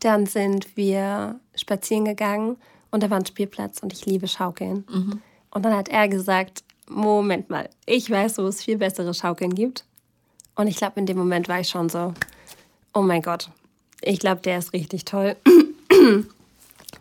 dann 0.00 0.26
sind 0.26 0.76
wir 0.76 1.38
spazieren 1.54 2.04
gegangen 2.04 2.56
und 2.90 3.02
da 3.02 3.10
war 3.10 3.18
ein 3.18 3.26
Spielplatz 3.26 3.80
und 3.82 3.92
ich 3.92 4.06
liebe 4.06 4.28
Schaukeln. 4.28 4.84
Mhm. 4.90 5.20
Und 5.50 5.64
dann 5.64 5.74
hat 5.74 5.88
er 5.88 6.08
gesagt, 6.08 6.64
Moment 6.88 7.50
mal, 7.50 7.68
ich 7.86 8.10
weiß, 8.10 8.38
wo 8.38 8.46
es 8.46 8.64
viel 8.64 8.78
bessere 8.78 9.14
Schaukeln 9.14 9.54
gibt. 9.54 9.84
Und 10.56 10.66
ich 10.66 10.76
glaube, 10.76 10.98
in 10.98 11.06
dem 11.06 11.16
Moment 11.16 11.48
war 11.48 11.60
ich 11.60 11.68
schon 11.68 11.88
so, 11.88 12.14
oh 12.92 13.02
mein 13.02 13.22
Gott, 13.22 13.50
ich 14.02 14.18
glaube, 14.18 14.40
der 14.42 14.58
ist 14.58 14.72
richtig 14.72 15.04
toll. 15.04 15.36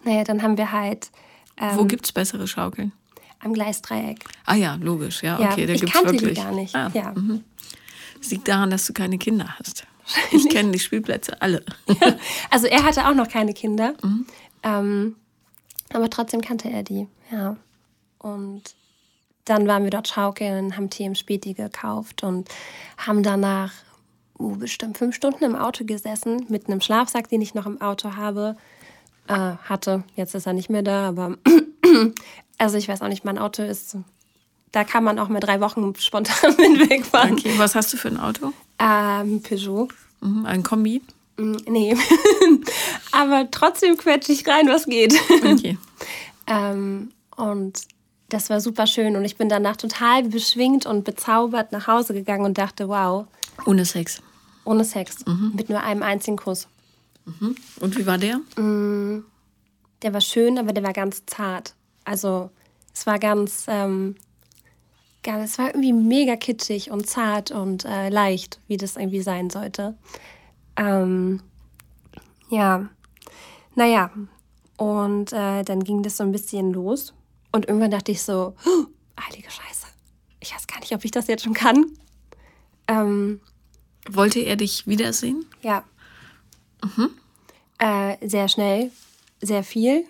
naja, 0.03 0.23
dann 0.23 0.43
haben 0.43 0.57
wir 0.57 0.71
halt. 0.71 1.09
Ähm, 1.57 1.77
wo 1.77 1.85
gibt 1.85 2.05
es 2.05 2.11
bessere 2.11 2.47
Schaukeln? 2.47 2.91
Am 3.39 3.53
Gleisdreieck. 3.53 4.25
Ah 4.45 4.55
ja, 4.55 4.75
logisch, 4.75 5.23
ja, 5.23 5.39
ja 5.39 5.51
okay, 5.51 5.65
da 5.65 5.73
gibt 5.73 5.95
es 5.95 6.03
wirklich. 6.03 6.37
Die 6.37 6.41
gar 6.41 6.51
nicht. 6.51 6.75
Ah, 6.75 6.91
ja. 6.93 7.13
Mhm. 7.13 7.43
Das 8.19 8.31
liegt 8.31 8.47
daran, 8.47 8.69
dass 8.69 8.85
du 8.85 8.93
keine 8.93 9.17
Kinder 9.17 9.57
hast. 9.57 9.87
Ich 10.31 10.49
kenne 10.49 10.71
die 10.71 10.79
Spielplätze 10.79 11.41
alle. 11.41 11.63
Ja, 11.87 12.15
also 12.49 12.67
er 12.67 12.83
hatte 12.83 13.07
auch 13.07 13.13
noch 13.13 13.27
keine 13.27 13.53
Kinder, 13.53 13.93
mhm. 14.03 14.25
ähm, 14.63 15.15
aber 15.93 16.09
trotzdem 16.09 16.41
kannte 16.41 16.69
er 16.69 16.83
die, 16.83 17.07
ja. 17.31 17.57
Und 18.19 18.75
dann 19.45 19.67
waren 19.67 19.83
wir 19.83 19.91
dort 19.91 20.07
schaukeln, 20.07 20.75
haben 20.75 20.89
Tee 20.89 21.05
im 21.05 21.15
Späti 21.15 21.53
gekauft 21.53 22.23
und 22.23 22.49
haben 22.97 23.23
danach 23.23 23.71
uh, 24.37 24.55
bestimmt 24.55 24.97
fünf 24.97 25.15
Stunden 25.15 25.43
im 25.43 25.55
Auto 25.55 25.85
gesessen 25.85 26.45
mit 26.49 26.67
einem 26.67 26.81
Schlafsack, 26.81 27.29
den 27.29 27.41
ich 27.41 27.53
noch 27.53 27.65
im 27.65 27.81
Auto 27.81 28.15
habe. 28.15 28.57
Äh, 29.29 29.57
hatte. 29.63 30.03
Jetzt 30.15 30.33
ist 30.33 30.47
er 30.47 30.53
nicht 30.53 30.71
mehr 30.71 30.81
da, 30.81 31.07
aber 31.07 31.37
also 32.57 32.77
ich 32.77 32.87
weiß 32.87 33.03
auch 33.03 33.07
nicht, 33.09 33.25
mein 33.25 33.37
Auto 33.37 33.61
ist. 33.61 33.95
Da 34.71 34.83
kann 34.83 35.03
man 35.03 35.17
auch 35.17 35.29
mal 35.29 35.39
drei 35.39 35.61
Wochen 35.61 35.93
spontan 35.97 36.55
mit 36.57 36.89
wegfahren. 36.89 37.33
Okay, 37.33 37.53
was 37.57 37.75
hast 37.75 37.93
du 37.93 37.97
für 37.97 38.09
ein 38.09 38.19
Auto? 38.19 38.53
Ähm, 38.77 39.41
Peugeot. 39.41 39.89
Mhm, 40.21 40.45
ein 40.45 40.63
Kombi? 40.63 41.01
Mm, 41.37 41.55
nee. 41.67 41.95
aber 43.11 43.49
trotzdem 43.49 43.97
quetsche 43.97 44.31
ich 44.31 44.47
rein, 44.47 44.67
was 44.67 44.85
geht. 44.85 45.13
Okay. 45.43 45.77
ähm, 46.47 47.11
und 47.35 47.81
das 48.29 48.49
war 48.49 48.61
super 48.61 48.85
schön 48.85 49.15
und 49.15 49.25
ich 49.25 49.37
bin 49.37 49.49
danach 49.49 49.75
total 49.75 50.23
beschwingt 50.23 50.85
und 50.85 51.03
bezaubert 51.03 51.71
nach 51.71 51.87
Hause 51.87 52.13
gegangen 52.13 52.45
und 52.45 52.57
dachte, 52.57 52.87
wow. 52.87 53.25
Ohne 53.65 53.85
Sex. 53.85 54.21
Ohne 54.65 54.85
Sex. 54.85 55.25
Mhm. 55.25 55.53
Mit 55.55 55.69
nur 55.69 55.81
einem 55.81 56.03
einzigen 56.03 56.37
Kuss. 56.37 56.67
Mhm. 57.25 57.55
Und 57.79 57.97
wie 57.97 58.05
war 58.05 58.17
der? 58.17 58.37
Mm, 58.61 59.25
der 60.01 60.13
war 60.13 60.21
schön, 60.21 60.57
aber 60.59 60.73
der 60.73 60.83
war 60.83 60.93
ganz 60.93 61.23
zart. 61.25 61.73
Also 62.05 62.51
es 62.93 63.05
war 63.05 63.19
ganz, 63.19 63.65
ähm, 63.67 64.15
ganz 65.31 65.51
es 65.51 65.57
war 65.59 65.67
irgendwie 65.67 65.93
mega 65.93 66.35
kitschig 66.35 66.91
und 66.91 67.07
zart 67.07 67.51
und 67.51 67.85
äh, 67.85 68.09
leicht, 68.09 68.59
wie 68.67 68.77
das 68.77 68.95
irgendwie 68.95 69.21
sein 69.21 69.49
sollte. 69.49 69.97
Ähm, 70.75 71.41
ja, 72.49 72.89
naja, 73.75 74.11
und 74.77 75.33
äh, 75.33 75.63
dann 75.63 75.83
ging 75.83 76.03
das 76.03 76.17
so 76.17 76.23
ein 76.23 76.31
bisschen 76.31 76.73
los 76.73 77.13
und 77.51 77.67
irgendwann 77.67 77.91
dachte 77.91 78.11
ich 78.11 78.21
so, 78.21 78.55
oh, 78.65 78.85
heilige 79.21 79.51
Scheiße, 79.51 79.87
ich 80.39 80.53
weiß 80.53 80.67
gar 80.67 80.79
nicht, 80.79 80.93
ob 80.93 81.05
ich 81.05 81.11
das 81.11 81.27
jetzt 81.27 81.43
schon 81.43 81.53
kann. 81.53 81.85
Ähm, 82.87 83.41
Wollte 84.09 84.39
er 84.39 84.55
dich 84.55 84.87
wiedersehen? 84.87 85.45
Ja. 85.61 85.83
Mhm. 86.83 87.11
Äh, 87.77 88.27
sehr 88.27 88.47
schnell, 88.47 88.91
sehr 89.41 89.63
viel. 89.63 90.05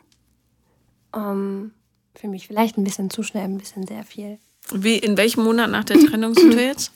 Ähm, 1.14 1.72
für 2.16 2.28
mich 2.28 2.48
vielleicht 2.48 2.78
ein 2.78 2.84
bisschen 2.84 3.10
zu 3.10 3.24
schnell, 3.24 3.46
ein 3.46 3.58
bisschen 3.58 3.86
sehr 3.86 4.04
viel. 4.04 4.40
Wie, 4.72 4.98
in 4.98 5.18
welchem 5.18 5.44
Monat 5.44 5.70
nach 5.70 5.84
der 5.84 6.00
Trennung 6.00 6.34
sind 6.34 6.56
wir 6.56 6.66
jetzt? 6.66 6.92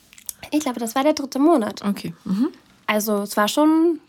Ich 0.52 0.62
glaube, 0.62 0.80
das 0.80 0.96
war 0.96 1.04
der 1.04 1.14
dritte 1.14 1.40
Monat. 1.40 1.84
Okay. 1.84 2.14
Mhm. 2.26 2.50
Also 2.86 3.24
es 3.24 3.36
war 3.38 3.48
schon 3.48 4.00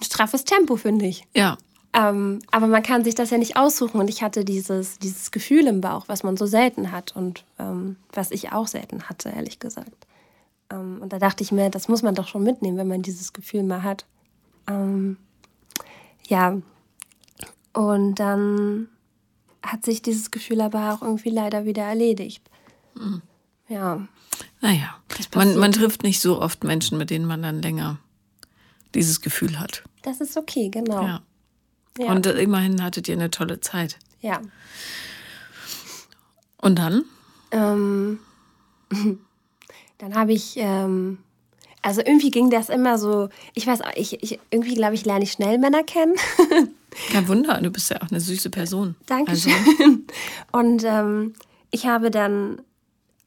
ein 0.00 0.04
straffes 0.04 0.44
Tempo, 0.44 0.76
finde 0.76 1.06
ich. 1.06 1.24
Ja. 1.34 1.58
Ähm, 1.94 2.40
aber 2.50 2.66
man 2.66 2.82
kann 2.82 3.04
sich 3.04 3.14
das 3.14 3.30
ja 3.30 3.38
nicht 3.38 3.56
aussuchen. 3.56 4.00
Und 4.00 4.08
ich 4.08 4.22
hatte 4.22 4.44
dieses, 4.44 4.98
dieses 4.98 5.30
Gefühl 5.30 5.66
im 5.66 5.80
Bauch, 5.80 6.04
was 6.08 6.22
man 6.22 6.36
so 6.36 6.46
selten 6.46 6.92
hat 6.92 7.14
und 7.14 7.44
ähm, 7.58 7.96
was 8.12 8.30
ich 8.30 8.52
auch 8.52 8.66
selten 8.66 9.08
hatte, 9.08 9.28
ehrlich 9.28 9.58
gesagt. 9.58 10.06
Ähm, 10.70 10.98
und 11.02 11.12
da 11.12 11.18
dachte 11.18 11.42
ich 11.42 11.52
mir, 11.52 11.68
das 11.68 11.88
muss 11.88 12.02
man 12.02 12.14
doch 12.14 12.28
schon 12.28 12.42
mitnehmen, 12.42 12.78
wenn 12.78 12.88
man 12.88 13.02
dieses 13.02 13.32
Gefühl 13.32 13.62
mal 13.62 13.82
hat. 13.82 14.06
Ähm, 14.66 15.18
ja, 16.26 16.56
und 17.74 18.14
dann 18.14 18.88
hat 19.62 19.84
sich 19.84 20.02
dieses 20.02 20.30
Gefühl 20.30 20.60
aber 20.60 20.92
auch 20.92 21.02
irgendwie 21.02 21.30
leider 21.30 21.64
wieder 21.64 21.82
erledigt. 21.82 22.42
Mhm. 22.94 23.22
Ja. 23.68 24.06
Naja, 24.60 24.96
man, 25.34 25.56
man 25.56 25.72
trifft 25.72 26.02
nicht 26.02 26.20
so 26.20 26.40
oft 26.40 26.64
Menschen, 26.64 26.98
mit 26.98 27.10
denen 27.10 27.26
man 27.26 27.42
dann 27.42 27.62
länger 27.62 27.98
dieses 28.94 29.20
Gefühl 29.20 29.58
hat. 29.58 29.82
Das 30.02 30.20
ist 30.20 30.36
okay, 30.36 30.68
genau. 30.68 31.02
Ja. 31.02 31.22
Ja. 31.98 32.10
Und 32.12 32.26
immerhin 32.26 32.82
hattet 32.82 33.08
ihr 33.08 33.14
eine 33.14 33.30
tolle 33.30 33.60
Zeit. 33.60 33.98
Ja. 34.20 34.40
Und 36.58 36.78
dann? 36.78 37.04
Ähm, 37.50 38.18
dann 39.98 40.14
habe 40.14 40.32
ich, 40.32 40.54
ähm, 40.56 41.18
Also 41.82 42.00
irgendwie 42.00 42.30
ging 42.30 42.50
das 42.50 42.68
immer 42.68 42.98
so, 42.98 43.28
ich 43.54 43.66
weiß 43.66 43.82
auch, 43.82 43.92
ich, 43.96 44.22
ich 44.22 44.38
irgendwie 44.50 44.74
glaube 44.74 44.94
ich, 44.94 45.04
lerne 45.04 45.24
ich 45.24 45.32
schnell 45.32 45.58
Männer 45.58 45.82
kennen. 45.82 46.14
Kein 47.10 47.26
Wunder, 47.28 47.60
du 47.60 47.70
bist 47.70 47.90
ja 47.90 48.00
auch 48.02 48.10
eine 48.10 48.20
süße 48.20 48.50
Person. 48.50 48.94
Dankeschön. 49.06 49.52
Also. 49.52 49.98
Und 50.52 50.84
ähm, 50.84 51.34
ich 51.70 51.86
habe 51.86 52.10
dann, 52.10 52.62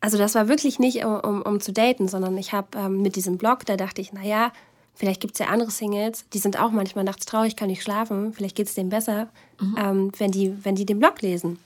also 0.01 0.17
das 0.17 0.35
war 0.35 0.47
wirklich 0.47 0.79
nicht, 0.79 1.03
um, 1.03 1.19
um, 1.19 1.41
um 1.41 1.59
zu 1.59 1.73
daten, 1.73 2.07
sondern 2.07 2.37
ich 2.37 2.53
habe 2.53 2.77
ähm, 2.77 3.01
mit 3.01 3.15
diesem 3.15 3.37
Blog, 3.37 3.65
da 3.65 3.77
dachte 3.77 4.01
ich, 4.01 4.13
naja, 4.13 4.51
vielleicht 4.93 5.21
gibt 5.21 5.33
es 5.33 5.39
ja 5.39 5.47
andere 5.47 5.71
Singles, 5.71 6.25
die 6.33 6.37
sind 6.37 6.59
auch 6.59 6.71
manchmal 6.71 7.03
nachts 7.03 7.25
traurig, 7.25 7.55
kann 7.55 7.67
nicht 7.67 7.83
schlafen, 7.83 8.33
vielleicht 8.33 8.55
geht 8.55 8.67
es 8.67 8.75
denen 8.75 8.89
besser, 8.89 9.29
mhm. 9.59 9.75
ähm, 9.77 10.11
wenn, 10.17 10.31
die, 10.31 10.53
wenn 10.63 10.75
die 10.75 10.85
den 10.85 10.99
Blog 10.99 11.21
lesen. 11.21 11.59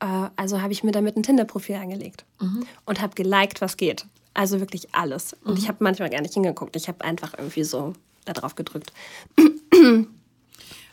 Äh, 0.00 0.28
also 0.36 0.60
habe 0.60 0.72
ich 0.72 0.84
mir 0.84 0.92
damit 0.92 1.16
ein 1.16 1.22
Tinder-Profil 1.22 1.76
angelegt 1.76 2.24
mhm. 2.40 2.66
und 2.86 3.00
habe 3.00 3.14
geliked, 3.14 3.60
was 3.60 3.76
geht. 3.76 4.06
Also 4.34 4.60
wirklich 4.60 4.94
alles. 4.94 5.34
Und 5.44 5.52
mhm. 5.52 5.58
ich 5.58 5.68
habe 5.68 5.78
manchmal 5.80 6.10
gar 6.10 6.20
nicht 6.20 6.34
hingeguckt. 6.34 6.76
Ich 6.76 6.88
habe 6.88 7.04
einfach 7.04 7.34
irgendwie 7.36 7.64
so 7.64 7.94
da 8.24 8.32
drauf 8.32 8.54
gedrückt. 8.54 8.92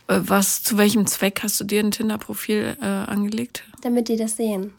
Äh, 0.10 0.22
was, 0.26 0.64
zu 0.64 0.78
welchem 0.78 1.06
Zweck 1.06 1.42
hast 1.44 1.60
du 1.60 1.66
dir 1.66 1.82
ein 1.82 1.92
Tinder-Profil 1.92 2.78
äh, 2.82 2.86
angelegt? 2.86 3.66
Damit 3.82 4.08
die 4.08 4.16
das 4.16 4.38
sehen. 4.38 4.74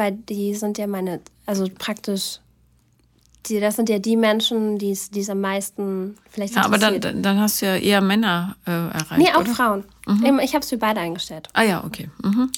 Weil 0.00 0.12
die 0.12 0.54
sind 0.54 0.78
ja 0.78 0.86
meine, 0.86 1.20
also 1.44 1.66
praktisch, 1.78 2.40
die, 3.44 3.60
das 3.60 3.76
sind 3.76 3.90
ja 3.90 3.98
die 3.98 4.16
Menschen, 4.16 4.78
die 4.78 4.92
es 4.92 5.28
am 5.28 5.42
meisten 5.42 6.16
vielleicht 6.30 6.54
ja, 6.54 6.64
aber 6.64 6.78
dann, 6.78 7.22
dann 7.22 7.38
hast 7.38 7.60
du 7.60 7.66
ja 7.66 7.76
eher 7.76 8.00
Männer 8.00 8.56
äh, 8.66 8.70
erreicht. 8.70 9.18
Nee, 9.18 9.30
auch 9.34 9.40
oder? 9.40 9.50
Frauen. 9.50 9.84
Mhm. 10.06 10.40
Ich 10.42 10.54
habe 10.54 10.62
es 10.62 10.70
für 10.70 10.78
beide 10.78 11.00
eingestellt. 11.00 11.50
Ah 11.52 11.64
ja, 11.64 11.84
okay. 11.84 12.08
Mhm. 12.22 12.50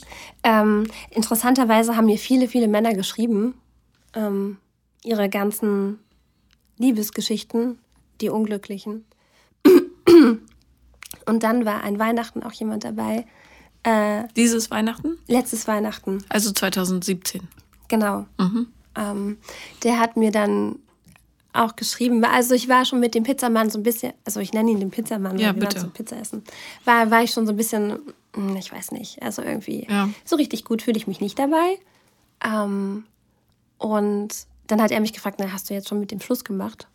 Ähm, 0.45 0.87
interessanterweise 1.11 1.97
haben 1.97 2.07
mir 2.07 2.17
viele, 2.17 2.47
viele 2.47 2.69
Männer 2.69 2.95
geschrieben, 2.95 3.55
ähm, 4.15 4.59
ihre 5.03 5.29
ganzen 5.29 5.99
Liebesgeschichten, 6.79 7.81
die 8.21 8.29
unglücklichen. 8.29 9.05
Und 11.27 11.43
dann 11.43 11.65
war 11.65 11.83
ein 11.83 11.99
Weihnachten 11.99 12.45
auch 12.45 12.53
jemand 12.53 12.85
dabei. 12.85 13.27
Äh, 13.83 14.25
Dieses 14.37 14.71
Weihnachten? 14.71 15.19
Letztes 15.27 15.67
Weihnachten. 15.67 16.25
Also 16.29 16.53
2017. 16.53 17.49
Genau. 17.89 18.27
Mhm. 18.39 18.69
Ähm, 18.95 19.39
der 19.83 19.99
hat 19.99 20.17
mir 20.17 20.31
dann 20.31 20.77
auch 21.53 21.77
geschrieben. 21.77 22.25
Also 22.25 22.55
ich 22.55 22.69
war 22.69 22.85
schon 22.85 23.01
mit 23.01 23.15
dem 23.15 23.25
Pizzamann 23.25 23.71
so 23.71 23.79
ein 23.79 23.83
bisschen, 23.83 24.13
also 24.25 24.41
ich 24.41 24.53
nenne 24.53 24.71
ihn 24.71 24.81
den 24.81 24.91
Pizzamann, 24.91 25.39
ja, 25.39 25.49
weil 25.49 25.57
wir 25.57 25.69
bitte. 25.69 25.83
waren 25.83 25.91
Pizza 25.91 26.17
essen. 26.17 26.43
War, 26.85 27.11
war 27.11 27.23
ich 27.23 27.33
schon 27.33 27.47
so 27.47 27.53
ein 27.53 27.57
bisschen, 27.57 27.99
hm, 28.35 28.57
ich 28.57 28.73
weiß 28.73 28.93
nicht, 28.93 29.23
also 29.23 29.43
irgendwie 29.43 29.87
ja. 29.89 30.09
so 30.25 30.37
richtig 30.37 30.65
gut 30.65 30.83
fühle 30.83 30.97
ich 30.97 31.07
mich 31.07 31.21
nicht 31.21 31.39
dabei. 31.39 31.79
Ähm, 32.45 33.05
und 33.79 34.47
dann 34.67 34.81
hat 34.81 34.91
er 34.91 35.01
mich 35.01 35.13
gefragt, 35.13 35.39
na, 35.39 35.53
hast 35.53 35.69
du 35.69 35.75
jetzt 35.75 35.89
schon 35.89 36.01
mit 36.01 36.11
dem 36.11 36.21
Schluss 36.21 36.45
gemacht? 36.45 36.89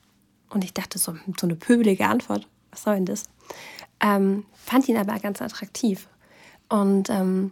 Und 0.49 0.63
ich 0.63 0.73
dachte 0.73 0.97
so, 0.97 1.15
so 1.39 1.45
eine 1.45 1.55
pöbelige 1.55 2.07
Antwort, 2.07 2.47
was 2.71 2.83
soll 2.83 2.95
denn 2.95 3.05
das? 3.05 3.25
Ähm, 3.99 4.45
fand 4.53 4.88
ihn 4.88 4.97
aber 4.97 5.19
ganz 5.19 5.41
attraktiv. 5.41 6.07
Und 6.70 7.09
ähm, 7.09 7.51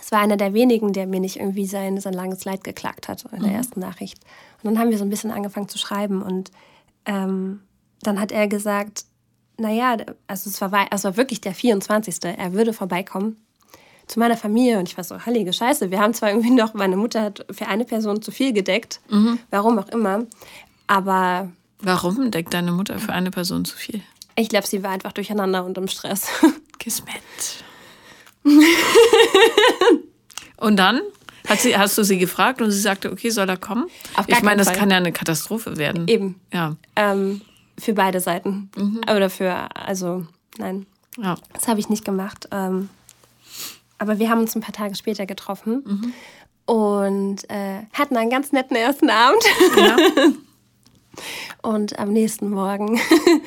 es 0.00 0.12
war 0.12 0.20
einer 0.20 0.36
der 0.36 0.54
wenigen, 0.54 0.92
der 0.92 1.06
mir 1.06 1.20
nicht 1.20 1.38
irgendwie 1.38 1.66
sein, 1.66 2.00
sein 2.00 2.12
langes 2.12 2.44
Leid 2.44 2.64
geklagt 2.64 3.08
hat 3.08 3.24
in 3.32 3.40
der 3.40 3.50
mhm. 3.50 3.56
ersten 3.56 3.80
Nachricht. 3.80 4.18
Und 4.62 4.70
dann 4.70 4.78
haben 4.78 4.90
wir 4.90 4.98
so 4.98 5.04
ein 5.04 5.10
bisschen 5.10 5.30
angefangen 5.30 5.68
zu 5.68 5.78
schreiben. 5.78 6.22
Und 6.22 6.50
ähm, 7.04 7.60
dann 8.02 8.20
hat 8.20 8.32
er 8.32 8.48
gesagt, 8.48 9.04
naja, 9.56 9.96
also 10.26 10.50
es 10.50 10.60
war, 10.60 10.86
es 10.90 11.04
war 11.04 11.16
wirklich 11.16 11.40
der 11.40 11.54
24. 11.54 12.24
Er 12.24 12.52
würde 12.52 12.72
vorbeikommen 12.72 13.36
zu 14.08 14.18
meiner 14.18 14.36
Familie 14.36 14.78
und 14.78 14.88
ich 14.88 14.96
war 14.96 15.04
so, 15.04 15.24
heilige 15.24 15.52
Scheiße, 15.52 15.90
wir 15.90 16.00
haben 16.00 16.14
zwar 16.14 16.30
irgendwie 16.30 16.50
noch, 16.50 16.74
meine 16.74 16.96
Mutter 16.96 17.22
hat 17.22 17.44
für 17.50 17.66
eine 17.66 17.84
Person 17.84 18.22
zu 18.22 18.30
viel 18.30 18.52
gedeckt, 18.52 19.00
mhm. 19.10 19.38
warum 19.50 19.78
auch 19.78 19.88
immer, 19.88 20.24
aber... 20.86 21.50
Warum 21.80 22.30
deckt 22.30 22.54
deine 22.54 22.72
Mutter 22.72 22.98
für 22.98 23.12
eine 23.12 23.30
Person 23.30 23.64
zu 23.64 23.76
viel? 23.76 24.02
Ich 24.34 24.48
glaube, 24.48 24.66
sie 24.66 24.82
war 24.82 24.90
einfach 24.90 25.12
durcheinander 25.12 25.64
und 25.64 25.78
im 25.78 25.86
Stress. 25.88 26.28
Kismet. 26.78 27.14
und 30.56 30.76
dann 30.76 31.00
sie, 31.56 31.76
hast 31.76 31.96
du 31.96 32.02
sie 32.02 32.18
gefragt 32.18 32.60
und 32.60 32.70
sie 32.70 32.80
sagte, 32.80 33.10
okay, 33.10 33.30
soll 33.30 33.48
er 33.48 33.56
kommen? 33.56 33.86
ich 34.26 34.42
meine, 34.42 34.58
das 34.58 34.68
Fall. 34.68 34.76
kann 34.76 34.90
ja 34.90 34.96
eine 34.96 35.12
Katastrophe 35.12 35.76
werden. 35.76 36.06
Eben. 36.08 36.40
Ja. 36.52 36.76
Ähm, 36.96 37.40
für 37.78 37.94
beide 37.94 38.20
Seiten. 38.20 38.70
Mhm. 38.76 39.00
Oder 39.10 39.30
für, 39.30 39.68
also, 39.74 40.26
nein. 40.58 40.86
Ja. 41.16 41.36
Das 41.52 41.68
habe 41.68 41.80
ich 41.80 41.88
nicht 41.88 42.04
gemacht. 42.04 42.48
Ähm, 42.52 42.88
aber 43.98 44.18
wir 44.18 44.30
haben 44.30 44.40
uns 44.40 44.54
ein 44.54 44.60
paar 44.60 44.74
Tage 44.74 44.94
später 44.94 45.26
getroffen 45.26 45.82
mhm. 45.84 46.12
und 46.66 47.50
äh, 47.50 47.82
hatten 47.92 48.16
einen 48.16 48.30
ganz 48.30 48.52
netten 48.52 48.76
ersten 48.76 49.10
Abend. 49.10 49.42
Ja. 49.76 49.96
und 51.62 51.98
am 51.98 52.12
nächsten 52.12 52.50
Morgen, 52.50 53.00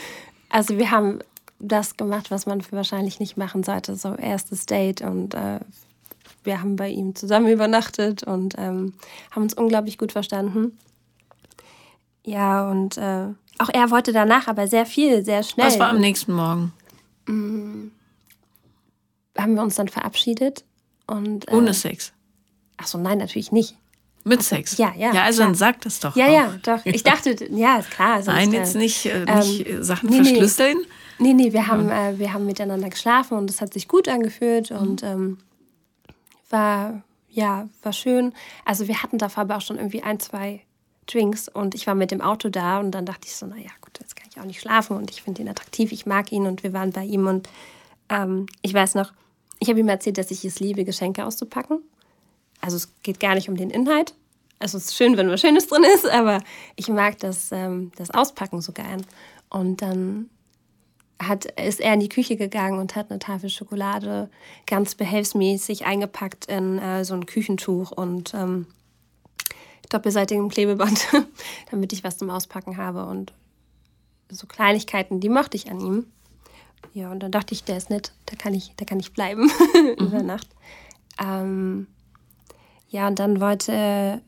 also 0.50 0.78
wir 0.78 0.92
haben 0.92 1.20
das 1.62 1.98
gemacht, 1.98 2.32
was 2.32 2.46
man 2.46 2.64
wahrscheinlich 2.72 3.20
nicht 3.20 3.38
machen 3.38 3.64
sollte, 3.64 3.96
so 3.96 4.16
erstes 4.16 4.66
Date 4.66 5.02
und 5.02 5.34
äh, 5.34 5.60
wir 6.44 6.60
haben 6.60 6.76
bei 6.76 6.90
ihm 6.90 7.16
zusammen 7.16 7.48
übernachtet 7.48 8.24
und 8.24 8.56
ähm, 8.58 8.94
haben 9.30 9.44
uns 9.44 9.54
unglaublich 9.54 9.98
gut 9.98 10.12
verstanden. 10.12 10.78
Ja, 12.26 12.70
und 12.70 12.98
äh, 12.98 13.28
auch 13.60 13.70
er 13.72 13.92
wollte 13.92 14.12
danach 14.12 14.48
aber 14.48 14.68
sehr 14.68 14.86
viel, 14.86 15.24
sehr 15.24 15.44
schnell. 15.44 15.68
Was 15.68 15.80
war 15.80 15.90
am 15.90 16.00
nächsten 16.00 16.34
Morgen? 16.34 16.74
Mhm 17.28 17.92
haben 19.38 19.56
wir 19.56 19.62
uns 19.62 19.76
dann 19.76 19.88
verabschiedet. 19.88 20.64
Und, 21.08 21.48
äh, 21.50 21.56
Ohne 21.56 21.74
Sex? 21.74 22.14
Achso, 22.78 22.98
nein, 22.98 23.18
natürlich 23.18 23.52
nicht. 23.52 23.76
Mit 24.24 24.44
Sex? 24.44 24.78
Ja, 24.78 24.94
ja. 24.96 25.14
Ja, 25.14 25.24
also 25.24 25.38
klar. 25.38 25.48
dann 25.48 25.56
sag 25.56 25.82
das 25.82 26.00
doch. 26.00 26.16
Ja, 26.16 26.26
auch. 26.26 26.32
ja, 26.32 26.56
doch. 26.62 26.86
Ich 26.86 27.04
dachte, 27.04 27.36
ja, 27.50 27.82
klar. 27.82 28.22
Sonst, 28.22 28.38
Nein, 28.38 28.54
jetzt 28.54 28.76
nicht, 28.76 29.06
äh, 29.08 29.26
nicht 29.26 29.68
ähm, 29.68 29.84
Sachen 29.84 30.10
nee, 30.10 30.18
verschlüsseln. 30.18 30.78
Nee, 30.78 30.88
nee, 31.22 31.54
wir 31.54 31.68
haben, 31.68 31.90
äh, 31.90 32.18
wir 32.18 32.34
haben 32.34 32.46
miteinander 32.46 32.90
geschlafen 32.90 33.38
und 33.38 33.50
es 33.50 33.62
hat 33.62 33.74
sich 33.74 33.88
gut 33.88 34.08
angefühlt 34.08 34.72
mhm. 34.72 34.78
und 34.78 35.04
ähm, 35.04 35.38
war, 36.50 37.04
ja, 37.30 37.70
war 37.84 37.94
schön. 37.94 38.34
Also 38.66 38.88
wir 38.88 39.02
hatten 39.04 39.18
davor 39.18 39.44
aber 39.44 39.58
auch 39.58 39.62
schon 39.62 39.78
irgendwie 39.78 40.04
ein, 40.04 40.20
zwei 40.20 40.62
Drinks 41.08 41.48
und 41.48 41.76
ich 41.76 41.88
war 41.88 41.96
mit 41.96 42.12
dem 42.12 42.22
Auto 42.22 42.50
da 42.50 42.80
und 42.80 42.92
dann 42.92 43.06
dachte 43.06 43.28
ich 43.28 43.36
so, 43.36 43.46
naja, 43.46 43.70
gut, 43.82 44.00
jetzt 44.00 44.16
kann 44.16 44.28
ich 44.32 44.40
auch 44.40 44.46
nicht 44.46 44.62
schlafen 44.62 44.98
und 44.98 45.12
ich 45.12 45.22
finde 45.22 45.42
ihn 45.42 45.50
attraktiv, 45.50 45.92
ich 45.92 46.06
mag 46.06 46.32
ihn 46.32 46.46
und 46.46 46.64
wir 46.64 46.74
waren 46.74 46.92
bei 46.92 47.04
ihm 47.04 47.28
und 47.28 47.50
ähm, 48.10 48.46
ich 48.62 48.74
weiß 48.74 48.96
noch, 48.96 49.14
ich 49.60 49.70
habe 49.70 49.80
ihm 49.80 49.90
erzählt, 49.90 50.18
dass 50.18 50.32
ich 50.32 50.44
es 50.44 50.60
liebe, 50.60 50.86
Geschenke 50.86 51.26
auszupacken. 51.26 51.80
Also 52.62 52.78
es 52.78 52.94
geht 53.04 53.20
gar 53.20 53.36
nicht 53.36 53.50
um 53.50 53.58
den 53.58 53.70
Inhalt. 53.70 54.16
Also 54.60 54.78
es 54.78 54.86
ist 54.86 54.96
schön, 54.96 55.18
wenn 55.18 55.30
was 55.30 55.42
Schönes 55.42 55.68
drin 55.68 55.84
ist, 55.96 56.08
aber 56.08 56.42
ich 56.76 56.88
mag 56.88 57.18
das, 57.20 57.52
ähm, 57.52 57.92
das 57.96 58.12
Auspacken 58.12 58.62
so 58.62 58.72
gern. 58.72 59.06
Und 59.50 59.82
dann 59.82 60.30
hat, 61.22 61.46
ist 61.46 61.80
er 61.80 61.94
in 61.94 62.00
die 62.00 62.10
Küche 62.10 62.36
gegangen 62.36 62.80
und 62.80 62.96
hat 62.96 63.10
eine 63.10 63.20
Tafel 63.20 63.50
Schokolade 63.50 64.30
ganz 64.66 64.96
behelfsmäßig 64.96 65.86
eingepackt 65.86 66.46
in 66.46 66.80
äh, 66.80 67.06
so 67.06 67.14
ein 67.14 67.26
Küchentuch 67.26 67.92
und 67.92 68.34
ähm, 68.34 68.68
doppelseitigem 69.90 70.50
Klebeband, 70.50 71.08
damit 71.72 71.94
ich 71.94 72.04
was 72.04 72.18
zum 72.18 72.30
Auspacken 72.30 72.78
habe. 72.78 73.06
Und 73.06 73.34
so 74.30 74.48
Kleinigkeiten, 74.48 75.20
die 75.20 75.30
mochte 75.30 75.58
ich 75.58 75.70
an 75.70 75.80
ihm. 75.80 76.06
Ja, 76.94 77.12
und 77.12 77.22
dann 77.22 77.32
dachte 77.32 77.54
ich, 77.54 77.64
der 77.64 77.78
ist 77.78 77.90
nett, 77.90 78.12
da 78.26 78.36
kann 78.36 78.54
ich, 78.54 78.74
da 78.78 78.86
kann 78.86 79.00
ich 79.00 79.14
bleiben 79.14 79.44
mhm. 79.98 80.06
über 80.06 80.24
Nacht. 80.24 80.48
Ähm, 81.22 81.88
ja, 82.90 83.08
und 83.08 83.20
dann 83.20 83.40
wollte 83.40 84.22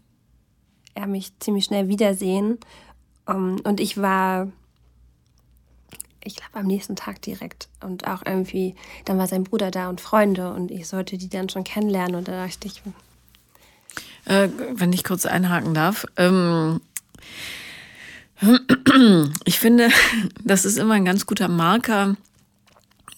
er 0.95 1.07
mich 1.07 1.37
ziemlich 1.39 1.65
schnell 1.65 1.87
wiedersehen. 1.87 2.59
Um, 3.25 3.61
und 3.63 3.79
ich 3.79 4.01
war, 4.01 4.51
ich 6.25 6.35
glaube, 6.35 6.55
am 6.55 6.67
nächsten 6.67 6.95
Tag 6.95 7.21
direkt. 7.21 7.67
Und 7.81 8.07
auch 8.07 8.21
irgendwie, 8.25 8.75
dann 9.05 9.17
war 9.17 9.27
sein 9.27 9.43
Bruder 9.43 9.71
da 9.71 9.89
und 9.89 10.01
Freunde 10.01 10.53
und 10.53 10.71
ich 10.71 10.87
sollte 10.87 11.17
die 11.17 11.29
dann 11.29 11.49
schon 11.49 11.63
kennenlernen. 11.63 12.15
Und 12.15 12.27
da 12.27 12.45
dachte 12.45 12.67
ich. 12.67 12.81
Äh, 14.25 14.49
wenn 14.73 14.93
ich 14.93 15.03
kurz 15.03 15.25
einhaken 15.25 15.73
darf. 15.73 16.05
Ähm 16.17 16.81
ich 19.45 19.59
finde, 19.59 19.89
das 20.43 20.65
ist 20.65 20.77
immer 20.77 20.95
ein 20.95 21.05
ganz 21.05 21.25
guter 21.25 21.47
Marker 21.47 22.15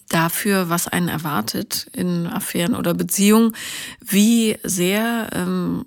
dafür, 0.08 0.68
was 0.68 0.86
einen 0.86 1.08
erwartet 1.08 1.88
in 1.92 2.26
Affären 2.26 2.76
oder 2.76 2.94
Beziehungen, 2.94 3.56
wie 4.00 4.56
sehr 4.62 5.30
ähm, 5.32 5.84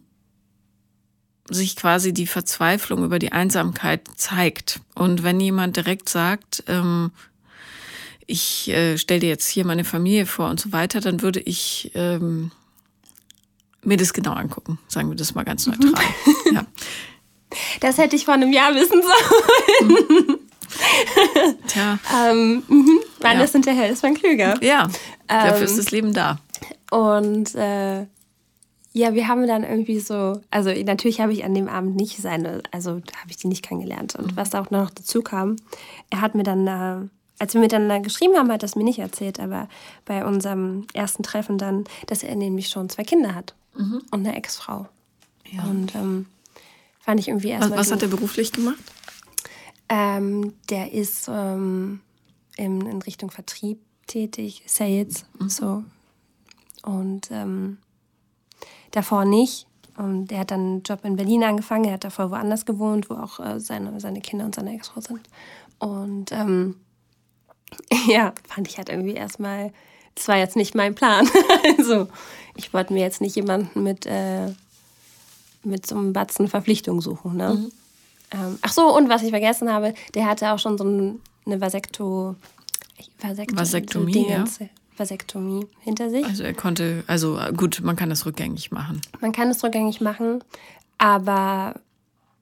sich 1.50 1.76
quasi 1.76 2.14
die 2.14 2.28
Verzweiflung 2.28 3.04
über 3.04 3.20
die 3.20 3.32
Einsamkeit 3.32 4.02
zeigt. 4.16 4.80
Und 4.96 5.24
wenn 5.24 5.40
jemand 5.40 5.78
direkt 5.78 6.10
sagt, 6.10 6.64
ähm, 6.68 7.12
ich 8.26 8.70
äh, 8.70 8.98
stelle 8.98 9.22
dir 9.22 9.30
jetzt 9.30 9.48
hier 9.48 9.66
meine 9.66 9.84
Familie 9.84 10.26
vor 10.26 10.50
und 10.50 10.60
so 10.60 10.72
weiter, 10.72 11.02
dann 11.02 11.22
würde 11.22 11.40
ich 11.40 11.92
ähm, 11.96 12.52
mir 13.84 13.98
das 13.98 14.14
genau 14.14 14.34
angucken, 14.34 14.78
sagen 14.88 15.10
wir 15.10 15.16
das 15.16 15.34
mal 15.34 15.44
ganz 15.44 15.66
neutral. 15.66 16.04
ja. 16.54 16.66
Das 17.80 17.98
hätte 17.98 18.16
ich 18.16 18.26
vor 18.26 18.36
einem 18.36 18.54
Jahr 18.54 18.76
wissen 18.76 19.02
sollen. 19.02 20.38
Tja. 21.68 21.98
ähm, 22.30 22.64
mhm. 22.68 23.00
Man 23.22 23.38
ja. 23.38 23.44
ist 23.44 23.54
hinterher, 23.54 23.90
ist 23.90 24.04
man 24.04 24.14
klüger. 24.14 24.64
Ja, 24.64 24.88
dafür 25.28 25.58
ähm, 25.58 25.64
ist 25.64 25.80
das 25.80 25.90
Leben 25.90 26.14
da. 26.14 26.40
Und 26.92 27.56
äh, 27.56 28.06
Ja, 28.92 29.14
wir 29.14 29.28
haben 29.28 29.48
dann 29.48 29.64
irgendwie 29.64 30.00
so, 30.00 30.42
also 30.50 30.72
natürlich 30.72 31.22
habe 31.22 31.32
ich 31.32 31.44
an 31.44 31.54
dem 31.54 31.68
Abend 31.68 31.96
nicht 31.96 32.18
seine, 32.18 32.64
also 32.72 32.92
habe 32.92 33.30
ich 33.30 33.38
die 33.38 33.48
nicht 33.48 33.64
kennengelernt. 33.64 34.16
Und 34.16 34.32
mhm. 34.32 34.38
was 34.38 34.50
da 34.50 34.62
auch 34.62 34.72
noch 34.72 34.90
dazu 34.90 35.22
kam, 35.22 35.58
er 36.10 36.22
hat 36.22 36.34
mir 36.34 36.44
dann, 36.44 37.12
als 37.38 37.54
wir 37.54 37.62
miteinander 37.62 38.00
geschrieben 38.00 38.36
haben, 38.36 38.52
hat 38.52 38.64
er 38.64 38.66
es 38.66 38.76
mir 38.76 38.84
nicht 38.84 39.00
erzählt, 39.00 39.40
aber 39.40 39.70
bei 40.06 40.26
unserem 40.26 40.88
ersten 40.94 41.22
Treffen 41.22 41.58
dann, 41.60 41.84
dass 42.08 42.24
er 42.24 42.36
nämlich 42.36 42.70
schon 42.70 42.90
zwei 42.90 43.04
Kinder 43.04 43.36
hat 43.36 43.54
mhm. 43.76 44.02
und 44.12 44.26
eine 44.26 44.36
Ex-Frau. 44.36 44.88
Ja. 45.52 45.64
Und 45.64 45.94
ähm, 45.96 46.26
fand 47.00 47.20
ich 47.20 47.28
irgendwie 47.28 47.50
erstmal. 47.50 47.78
Was, 47.78 47.88
was 47.88 47.94
hat 47.94 48.02
er 48.02 48.10
beruflich 48.10 48.52
gemacht? 48.52 48.80
Ähm, 49.88 50.54
der 50.70 50.94
ist 50.94 51.28
ähm, 51.28 52.02
in, 52.56 52.82
in, 52.82 53.02
Richtung 53.02 53.32
Vertrieb 53.32 53.80
tätig, 54.06 54.64
Sales, 54.68 55.26
mhm. 55.40 55.50
so. 55.50 55.84
Und 56.84 57.30
ähm, 57.32 57.78
davor 58.92 59.26
nicht. 59.26 59.68
Und 59.98 60.28
der 60.28 60.40
hat 60.40 60.52
dann 60.52 60.60
einen 60.60 60.84
Job 60.84 61.04
in 61.04 61.18
Berlin 61.18 61.44
angefangen. 61.44 61.86
Er 61.86 61.94
hat 61.94 62.06
davor 62.06 62.32
woanders 62.32 62.66
gewohnt, 62.66 63.10
wo 63.10 63.16
auch 63.16 63.40
äh, 63.40 63.60
seine, 63.60 64.00
seine 64.00 64.22
Kinder 64.22 64.46
und 64.46 64.56
seine 64.56 64.74
Ex-Frau 64.74 65.02
sind. 65.02 65.22
Und 65.78 66.32
ähm, 66.32 66.76
ja, 68.08 68.34
fand 68.48 68.68
ich 68.68 68.78
halt 68.78 68.90
irgendwie 68.90 69.14
erstmal, 69.14 69.74
das 70.16 70.28
war 70.28 70.38
jetzt 70.38 70.56
nicht 70.56 70.76
mein 70.76 70.96
Plan. 70.96 71.28
also, 71.78 72.08
ich 72.56 72.74
wollte 72.74 72.94
mir 72.94 73.02
jetzt 73.02 73.22
nicht 73.22 73.36
jemanden 73.36 73.84
mit, 73.84 74.06
äh, 74.06 74.48
mit 75.64 75.86
so 75.86 75.96
einem 75.96 76.14
Batzen 76.14 76.48
Verpflichtung 76.48 77.02
suchen. 77.02 77.36
Ne? 77.36 77.54
Mhm. 77.56 77.72
Ähm, 78.32 78.60
ach 78.62 78.72
so, 78.72 78.96
und 78.96 79.10
was 79.10 79.24
ich 79.24 79.32
vergessen 79.32 79.72
habe, 79.72 79.94
der 80.14 80.26
hatte 80.28 80.52
auch 80.52 80.60
schon 80.60 80.78
so 80.78 80.84
eine 81.46 81.62
Vasekto, 81.62 82.36
Vasekto 83.20 83.58
Vasektomie, 83.58 84.30
ja. 84.30 84.46
Vasektomie 85.00 85.66
hinter 85.80 86.10
sich. 86.10 86.26
Also 86.26 86.44
er 86.44 86.54
konnte, 86.54 87.04
also 87.08 87.40
gut, 87.56 87.82
man 87.84 87.96
kann 87.96 88.10
das 88.10 88.26
rückgängig 88.26 88.72
machen. 88.72 89.02
Man 89.22 89.32
kann 89.32 89.50
es 89.50 89.64
rückgängig 89.64 90.02
machen, 90.02 90.44
aber 90.98 91.76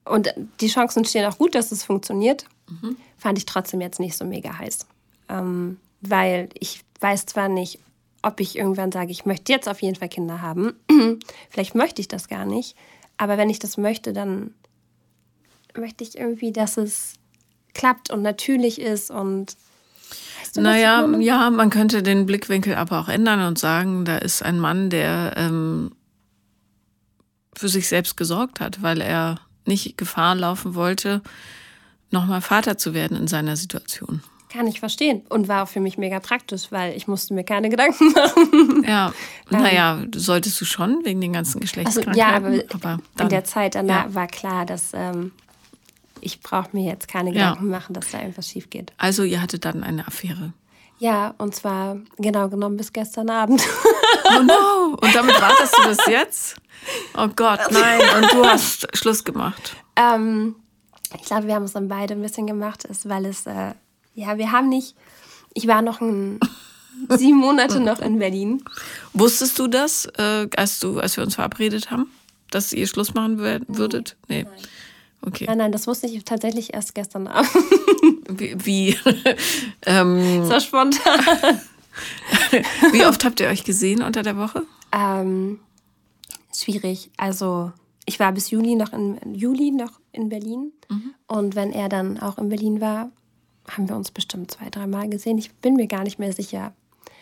und 0.04 0.34
die 0.60 0.68
Chancen 0.68 1.04
stehen 1.04 1.26
auch 1.26 1.38
gut, 1.38 1.54
dass 1.54 1.70
es 1.70 1.84
funktioniert. 1.84 2.44
Mhm. 2.68 2.96
Fand 3.16 3.38
ich 3.38 3.46
trotzdem 3.46 3.80
jetzt 3.80 4.00
nicht 4.00 4.16
so 4.16 4.24
mega 4.24 4.58
heiß. 4.58 4.86
Ähm, 5.28 5.78
weil 6.00 6.48
ich 6.54 6.84
weiß 7.00 7.26
zwar 7.26 7.48
nicht, 7.48 7.78
ob 8.22 8.40
ich 8.40 8.56
irgendwann 8.56 8.92
sage, 8.92 9.12
ich 9.12 9.26
möchte 9.26 9.52
jetzt 9.52 9.68
auf 9.68 9.82
jeden 9.82 9.96
Fall 9.96 10.08
Kinder 10.08 10.42
haben. 10.42 10.74
Vielleicht 11.50 11.74
möchte 11.74 12.00
ich 12.00 12.08
das 12.08 12.28
gar 12.28 12.44
nicht. 12.44 12.76
Aber 13.16 13.36
wenn 13.36 13.50
ich 13.50 13.58
das 13.58 13.76
möchte, 13.76 14.12
dann 14.12 14.54
möchte 15.76 16.04
ich 16.04 16.16
irgendwie, 16.16 16.52
dass 16.52 16.76
es 16.76 17.14
klappt 17.74 18.10
und 18.10 18.22
natürlich 18.22 18.80
ist 18.80 19.10
und 19.10 19.56
weißt 20.48 20.56
du, 20.56 20.60
naja, 20.62 21.06
ja, 21.18 21.50
man 21.50 21.70
könnte 21.70 22.02
den 22.02 22.26
Blickwinkel 22.26 22.74
aber 22.74 23.00
auch 23.00 23.08
ändern 23.08 23.46
und 23.46 23.58
sagen, 23.58 24.04
da 24.04 24.18
ist 24.18 24.42
ein 24.42 24.58
Mann, 24.58 24.90
der 24.90 25.34
ähm, 25.36 25.92
für 27.54 27.68
sich 27.68 27.88
selbst 27.88 28.16
gesorgt 28.16 28.60
hat, 28.60 28.82
weil 28.82 29.00
er 29.00 29.40
nicht 29.66 29.98
Gefahr 29.98 30.34
laufen 30.34 30.74
wollte, 30.74 31.22
nochmal 32.10 32.40
Vater 32.40 32.78
zu 32.78 32.94
werden 32.94 33.16
in 33.16 33.28
seiner 33.28 33.56
Situation. 33.56 34.22
Kann 34.50 34.66
ich 34.66 34.80
verstehen. 34.80 35.22
Und 35.28 35.46
war 35.48 35.64
auch 35.64 35.68
für 35.68 35.80
mich 35.80 35.98
mega 35.98 36.20
praktisch, 36.20 36.72
weil 36.72 36.96
ich 36.96 37.06
musste 37.06 37.34
mir 37.34 37.44
keine 37.44 37.68
Gedanken 37.68 38.12
machen. 38.12 38.84
Ja, 38.88 39.12
ähm, 39.50 39.60
naja, 39.60 40.02
solltest 40.14 40.58
du 40.60 40.64
schon, 40.64 41.04
wegen 41.04 41.20
den 41.20 41.34
ganzen 41.34 41.60
Geschlechtskrankheiten. 41.60 42.44
Also, 42.46 42.62
ja, 42.62 42.66
aber, 42.72 42.74
aber 42.74 43.02
dann, 43.16 43.26
in 43.26 43.30
der 43.30 43.44
Zeit 43.44 43.74
danach 43.74 44.06
ja. 44.06 44.14
war 44.14 44.26
klar, 44.26 44.64
dass 44.64 44.92
ähm, 44.94 45.32
ich 46.20 46.40
brauche 46.40 46.70
mir 46.72 46.84
jetzt 46.84 47.08
keine 47.08 47.32
Gedanken 47.32 47.70
ja. 47.70 47.78
machen, 47.78 47.94
dass 47.94 48.10
da 48.10 48.20
irgendwas 48.20 48.48
schief 48.48 48.70
geht. 48.70 48.92
Also 48.98 49.22
ihr 49.22 49.40
hattet 49.40 49.64
dann 49.64 49.82
eine 49.82 50.06
Affäre. 50.06 50.52
Ja, 50.98 51.34
und 51.38 51.54
zwar 51.54 51.98
genau 52.16 52.48
genommen 52.48 52.76
bis 52.76 52.92
gestern 52.92 53.30
Abend. 53.30 53.62
Oh 54.30 54.42
no! 54.42 54.96
Und 55.00 55.14
damit 55.14 55.40
wartest 55.40 55.74
du 55.78 55.88
bis 55.88 56.06
jetzt? 56.06 56.56
Oh 57.16 57.28
Gott, 57.34 57.60
nein. 57.70 58.00
Und 58.16 58.32
du 58.32 58.44
hast 58.44 58.86
Schluss 58.96 59.24
gemacht. 59.24 59.76
Ähm, 59.96 60.56
ich 61.16 61.22
glaube, 61.22 61.46
wir 61.46 61.54
haben 61.54 61.64
es 61.64 61.72
dann 61.72 61.88
beide 61.88 62.14
ein 62.14 62.22
bisschen 62.22 62.46
gemacht, 62.46 62.84
ist, 62.84 63.08
weil 63.08 63.24
es, 63.26 63.46
äh, 63.46 63.72
ja, 64.14 64.36
wir 64.36 64.52
haben 64.52 64.68
nicht, 64.68 64.96
ich 65.54 65.66
war 65.66 65.82
noch 65.82 66.00
ein, 66.00 66.40
sieben 67.16 67.38
Monate 67.38 67.80
noch 67.80 68.00
in 68.00 68.18
Berlin. 68.18 68.62
Wusstest 69.14 69.58
du 69.58 69.68
das, 69.68 70.06
äh, 70.18 70.48
als, 70.56 70.80
du, 70.80 70.98
als 70.98 71.16
wir 71.16 71.24
uns 71.24 71.36
verabredet 71.36 71.90
haben, 71.90 72.10
dass 72.50 72.72
ihr 72.72 72.86
Schluss 72.86 73.14
machen 73.14 73.38
würdet? 73.38 74.16
Nee. 74.28 74.44
Nein. 74.44 74.52
Okay. 75.22 75.44
Nein, 75.46 75.58
nein, 75.58 75.72
das 75.72 75.86
wusste 75.86 76.06
ich 76.06 76.24
tatsächlich 76.24 76.74
erst 76.74 76.94
gestern 76.94 77.26
Abend. 77.26 77.50
Wie? 78.28 78.54
wie 78.64 78.96
ähm, 79.86 80.44
so 80.44 80.60
spontan. 80.60 81.60
wie 82.92 83.04
oft 83.04 83.24
habt 83.24 83.40
ihr 83.40 83.48
euch 83.48 83.64
gesehen 83.64 84.02
unter 84.02 84.22
der 84.22 84.36
Woche? 84.36 84.62
Ähm, 84.92 85.58
schwierig. 86.54 87.10
Also 87.16 87.72
ich 88.04 88.20
war 88.20 88.32
bis 88.32 88.50
Juli 88.50 88.76
noch 88.76 88.92
in 88.92 89.18
Juli 89.34 89.70
noch 89.70 89.98
in 90.12 90.28
Berlin 90.28 90.72
mhm. 90.88 91.14
und 91.26 91.56
wenn 91.56 91.72
er 91.72 91.88
dann 91.88 92.20
auch 92.20 92.38
in 92.38 92.48
Berlin 92.48 92.80
war, 92.80 93.10
haben 93.68 93.88
wir 93.88 93.96
uns 93.96 94.10
bestimmt 94.10 94.50
zwei, 94.50 94.70
dreimal 94.70 95.08
gesehen. 95.08 95.38
Ich 95.38 95.52
bin 95.54 95.74
mir 95.74 95.86
gar 95.86 96.04
nicht 96.04 96.18
mehr 96.18 96.32
sicher. 96.32 96.72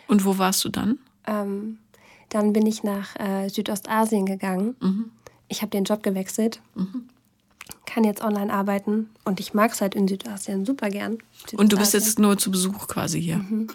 Und 0.07 0.25
wo 0.25 0.39
warst 0.39 0.65
du 0.65 0.69
dann? 0.69 0.99
Ähm, 1.27 1.79
dann 2.29 2.53
bin 2.53 2.67
ich 2.67 2.83
nach 2.83 3.17
äh, 3.19 3.49
Südostasien 3.49 4.27
gegangen. 4.27 4.77
Mhm. 4.81 5.11
Ich 5.49 5.63
habe 5.63 5.71
den 5.71 5.85
Job 5.85 6.03
gewechselt. 6.03 6.61
Mhm 6.75 7.09
kann 7.87 8.05
jetzt 8.05 8.23
online 8.23 8.53
arbeiten 8.53 9.11
und 9.25 9.41
ich 9.41 9.55
mag 9.55 9.73
es 9.73 9.81
halt 9.81 9.95
in 9.95 10.07
Südasien 10.09 10.67
super 10.67 10.91
gern. 10.91 11.19
Südostasien. 11.33 11.61
Und 11.61 11.73
du 11.73 11.77
bist 11.79 11.95
jetzt 11.95 12.19
nur 12.19 12.37
zu 12.37 12.51
Besuch 12.51 12.89
quasi 12.89 13.23
hier. 13.23 13.39
Mhm. 13.39 13.69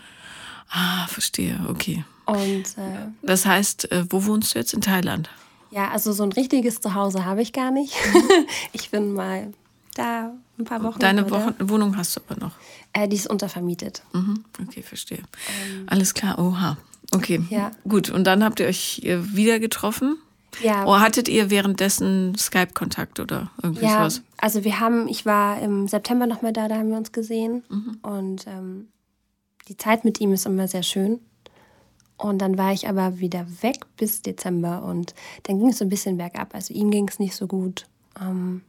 Ah, 0.69 1.07
verstehe, 1.07 1.59
okay. 1.67 2.05
Und 2.25 2.77
äh, 2.77 3.09
das 3.23 3.45
heißt, 3.45 3.91
äh, 3.91 4.05
wo 4.09 4.25
wohnst 4.25 4.53
du 4.55 4.59
jetzt 4.59 4.73
in 4.73 4.81
Thailand? 4.81 5.29
Ja, 5.71 5.89
also 5.89 6.11
so 6.11 6.23
ein 6.23 6.31
richtiges 6.31 6.79
Zuhause 6.81 7.25
habe 7.25 7.41
ich 7.41 7.53
gar 7.53 7.71
nicht. 7.71 7.95
ich 8.73 8.89
bin 8.89 9.13
mal 9.13 9.53
da 9.95 10.33
ein 10.57 10.65
paar 10.65 10.83
Wochen. 10.83 10.99
Deine 10.99 11.29
Wochen, 11.29 11.55
Wohnung 11.59 11.97
hast 11.97 12.15
du 12.15 12.21
aber 12.27 12.39
noch? 12.39 12.53
Äh, 12.93 13.07
die 13.07 13.15
ist 13.15 13.27
untervermietet. 13.27 14.03
Mhm, 14.13 14.43
okay, 14.61 14.81
verstehe. 14.81 15.19
Ähm, 15.19 15.85
Alles 15.87 16.13
klar, 16.13 16.39
oha. 16.39 16.77
Okay, 17.11 17.41
ja. 17.49 17.71
gut. 17.87 18.09
Und 18.09 18.23
dann 18.25 18.43
habt 18.43 18.59
ihr 18.59 18.67
euch 18.67 19.01
äh, 19.03 19.35
wieder 19.35 19.59
getroffen? 19.59 20.17
Ja. 20.59 20.85
Oder 20.85 20.99
hattet 20.99 21.27
ihr 21.27 21.49
währenddessen 21.49 22.35
Skype-Kontakt 22.37 23.19
oder 23.19 23.51
irgendwie 23.63 23.85
ja, 23.85 23.97
sowas? 24.09 24.21
Also 24.37 24.63
wir 24.63 24.79
haben, 24.79 25.07
ich 25.07 25.25
war 25.25 25.61
im 25.61 25.87
September 25.87 26.27
nochmal 26.27 26.53
da, 26.53 26.67
da 26.67 26.75
haben 26.75 26.89
wir 26.89 26.97
uns 26.97 27.11
gesehen. 27.11 27.63
Mhm. 27.69 27.99
Und 28.01 28.47
ähm, 28.47 28.87
die 29.67 29.77
Zeit 29.77 30.03
mit 30.03 30.19
ihm 30.19 30.33
ist 30.33 30.45
immer 30.45 30.67
sehr 30.67 30.83
schön. 30.83 31.19
Und 32.17 32.39
dann 32.39 32.57
war 32.57 32.71
ich 32.71 32.87
aber 32.87 33.19
wieder 33.19 33.47
weg 33.61 33.77
bis 33.97 34.21
Dezember 34.21 34.83
und 34.83 35.15
dann 35.43 35.57
ging 35.57 35.69
es 35.69 35.79
so 35.79 35.85
ein 35.85 35.89
bisschen 35.89 36.17
bergab. 36.17 36.53
Also 36.53 36.73
ihm 36.73 36.91
ging 36.91 37.07
es 37.07 37.17
nicht 37.17 37.35
so 37.35 37.47
gut. 37.47 37.87
Ähm, 38.19 38.61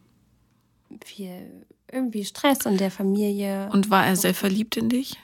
viel 1.04 1.66
irgendwie 1.90 2.24
Stress 2.24 2.64
in 2.64 2.78
der 2.78 2.90
Familie. 2.90 3.68
Und 3.72 3.90
war 3.90 4.06
er 4.06 4.16
sehr 4.16 4.34
verliebt 4.34 4.76
in 4.78 4.88
dich? 4.88 5.18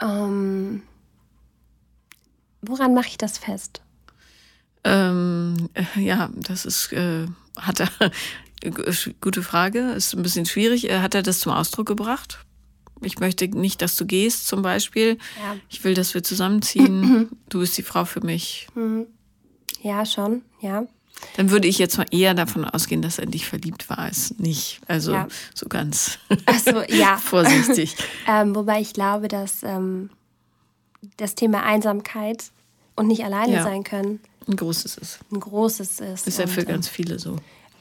Ähm, 0.00 0.82
woran 2.60 2.92
mache 2.92 3.08
ich 3.08 3.18
das 3.18 3.38
fest? 3.38 3.81
Ähm, 4.84 5.68
äh, 5.74 6.00
ja, 6.00 6.30
das 6.34 6.64
ist, 6.64 6.92
äh, 6.92 7.26
hat 7.56 7.80
er, 7.80 7.88
gute 9.20 9.42
Frage, 9.42 9.92
ist 9.92 10.14
ein 10.14 10.22
bisschen 10.22 10.46
schwierig. 10.46 10.90
Äh, 10.90 11.00
hat 11.00 11.14
er 11.14 11.22
das 11.22 11.40
zum 11.40 11.52
Ausdruck 11.52 11.86
gebracht? 11.86 12.44
Ich 13.00 13.18
möchte 13.18 13.48
nicht, 13.48 13.82
dass 13.82 13.96
du 13.96 14.06
gehst, 14.06 14.46
zum 14.46 14.62
Beispiel. 14.62 15.18
Ja. 15.40 15.56
Ich 15.68 15.82
will, 15.84 15.94
dass 15.94 16.14
wir 16.14 16.22
zusammenziehen. 16.22 17.28
du 17.48 17.60
bist 17.60 17.76
die 17.76 17.82
Frau 17.82 18.04
für 18.04 18.20
mich. 18.20 18.68
Mhm. 18.74 19.06
Ja, 19.82 20.06
schon, 20.06 20.42
ja. 20.60 20.86
Dann 21.36 21.50
würde 21.50 21.68
ich 21.68 21.78
jetzt 21.78 21.98
mal 21.98 22.06
eher 22.10 22.34
davon 22.34 22.64
ausgehen, 22.64 23.02
dass 23.02 23.18
er 23.18 23.24
in 23.24 23.30
dich 23.30 23.46
verliebt 23.46 23.88
war, 23.88 23.98
als 23.98 24.38
nicht. 24.38 24.80
Also 24.88 25.12
ja. 25.12 25.28
so 25.54 25.66
ganz 25.68 26.18
so, 26.64 26.82
ja. 26.88 27.16
vorsichtig. 27.22 27.96
ähm, 28.28 28.54
wobei 28.56 28.80
ich 28.80 28.92
glaube, 28.92 29.28
dass 29.28 29.62
ähm, 29.62 30.10
das 31.16 31.34
Thema 31.34 31.62
Einsamkeit 31.62 32.44
und 32.96 33.06
nicht 33.06 33.24
alleine 33.24 33.54
ja. 33.54 33.62
sein 33.62 33.84
können 33.84 34.20
ein 34.48 34.56
großes 34.56 34.96
ist. 34.96 35.20
Ein 35.30 35.40
großes 35.40 36.00
ist. 36.00 36.26
Ist 36.26 36.38
ja 36.38 36.46
für 36.46 36.64
ganz 36.64 36.88
viele 36.88 37.18
so. 37.18 37.36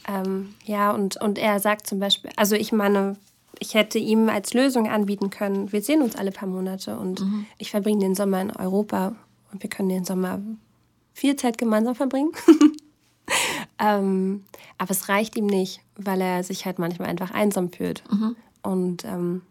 Ähm, 0.08 0.56
ja, 0.66 0.92
und, 0.92 1.18
und 1.22 1.38
er 1.38 1.60
sagt 1.60 1.88
zum 1.88 2.00
Beispiel, 2.00 2.32
also 2.36 2.56
ich 2.56 2.72
meine, 2.72 3.18
ich 3.60 3.76
hätte 3.76 4.00
ihm 4.00 4.30
als 4.30 4.54
Lösung 4.54 4.90
anbieten 4.90 5.30
können, 5.30 5.72
wir 5.72 5.82
sehen 5.82 6.02
uns 6.02 6.16
alle 6.16 6.32
paar 6.32 6.50
Monate 6.50 6.98
und 6.98 7.22
mhm. 7.22 7.46
ich 7.58 7.70
verbringe 7.70 8.00
den 8.00 8.16
Sommer 8.16 8.42
in 8.42 8.52
Europa 8.52 9.16
und 9.52 9.62
wir 9.62 9.70
können 9.70 9.90
den 9.90 10.06
Sommer 10.06 10.40
viel 11.14 11.36
Zeit 11.36 11.58
gemeinsam 11.58 11.94
verbringen. 11.94 12.32
ähm, 13.80 14.44
aber 14.78 14.92
es 14.92 15.10
reicht 15.10 15.36
ihm 15.36 15.46
nicht, 15.46 15.82
weil 15.96 16.22
er 16.22 16.44
sich 16.44 16.66
halt 16.66 16.80
manchmal 16.80 17.10
einfach 17.10 17.32
einsam 17.32 17.72
fühlt. 17.72 18.04
Mhm. 18.12 18.36
Und 18.64 19.06
ähm, 19.06 19.42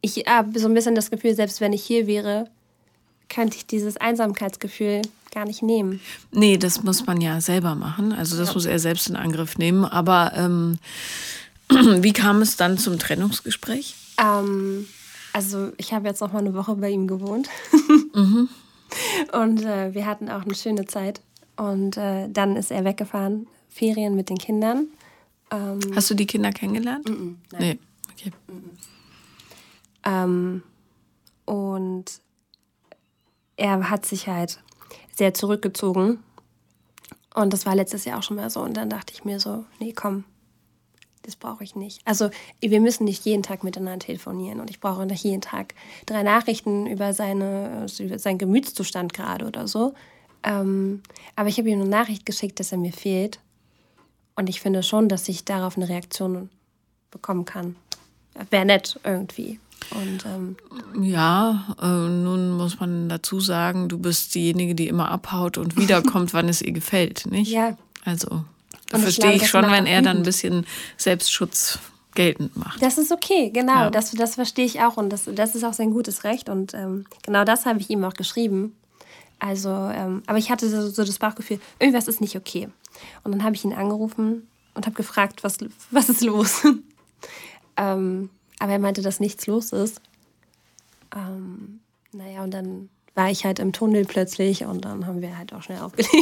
ich 0.00 0.24
habe 0.26 0.58
so 0.58 0.66
ein 0.66 0.74
bisschen 0.74 0.94
das 0.94 1.10
Gefühl, 1.10 1.34
selbst 1.34 1.60
wenn 1.60 1.72
ich 1.72 1.84
hier 1.84 2.06
wäre, 2.06 2.50
könnte 3.28 3.56
ich 3.56 3.66
dieses 3.66 3.96
Einsamkeitsgefühl 3.96 5.02
gar 5.32 5.44
nicht 5.44 5.62
nehmen. 5.62 6.00
Nee, 6.32 6.56
das 6.56 6.82
muss 6.82 7.06
man 7.06 7.20
ja 7.20 7.40
selber 7.40 7.74
machen. 7.74 8.12
Also 8.12 8.36
das 8.36 8.48
ja. 8.48 8.54
muss 8.54 8.66
er 8.66 8.78
selbst 8.78 9.08
in 9.08 9.16
Angriff 9.16 9.58
nehmen. 9.58 9.84
Aber 9.84 10.32
ähm, 10.34 10.78
wie 11.68 12.12
kam 12.12 12.40
es 12.42 12.56
dann 12.56 12.78
zum 12.78 12.98
Trennungsgespräch? 12.98 13.94
Ähm, 14.18 14.86
also 15.32 15.72
ich 15.76 15.92
habe 15.92 16.08
jetzt 16.08 16.20
noch 16.20 16.32
mal 16.32 16.40
eine 16.40 16.54
Woche 16.54 16.74
bei 16.76 16.90
ihm 16.90 17.06
gewohnt. 17.06 17.48
mhm. 18.14 18.48
Und 19.32 19.64
äh, 19.64 19.92
wir 19.92 20.06
hatten 20.06 20.30
auch 20.30 20.42
eine 20.42 20.54
schöne 20.54 20.86
Zeit. 20.86 21.20
Und 21.56 21.96
äh, 21.96 22.28
dann 22.30 22.56
ist 22.56 22.70
er 22.70 22.84
weggefahren, 22.84 23.46
Ferien 23.68 24.16
mit 24.16 24.30
den 24.30 24.38
Kindern. 24.38 24.86
Ähm, 25.50 25.80
Hast 25.94 26.08
du 26.08 26.14
die 26.14 26.26
Kinder 26.26 26.52
kennengelernt? 26.52 27.08
Mm 27.08 27.12
-mm, 27.12 27.34
nein. 27.52 27.60
Nee, 27.60 27.78
okay. 28.12 28.32
Mm 28.46 28.78
ähm, 30.08 30.62
und 31.44 32.04
er 33.58 33.90
hat 33.90 34.06
sich 34.06 34.28
halt 34.28 34.60
sehr 35.14 35.34
zurückgezogen. 35.34 36.22
Und 37.34 37.52
das 37.52 37.66
war 37.66 37.74
letztes 37.74 38.04
Jahr 38.04 38.18
auch 38.18 38.22
schon 38.22 38.36
mal 38.36 38.48
so. 38.48 38.60
Und 38.60 38.76
dann 38.76 38.88
dachte 38.88 39.12
ich 39.12 39.24
mir 39.24 39.38
so, 39.38 39.64
nee, 39.80 39.92
komm, 39.92 40.24
das 41.22 41.36
brauche 41.36 41.62
ich 41.62 41.76
nicht. 41.76 42.00
Also 42.06 42.30
wir 42.60 42.80
müssen 42.80 43.04
nicht 43.04 43.24
jeden 43.24 43.42
Tag 43.42 43.64
miteinander 43.64 44.06
telefonieren 44.06 44.60
und 44.60 44.70
ich 44.70 44.80
brauche 44.80 45.04
nicht 45.04 45.24
jeden 45.24 45.42
Tag 45.42 45.74
drei 46.06 46.22
Nachrichten 46.22 46.86
über, 46.86 47.12
seine, 47.12 47.80
also 47.82 48.04
über 48.04 48.18
seinen 48.18 48.38
Gemütszustand 48.38 49.12
gerade 49.12 49.44
oder 49.44 49.68
so. 49.68 49.92
Ähm, 50.44 51.02
aber 51.36 51.48
ich 51.48 51.58
habe 51.58 51.68
ihm 51.68 51.80
eine 51.80 51.90
Nachricht 51.90 52.24
geschickt, 52.24 52.60
dass 52.60 52.72
er 52.72 52.78
mir 52.78 52.92
fehlt. 52.92 53.40
Und 54.36 54.48
ich 54.48 54.60
finde 54.60 54.84
schon, 54.84 55.08
dass 55.08 55.28
ich 55.28 55.44
darauf 55.44 55.76
eine 55.76 55.88
Reaktion 55.88 56.48
bekommen 57.10 57.44
kann. 57.44 57.76
Wäre 58.50 58.64
nett 58.64 59.00
irgendwie. 59.02 59.58
Und, 59.90 60.24
ähm, 60.26 60.56
ja, 61.02 61.74
äh, 61.80 61.86
nun 61.86 62.52
muss 62.52 62.78
man 62.80 63.08
dazu 63.08 63.40
sagen, 63.40 63.88
du 63.88 63.98
bist 63.98 64.34
diejenige, 64.34 64.74
die 64.74 64.88
immer 64.88 65.10
abhaut 65.10 65.58
und 65.58 65.76
wiederkommt, 65.76 66.32
wann 66.34 66.48
es 66.48 66.62
ihr 66.62 66.72
gefällt, 66.72 67.26
nicht? 67.26 67.50
Ja. 67.50 67.76
Also, 68.04 68.44
da 68.90 68.98
verstehe 68.98 69.32
ich, 69.32 69.42
ich 69.42 69.48
schon, 69.48 69.70
wenn 69.70 69.86
er 69.86 70.02
dann 70.02 70.18
ein 70.18 70.22
bisschen 70.22 70.66
Selbstschutz 70.96 71.78
geltend 72.14 72.56
macht. 72.56 72.82
Das 72.82 72.98
ist 72.98 73.12
okay, 73.12 73.50
genau. 73.50 73.84
Ja. 73.84 73.90
Das, 73.90 74.10
das 74.10 74.34
verstehe 74.34 74.64
ich 74.64 74.80
auch 74.80 74.96
und 74.96 75.10
das, 75.10 75.28
das 75.32 75.54
ist 75.54 75.64
auch 75.64 75.72
sein 75.72 75.92
gutes 75.92 76.24
Recht. 76.24 76.48
Und 76.48 76.74
ähm, 76.74 77.04
genau 77.22 77.44
das 77.44 77.64
habe 77.66 77.80
ich 77.80 77.90
ihm 77.90 78.04
auch 78.04 78.14
geschrieben. 78.14 78.74
Also, 79.38 79.68
ähm, 79.70 80.22
aber 80.26 80.38
ich 80.38 80.50
hatte 80.50 80.68
so, 80.68 80.88
so, 80.90 81.04
das 81.04 81.18
Bauchgefühl, 81.18 81.60
irgendwas 81.78 82.08
ist 82.08 82.20
nicht 82.20 82.36
okay. 82.36 82.68
Und 83.22 83.32
dann 83.32 83.44
habe 83.44 83.54
ich 83.54 83.64
ihn 83.64 83.72
angerufen 83.72 84.48
und 84.74 84.86
habe 84.86 84.96
gefragt, 84.96 85.44
was, 85.44 85.58
was 85.90 86.08
ist 86.08 86.22
los? 86.22 86.66
ähm, 87.76 88.30
aber 88.58 88.72
er 88.72 88.78
meinte, 88.78 89.02
dass 89.02 89.20
nichts 89.20 89.46
los 89.46 89.72
ist. 89.72 90.00
Ähm, 91.14 91.80
naja, 92.12 92.42
und 92.42 92.52
dann 92.52 92.88
war 93.14 93.30
ich 93.30 93.44
halt 93.44 93.58
im 93.58 93.72
Tunnel 93.72 94.04
plötzlich 94.04 94.64
und 94.64 94.84
dann 94.84 95.06
haben 95.06 95.20
wir 95.20 95.36
halt 95.36 95.52
auch 95.52 95.62
schnell 95.62 95.78
aufgelegt. 95.82 96.14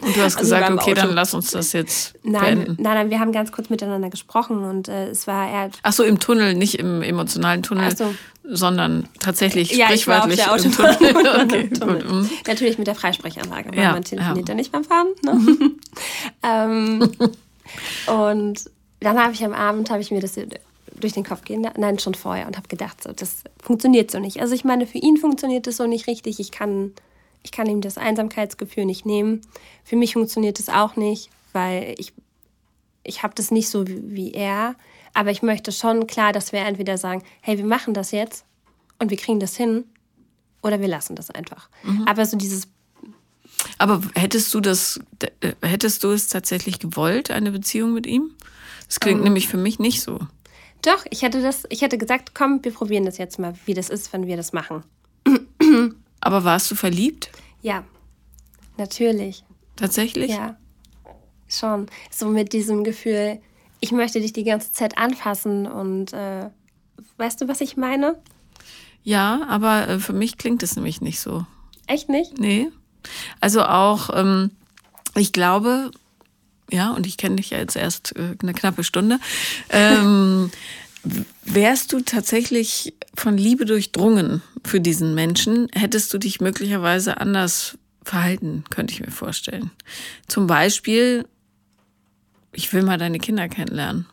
Und 0.00 0.16
du 0.16 0.22
hast 0.22 0.36
also 0.36 0.54
gesagt, 0.54 0.70
okay, 0.70 0.94
dann 0.94 1.12
lass 1.12 1.34
uns 1.34 1.50
das 1.50 1.72
jetzt 1.72 2.14
nein, 2.22 2.58
beenden. 2.58 2.82
Nein, 2.82 2.94
nein, 2.94 3.10
wir 3.10 3.20
haben 3.20 3.32
ganz 3.32 3.52
kurz 3.52 3.68
miteinander 3.68 4.08
gesprochen 4.08 4.64
und 4.64 4.88
äh, 4.88 5.08
es 5.08 5.26
war 5.26 5.50
er. 5.50 5.70
Ach 5.82 5.92
so, 5.92 6.04
im 6.04 6.20
Tunnel, 6.20 6.54
nicht 6.54 6.78
im 6.78 7.02
emotionalen 7.02 7.62
Tunnel, 7.62 7.94
so. 7.94 8.14
sondern 8.44 9.08
tatsächlich 9.18 9.72
ja, 9.72 9.86
sprichwörtlich 9.86 10.40
ich 10.40 10.46
war 10.46 10.54
auf 10.54 10.62
der 10.62 10.70
im 10.70 10.72
Tunnel. 10.72 11.26
okay, 11.42 11.68
Tunnel. 11.68 12.02
Gut. 12.02 12.12
Mhm. 12.12 12.30
Natürlich 12.46 12.78
mit 12.78 12.86
der 12.86 12.94
Freisprechanlage, 12.94 13.72
weil 13.72 13.78
ja, 13.82 13.92
man 13.92 14.04
telefoniert 14.04 14.48
ja. 14.48 14.52
ja 14.52 14.56
nicht 14.56 14.72
beim 14.72 14.84
Fahren. 14.84 15.08
Ne? 15.22 15.72
ähm, 16.44 17.10
und 18.06 18.70
dann 19.00 19.18
habe 19.18 19.32
ich 19.32 19.44
am 19.44 19.52
Abend, 19.52 19.90
habe 19.90 20.00
ich 20.00 20.10
mir 20.10 20.20
das 20.20 20.38
durch 21.00 21.12
den 21.12 21.24
Kopf 21.24 21.42
gehen, 21.42 21.66
nein, 21.76 21.98
schon 21.98 22.14
vorher 22.14 22.46
und 22.46 22.56
habe 22.56 22.68
gedacht, 22.68 23.02
so, 23.02 23.12
das 23.12 23.42
funktioniert 23.62 24.10
so 24.10 24.18
nicht. 24.18 24.40
Also 24.40 24.54
ich 24.54 24.64
meine, 24.64 24.86
für 24.86 24.98
ihn 24.98 25.16
funktioniert 25.16 25.66
das 25.66 25.76
so 25.76 25.86
nicht 25.86 26.06
richtig. 26.06 26.40
Ich 26.40 26.50
kann, 26.50 26.92
ich 27.42 27.52
kann 27.52 27.66
ihm 27.66 27.80
das 27.80 27.98
Einsamkeitsgefühl 27.98 28.84
nicht 28.84 29.06
nehmen. 29.06 29.40
Für 29.84 29.96
mich 29.96 30.14
funktioniert 30.14 30.58
das 30.58 30.68
auch 30.68 30.96
nicht, 30.96 31.30
weil 31.52 31.94
ich, 31.98 32.12
ich 33.02 33.22
habe 33.22 33.34
das 33.34 33.50
nicht 33.50 33.68
so 33.68 33.86
wie, 33.86 34.02
wie 34.04 34.32
er. 34.32 34.76
Aber 35.12 35.30
ich 35.30 35.42
möchte 35.42 35.72
schon 35.72 36.06
klar, 36.06 36.32
dass 36.32 36.52
wir 36.52 36.60
entweder 36.60 36.96
sagen, 36.98 37.22
hey, 37.40 37.58
wir 37.58 37.64
machen 37.64 37.94
das 37.94 38.12
jetzt 38.12 38.44
und 38.98 39.10
wir 39.10 39.16
kriegen 39.16 39.40
das 39.40 39.56
hin 39.56 39.84
oder 40.62 40.80
wir 40.80 40.88
lassen 40.88 41.16
das 41.16 41.30
einfach. 41.30 41.68
Mhm. 41.82 42.04
Aber 42.06 42.24
so 42.26 42.36
dieses 42.36 42.68
aber 43.78 44.00
hättest 44.14 44.52
du 44.54 44.60
das, 44.60 45.00
hättest 45.62 46.04
du 46.04 46.10
es 46.10 46.28
tatsächlich 46.28 46.78
gewollt, 46.78 47.30
eine 47.30 47.50
Beziehung 47.50 47.92
mit 47.92 48.06
ihm? 48.06 48.30
Das 48.86 49.00
klingt 49.00 49.20
um, 49.20 49.26
ähm. 49.26 49.32
nämlich 49.32 49.48
für 49.48 49.56
mich 49.56 49.78
nicht 49.78 50.00
so. 50.02 50.18
Doch, 50.82 51.04
ich 51.10 51.22
hätte 51.22 51.42
das, 51.42 51.64
ich 51.68 51.82
hätte 51.82 51.98
gesagt, 51.98 52.34
komm, 52.34 52.64
wir 52.64 52.72
probieren 52.72 53.04
das 53.04 53.18
jetzt 53.18 53.38
mal, 53.38 53.54
wie 53.66 53.74
das 53.74 53.90
ist, 53.90 54.12
wenn 54.12 54.26
wir 54.26 54.36
das 54.36 54.52
machen. 54.52 54.84
Aber 56.20 56.44
warst 56.44 56.70
du 56.70 56.74
verliebt? 56.74 57.30
Ja, 57.62 57.84
natürlich. 58.76 59.44
Tatsächlich? 59.76 60.30
Ja, 60.30 60.56
schon. 61.48 61.86
So 62.10 62.28
mit 62.28 62.52
diesem 62.52 62.84
Gefühl, 62.84 63.40
ich 63.80 63.92
möchte 63.92 64.20
dich 64.20 64.32
die 64.32 64.44
ganze 64.44 64.72
Zeit 64.72 64.98
anfassen 64.98 65.66
und 65.66 66.12
äh, 66.12 66.50
weißt 67.16 67.40
du, 67.40 67.48
was 67.48 67.60
ich 67.60 67.76
meine? 67.76 68.16
Ja, 69.02 69.46
aber 69.48 69.88
äh, 69.88 69.98
für 69.98 70.12
mich 70.12 70.36
klingt 70.36 70.62
es 70.62 70.76
nämlich 70.76 71.00
nicht 71.00 71.20
so. 71.20 71.46
Echt 71.86 72.08
nicht? 72.08 72.38
Nee. 72.38 72.68
Also 73.40 73.62
auch, 73.62 74.10
ähm, 74.14 74.50
ich 75.16 75.32
glaube, 75.32 75.90
ja, 76.70 76.90
und 76.90 77.06
ich 77.06 77.16
kenne 77.16 77.36
dich 77.36 77.50
ja 77.50 77.58
jetzt 77.58 77.76
erst 77.76 78.16
äh, 78.16 78.36
eine 78.42 78.54
knappe 78.54 78.84
Stunde, 78.84 79.18
ähm, 79.70 80.50
wärst 81.44 81.92
du 81.92 82.00
tatsächlich 82.00 82.94
von 83.14 83.36
Liebe 83.36 83.64
durchdrungen 83.64 84.42
für 84.64 84.80
diesen 84.80 85.14
Menschen, 85.14 85.68
hättest 85.72 86.12
du 86.12 86.18
dich 86.18 86.40
möglicherweise 86.40 87.20
anders 87.20 87.78
verhalten, 88.02 88.64
könnte 88.70 88.94
ich 88.94 89.00
mir 89.00 89.10
vorstellen. 89.10 89.70
Zum 90.28 90.46
Beispiel, 90.46 91.26
ich 92.52 92.72
will 92.72 92.82
mal 92.82 92.98
deine 92.98 93.18
Kinder 93.18 93.48
kennenlernen. 93.48 94.06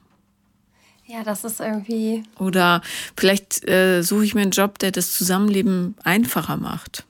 Ja, 1.05 1.23
das 1.23 1.45
ist 1.45 1.61
irgendwie. 1.61 2.23
Oder 2.37 2.81
vielleicht 3.15 3.67
äh, 3.67 4.01
suche 4.01 4.25
ich 4.25 4.35
mir 4.35 4.41
einen 4.41 4.51
Job, 4.51 4.77
der 4.79 4.91
das 4.91 5.13
Zusammenleben 5.13 5.95
einfacher 6.03 6.57
macht. 6.57 7.05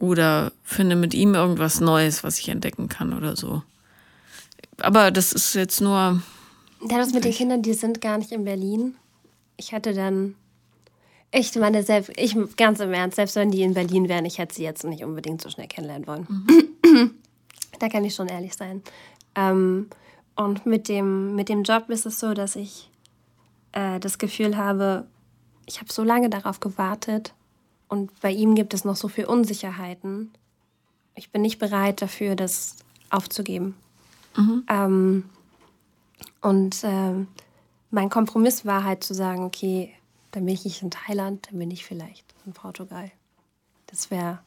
Oder 0.00 0.52
finde 0.64 0.96
mit 0.96 1.14
ihm 1.14 1.34
irgendwas 1.34 1.80
Neues, 1.80 2.24
was 2.24 2.38
ich 2.38 2.48
entdecken 2.48 2.88
kann 2.88 3.12
oder 3.12 3.36
so 3.36 3.62
aber 4.80 5.10
das 5.10 5.32
ist 5.32 5.54
jetzt 5.54 5.80
nur. 5.80 6.22
Ja, 6.88 6.98
das 6.98 7.12
mit 7.12 7.24
den 7.24 7.32
Kindern, 7.32 7.62
die 7.62 7.74
sind 7.74 8.00
gar 8.00 8.18
nicht 8.18 8.32
in 8.32 8.44
Berlin. 8.44 8.96
Ich 9.56 9.72
hatte 9.72 9.94
dann. 9.94 10.34
Ich 11.30 11.54
meine, 11.56 11.82
selbst, 11.82 12.12
ich 12.16 12.34
ganz 12.56 12.80
im 12.80 12.92
Ernst, 12.94 13.16
selbst 13.16 13.36
wenn 13.36 13.50
die 13.50 13.62
in 13.62 13.74
Berlin 13.74 14.08
wären, 14.08 14.24
ich 14.24 14.38
hätte 14.38 14.54
sie 14.54 14.62
jetzt 14.62 14.84
nicht 14.84 15.04
unbedingt 15.04 15.42
so 15.42 15.50
schnell 15.50 15.66
kennenlernen 15.66 16.06
wollen. 16.06 16.26
Mhm. 16.84 17.10
da 17.78 17.88
kann 17.90 18.04
ich 18.04 18.14
schon 18.14 18.28
ehrlich 18.28 18.54
sein. 18.54 18.82
Ähm, 19.34 19.88
und 20.36 20.64
mit 20.64 20.88
dem, 20.88 21.34
mit 21.34 21.50
dem 21.50 21.64
Job 21.64 21.90
ist 21.90 22.06
es 22.06 22.18
so, 22.18 22.32
dass 22.32 22.56
ich 22.56 22.90
äh, 23.72 24.00
das 24.00 24.18
Gefühl 24.18 24.56
habe, 24.56 25.06
ich 25.66 25.80
habe 25.80 25.92
so 25.92 26.02
lange 26.02 26.30
darauf 26.30 26.60
gewartet 26.60 27.34
und 27.88 28.18
bei 28.20 28.30
ihm 28.30 28.54
gibt 28.54 28.72
es 28.72 28.84
noch 28.84 28.96
so 28.96 29.08
viele 29.08 29.28
Unsicherheiten. 29.28 30.30
Ich 31.14 31.30
bin 31.30 31.42
nicht 31.42 31.58
bereit 31.58 32.00
dafür, 32.00 32.36
das 32.36 32.76
aufzugeben. 33.10 33.74
Mhm. 34.36 34.64
Ähm, 34.68 35.24
und 36.40 36.76
ähm, 36.82 37.28
mein 37.90 38.10
Kompromiss 38.10 38.64
war 38.64 38.84
halt 38.84 39.02
zu 39.02 39.14
sagen, 39.14 39.44
okay, 39.44 39.92
dann 40.30 40.44
bin 40.44 40.54
ich 40.54 40.64
nicht 40.64 40.82
in 40.82 40.90
Thailand, 40.90 41.48
dann 41.50 41.58
bin 41.58 41.70
ich 41.70 41.84
vielleicht 41.84 42.24
in 42.46 42.52
Portugal. 42.52 43.10
Das 43.86 44.10
wäre 44.10 44.40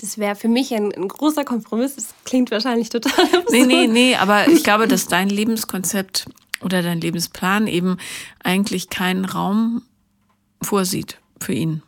das 0.00 0.16
wäre 0.16 0.34
für 0.34 0.48
mich 0.48 0.74
ein, 0.74 0.94
ein, 0.94 1.08
großer 1.08 1.44
Kompromiss. 1.44 1.96
Das 1.96 2.14
klingt 2.24 2.50
wahrscheinlich 2.50 2.88
total 2.88 3.24
absurd. 3.24 3.44
Nee, 3.50 3.64
nee, 3.66 3.86
nee, 3.86 4.16
aber 4.16 4.48
ich 4.48 4.64
glaube, 4.64 4.88
dass 4.88 5.06
dein 5.06 5.28
Lebenskonzept 5.28 6.24
oder 6.62 6.82
dein 6.82 7.00
Lebensplan 7.00 7.66
eben 7.66 7.98
eigentlich 8.42 8.88
keinen 8.88 9.26
Raum 9.26 9.82
vorsieht 10.62 11.18
für 11.38 11.52
ihn. 11.52 11.82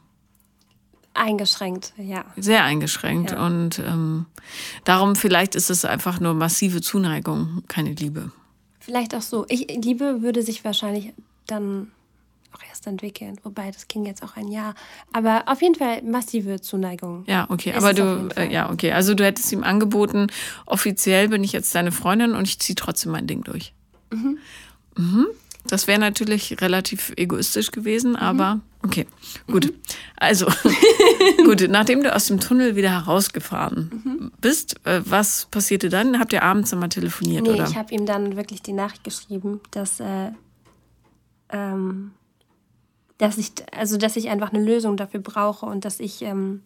Eingeschränkt, 1.14 1.92
ja. 1.98 2.24
Sehr 2.36 2.64
eingeschränkt. 2.64 3.32
Ja. 3.32 3.46
Und 3.46 3.78
ähm, 3.78 4.26
darum 4.84 5.14
vielleicht 5.14 5.54
ist 5.54 5.70
es 5.70 5.84
einfach 5.84 6.20
nur 6.20 6.34
massive 6.34 6.80
Zuneigung, 6.80 7.62
keine 7.68 7.92
Liebe. 7.92 8.32
Vielleicht 8.80 9.14
auch 9.14 9.22
so. 9.22 9.46
Ich, 9.48 9.68
Liebe 9.68 10.22
würde 10.22 10.42
sich 10.42 10.64
wahrscheinlich 10.64 11.12
dann 11.46 11.92
auch 12.52 12.62
erst 12.68 12.86
entwickeln. 12.86 13.38
Wobei, 13.42 13.70
das 13.70 13.88
ging 13.88 14.06
jetzt 14.06 14.22
auch 14.22 14.36
ein 14.36 14.48
Jahr. 14.48 14.74
Aber 15.12 15.44
auf 15.46 15.62
jeden 15.62 15.74
Fall 15.74 16.02
massive 16.02 16.60
Zuneigung. 16.60 17.24
Ja, 17.26 17.46
okay. 17.50 17.74
Aber 17.74 17.94
du, 17.94 18.28
äh, 18.36 18.52
ja, 18.52 18.70
okay. 18.70 18.92
Also 18.92 19.14
du 19.14 19.24
hättest 19.24 19.52
ihm 19.52 19.62
angeboten, 19.62 20.28
offiziell 20.66 21.28
bin 21.28 21.44
ich 21.44 21.52
jetzt 21.52 21.74
deine 21.74 21.92
Freundin 21.92 22.34
und 22.34 22.48
ich 22.48 22.58
ziehe 22.58 22.74
trotzdem 22.74 23.12
mein 23.12 23.26
Ding 23.26 23.44
durch. 23.44 23.72
Mhm. 24.10 24.38
Mhm. 24.96 25.26
Das 25.66 25.86
wäre 25.86 26.00
natürlich 26.00 26.60
relativ 26.60 27.12
egoistisch 27.16 27.70
gewesen, 27.70 28.10
mhm. 28.12 28.16
aber 28.16 28.60
okay, 28.84 29.06
gut. 29.46 29.66
Mhm. 29.66 29.74
Also, 30.16 30.46
gut, 31.44 31.66
nachdem 31.68 32.02
du 32.02 32.14
aus 32.14 32.26
dem 32.26 32.40
Tunnel 32.40 32.76
wieder 32.76 32.90
herausgefahren 32.90 34.02
mhm. 34.04 34.32
bist, 34.40 34.76
äh, 34.86 35.00
was 35.04 35.46
passierte 35.50 35.88
dann? 35.88 36.18
Habt 36.18 36.32
ihr 36.32 36.42
abends 36.42 36.72
nochmal 36.72 36.88
telefoniert, 36.88 37.44
nee, 37.44 37.50
oder? 37.50 37.68
ich 37.68 37.76
habe 37.76 37.94
ihm 37.94 38.06
dann 38.06 38.36
wirklich 38.36 38.62
die 38.62 38.72
Nachricht 38.72 39.04
geschrieben, 39.04 39.60
dass, 39.70 40.00
äh, 40.00 40.30
ähm, 41.50 42.12
dass, 43.18 43.38
ich, 43.38 43.52
also, 43.72 43.96
dass 43.96 44.16
ich 44.16 44.30
einfach 44.30 44.52
eine 44.52 44.64
Lösung 44.64 44.96
dafür 44.96 45.20
brauche 45.20 45.66
und 45.66 45.84
dass 45.84 46.00
ich... 46.00 46.22
Ähm, 46.22 46.62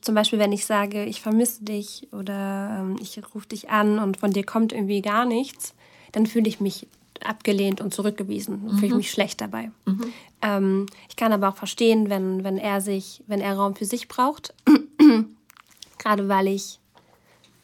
zum 0.00 0.16
Beispiel, 0.16 0.40
wenn 0.40 0.50
ich 0.50 0.66
sage, 0.66 1.04
ich 1.04 1.20
vermisse 1.20 1.62
dich 1.62 2.08
oder 2.10 2.78
ähm, 2.80 2.96
ich 3.00 3.20
rufe 3.34 3.46
dich 3.46 3.70
an 3.70 4.00
und 4.00 4.16
von 4.16 4.32
dir 4.32 4.44
kommt 4.44 4.72
irgendwie 4.72 5.00
gar 5.00 5.24
nichts, 5.24 5.74
dann 6.10 6.26
fühle 6.26 6.48
ich 6.48 6.58
mich 6.58 6.88
abgelehnt 7.24 7.80
und 7.80 7.94
zurückgewiesen. 7.94 8.62
Mhm. 8.62 8.70
Fühle 8.78 8.86
ich 8.86 8.94
mich 8.94 9.10
schlecht 9.10 9.40
dabei. 9.40 9.70
Mhm. 9.84 10.12
Ähm, 10.42 10.86
ich 11.08 11.16
kann 11.16 11.32
aber 11.32 11.48
auch 11.48 11.56
verstehen, 11.56 12.10
wenn, 12.10 12.44
wenn 12.44 12.58
er 12.58 12.80
sich, 12.80 13.22
wenn 13.26 13.40
er 13.40 13.54
Raum 13.54 13.74
für 13.74 13.84
sich 13.84 14.08
braucht. 14.08 14.54
Gerade 15.98 16.28
weil 16.28 16.48
ich 16.48 16.78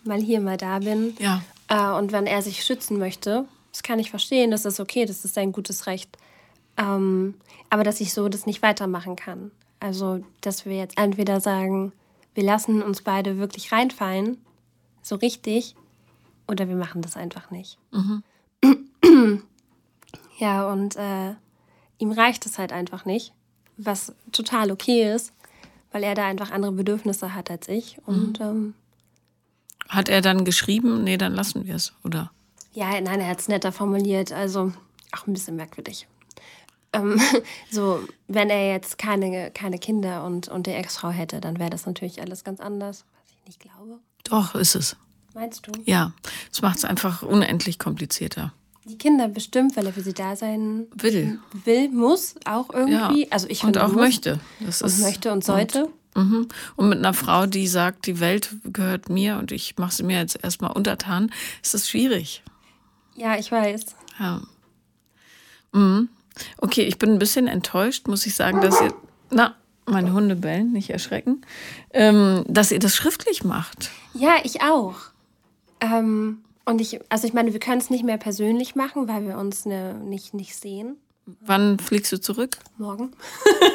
mal 0.05 0.21
hier, 0.21 0.41
mal 0.41 0.57
da 0.57 0.79
bin. 0.79 1.15
Ja. 1.19 1.43
Äh, 1.69 1.99
und 1.99 2.13
wenn 2.13 2.27
er 2.27 2.43
sich 2.43 2.65
schützen 2.65 2.99
möchte, 2.99 3.47
das 3.71 3.83
kann 3.83 3.99
ich 3.99 4.11
verstehen, 4.11 4.51
das 4.51 4.65
ist 4.65 4.81
okay, 4.81 5.05
das 5.07 5.25
ist 5.25 5.35
sein 5.35 5.53
gutes 5.53 5.87
Recht. 5.87 6.17
Ähm, 6.77 7.35
aber 7.71 7.85
dass 7.85 8.01
ich 8.01 8.13
so 8.13 8.29
das 8.29 8.47
nicht 8.47 8.63
weitermachen 8.63 9.17
kann. 9.17 9.51
Also, 9.81 10.25
dass 10.41 10.65
wir 10.65 10.77
jetzt 10.77 10.99
entweder 10.99 11.41
sagen, 11.41 11.93
wir 12.35 12.45
lassen 12.45 12.83
uns 12.83 13.03
beide 13.03 13.39
wirklich 13.39 13.73
reinfallen, 13.73 14.39
so 15.03 15.17
richtig, 15.17 15.75
oder 16.47 16.69
wir 16.69 16.77
machen 16.77 17.03
das 17.03 17.17
einfach 17.17 17.51
nicht. 17.51 17.79
Mhm. 17.91 18.23
Ja, 20.39 20.67
und 20.73 20.97
äh, 20.97 21.35
ihm 21.99 22.11
reicht 22.11 22.47
es 22.47 22.59
halt 22.59 22.73
einfach 22.73 23.05
nicht, 23.05 23.33
was 23.77 24.13
total 24.33 24.73
okay 24.73 25.15
ist, 25.15 25.33
weil 25.93 26.03
er 26.03 26.17
da 26.17 26.27
einfach 26.27 26.51
andere 26.51 26.73
Bedürfnisse 26.73 27.33
hat 27.33 27.49
als 27.49 27.69
ich. 27.69 27.99
Und 28.07 28.41
ähm, 28.41 28.75
Hat 29.89 30.09
er 30.09 30.21
dann 30.21 30.45
geschrieben, 30.45 31.05
nee, 31.05 31.17
dann 31.17 31.33
lassen 31.33 31.65
wir 31.65 31.77
es, 31.77 31.93
oder? 32.03 32.33
ja, 32.73 33.01
nein, 33.01 33.21
er 33.21 33.29
hat 33.29 33.41
es 33.41 33.49
netter 33.49 33.73
formuliert, 33.73 34.33
also 34.33 34.73
auch 35.13 35.27
ein 35.27 35.33
bisschen 35.33 35.57
merkwürdig. 35.57 36.07
Ähm, 36.93 37.21
so, 37.71 38.01
wenn 38.29 38.51
er 38.51 38.73
jetzt 38.73 38.99
keine, 38.99 39.51
keine 39.51 39.79
Kinder 39.79 40.25
und, 40.25 40.49
und 40.49 40.67
die 40.67 40.73
Ex-Frau 40.73 41.11
hätte, 41.11 41.41
dann 41.41 41.59
wäre 41.59 41.71
das 41.71 41.87
natürlich 41.87 42.21
alles 42.21 42.45
ganz 42.45 42.61
anders, 42.61 43.05
was 43.21 43.33
ich 43.33 43.47
nicht 43.47 43.61
glaube. 43.61 43.99
Doch, 44.25 44.55
ist 44.55 44.75
es. 44.75 44.97
Meinst 45.35 45.67
du? 45.67 45.73
Ja. 45.85 46.13
Es 46.51 46.63
macht 46.63 46.79
es 46.79 46.85
einfach 46.85 47.23
unendlich 47.23 47.79
komplizierter. 47.79 48.53
Die 48.85 48.99
Kinder 48.99 49.29
bestimmt, 49.29 49.77
weil 49.77 49.87
er 49.87 49.93
für 49.93 50.01
sie 50.01 50.13
da 50.13 50.35
sein 50.35 50.87
Will. 50.95 51.39
will, 51.65 51.89
muss 51.91 52.35
auch 52.45 52.71
irgendwie. 52.71 53.23
Ja. 53.23 53.31
Also 53.31 53.47
ich 53.49 53.63
und 53.63 53.79
auch 53.79 53.89
muss 53.89 53.97
möchte. 53.97 54.41
Das 54.61 54.83
Und 54.83 54.89
ist, 54.89 55.01
möchte 55.01 55.31
und 55.33 55.45
sollte. 55.45 55.89
Mhm. 56.17 56.49
Und 56.77 56.89
mit 56.89 56.99
einer 56.99 57.15
Frau, 57.15 57.47
die 57.47 57.69
sagt, 57.69 58.07
die 58.07 58.21
Welt 58.21 58.55
gehört 58.65 59.09
mir 59.09 59.39
und 59.39 59.53
ich 59.53 59.79
mache 59.79 59.93
sie 59.93 60.03
mir 60.03 60.19
jetzt 60.19 60.43
erstmal 60.43 60.73
untertan, 60.73 61.31
ist 61.63 61.75
das 61.75 61.89
schwierig. 61.89 62.43
Ja, 63.15 63.39
ich 63.39 63.53
weiß. 63.53 63.87
Ja. 64.19 64.43
Mhm. 65.73 66.09
Okay, 66.59 66.83
ich 66.83 66.99
bin 66.99 67.11
ein 67.11 67.19
bisschen 67.19 67.47
enttäuscht, 67.47 68.09
muss 68.09 68.27
ich 68.27 68.35
sagen, 68.35 68.61
dass 68.61 68.81
ihr. 68.81 68.93
Na, 69.31 69.55
meine 69.87 70.13
Hunde 70.13 70.37
bellen, 70.37 70.73
nicht 70.73 70.91
erschrecken. 70.91 71.43
Ähm, 71.93 72.45
dass 72.49 72.73
ihr 72.73 72.79
das 72.79 72.95
schriftlich 72.95 73.45
macht. 73.45 73.91
Ja, 74.15 74.37
ich 74.45 74.63
auch. 74.63 74.97
Ähm, 75.81 76.43
und 76.65 76.81
ich, 76.81 77.01
also 77.09 77.27
ich 77.27 77.33
meine, 77.33 77.53
wir 77.53 77.61
können 77.61 77.81
es 77.81 77.91
nicht 77.91 78.05
mehr 78.05 78.19
persönlich 78.19 78.75
machen, 78.75 79.09
weil 79.09 79.27
wir 79.27 79.39
uns 79.39 79.67
ne, 79.67 79.95
nicht, 79.95 80.35
nicht 80.35 80.55
sehen. 80.57 80.97
Wann 81.41 81.79
fliegst 81.79 82.11
du 82.11 82.21
zurück? 82.21 82.59
Morgen. 82.79 83.13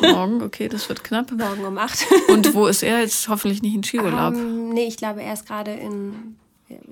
Morgen, 0.02 0.44
okay, 0.44 0.68
das 0.68 0.90
wird 0.90 1.04
knapp. 1.04 1.32
Morgen 1.32 1.64
um 1.66 1.78
acht. 1.78 2.06
Und 2.28 2.54
wo 2.54 2.68
ist 2.68 2.84
er 2.84 3.00
jetzt? 3.00 3.30
Hoffentlich 3.30 3.62
nicht 3.62 3.74
in 3.74 3.84
Skiurlaub. 3.84 4.34
Ähm, 4.34 4.70
nee, 4.70 4.86
ich 4.86 4.98
glaube, 4.98 5.24
er 5.24 5.34
ist 5.34 5.46
gerade 5.48 5.72
in. 5.72 6.36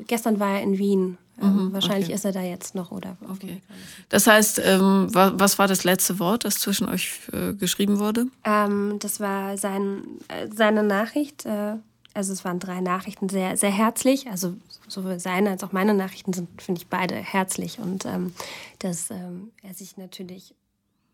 Gestern 0.08 0.40
war 0.40 0.56
er 0.56 0.62
in 0.64 0.78
Wien. 0.78 1.18
Ähm, 1.42 1.74
wahrscheinlich 1.74 2.06
okay. 2.06 2.14
ist 2.14 2.24
er 2.24 2.32
da 2.32 2.42
jetzt 2.42 2.76
noch 2.76 2.92
oder. 2.92 3.18
Okay. 3.30 3.62
Das 4.08 4.26
heißt, 4.28 4.62
ähm, 4.64 5.14
wa- 5.14 5.34
was 5.36 5.60
war 5.60 5.68
das 5.68 5.84
letzte 5.84 6.18
Wort, 6.20 6.46
das 6.46 6.56
zwischen 6.60 6.88
euch 6.88 7.20
äh, 7.34 7.52
geschrieben 7.54 8.00
wurde? 8.00 8.28
Ähm, 8.46 8.96
das 9.00 9.20
war 9.20 9.58
sein, 9.58 10.04
äh, 10.30 10.48
seine 10.56 10.84
Nachricht. 10.84 11.46
Äh, 11.46 11.76
also 12.14 12.32
es 12.32 12.46
waren 12.46 12.60
drei 12.60 12.80
Nachrichten, 12.80 13.28
sehr, 13.28 13.58
sehr 13.58 13.72
herzlich. 13.72 14.30
Also 14.32 14.54
sowohl 14.88 15.20
seine 15.20 15.52
als 15.52 15.64
auch 15.64 15.72
meine 15.72 15.94
Nachrichten 15.94 16.34
sind, 16.34 16.62
finde 16.62 16.82
ich, 16.82 16.88
beide 16.88 17.16
herzlich. 17.16 17.80
Und 17.80 18.06
ähm, 18.06 18.34
dass 18.80 19.10
ähm, 19.12 19.52
er 19.64 19.74
sich 19.74 19.98
natürlich 19.98 20.56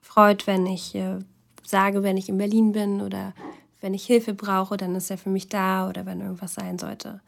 freut, 0.02 0.48
wenn 0.48 0.66
ich 0.66 0.96
äh, 0.96 1.20
sage, 1.64 2.04
wenn 2.04 2.18
ich 2.18 2.30
in 2.30 2.38
Berlin 2.38 2.72
bin 2.72 3.02
oder 3.02 3.34
wenn 3.80 3.94
ich 3.94 4.06
Hilfe 4.06 4.34
brauche, 4.34 4.78
dann 4.78 4.96
ist 4.96 5.10
er 5.10 5.18
für 5.18 5.30
mich 5.30 5.48
da 5.48 5.90
oder 5.90 6.06
wenn 6.06 6.22
irgendwas 6.22 6.54
sein 6.54 6.78
sollte. 6.78 7.22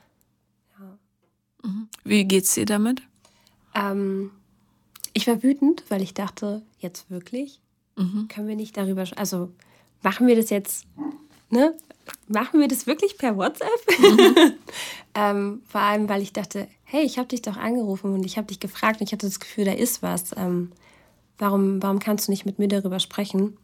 Wie 2.04 2.26
geht's 2.26 2.54
dir 2.54 2.66
damit? 2.66 3.02
Ähm, 3.74 4.32
ich 5.14 5.28
war 5.28 5.42
wütend, 5.44 5.84
weil 5.90 6.02
ich 6.02 6.14
dachte, 6.14 6.62
jetzt 6.80 7.10
wirklich? 7.10 7.62
Mhm. 7.96 8.28
Können 8.28 8.48
wir 8.48 8.56
nicht 8.56 8.76
darüber, 8.76 9.06
also 9.16 9.52
machen 10.02 10.28
wir 10.28 10.36
das 10.36 10.50
jetzt, 10.50 10.86
ne? 11.50 11.76
Machen 12.28 12.60
wir 12.60 12.68
das 12.68 12.88
wirklich 12.88 13.18
per 13.18 13.38
WhatsApp? 13.38 13.70
ähm, 15.16 15.62
vor 15.68 15.82
allem, 15.82 16.10
weil 16.10 16.22
ich 16.22 16.34
dachte, 16.34 16.68
hey, 16.84 17.04
ich 17.04 17.18
habe 17.18 17.28
dich 17.28 17.42
doch 17.42 17.58
angerufen 17.58 18.14
und 18.14 18.26
ich 18.26 18.38
habe 18.38 18.48
dich 18.48 18.60
gefragt 18.60 19.00
und 19.00 19.08
ich 19.08 19.14
hatte 19.14 19.26
das 19.26 19.40
Gefühl, 19.40 19.66
da 19.66 19.72
ist 19.74 20.04
was. 20.04 20.36
Ähm, 20.36 20.72
warum, 21.38 21.82
warum 21.82 22.00
kannst 22.00 22.28
du 22.28 22.32
nicht 22.32 22.46
mit 22.46 22.60
mir 22.60 22.68
darüber 22.68 23.00
sprechen? 23.00 23.58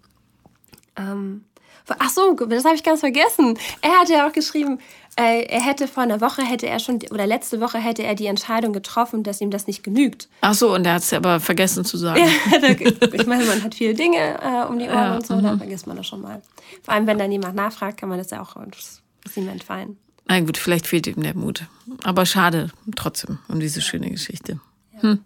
Ähm, 0.95 1.45
ach 1.87 2.09
so, 2.09 2.33
das 2.33 2.65
habe 2.65 2.75
ich 2.75 2.83
ganz 2.83 2.99
vergessen. 2.99 3.57
Er 3.81 3.99
hatte 3.99 4.13
ja 4.13 4.27
auch 4.27 4.33
geschrieben, 4.33 4.79
äh, 5.19 5.43
er 5.47 5.59
hätte 5.59 5.87
vor 5.89 6.03
einer 6.03 6.21
Woche 6.21 6.43
hätte 6.43 6.65
er 6.67 6.79
schon 6.79 6.99
oder 7.11 7.27
letzte 7.27 7.59
Woche 7.59 7.77
hätte 7.77 8.03
er 8.03 8.15
die 8.15 8.27
Entscheidung 8.27 8.71
getroffen, 8.71 9.23
dass 9.23 9.41
ihm 9.41 9.51
das 9.51 9.67
nicht 9.67 9.83
genügt. 9.83 10.29
Ach 10.39 10.53
so, 10.53 10.73
und 10.73 10.85
er 10.85 10.93
hat 10.93 11.01
es 11.01 11.11
aber 11.11 11.41
vergessen 11.41 11.83
zu 11.83 11.97
sagen. 11.97 12.21
Ja, 12.21 12.69
ich 13.11 13.25
meine, 13.27 13.43
man 13.43 13.61
hat 13.61 13.75
viele 13.75 13.93
Dinge 13.93 14.39
äh, 14.41 14.65
um 14.65 14.79
die 14.79 14.85
Ohren 14.85 14.93
Ja, 14.93 15.15
und 15.15 15.27
so, 15.27 15.41
dann 15.41 15.57
vergisst 15.57 15.87
man 15.87 15.97
das 15.97 16.07
schon 16.07 16.21
mal. 16.21 16.41
Vor 16.83 16.93
allem, 16.93 17.05
wenn 17.05 17.17
dann 17.17 17.31
jemand 17.31 17.55
nachfragt, 17.55 17.99
kann 17.99 18.07
man 18.07 18.17
das 18.17 18.29
ja 18.29 18.41
auch, 18.41 18.55
das 18.71 19.01
ist 19.25 19.35
ihm 19.35 19.49
entfallen. 19.49 19.97
Na 20.25 20.39
gut, 20.39 20.57
vielleicht 20.57 20.87
fehlt 20.87 21.05
ihm 21.07 21.21
der 21.21 21.35
Mut. 21.35 21.65
Aber 22.03 22.25
schade 22.25 22.69
trotzdem 22.95 23.39
um 23.49 23.59
diese 23.59 23.81
schöne 23.81 24.09
Geschichte. 24.09 24.61
Hm. 25.01 25.19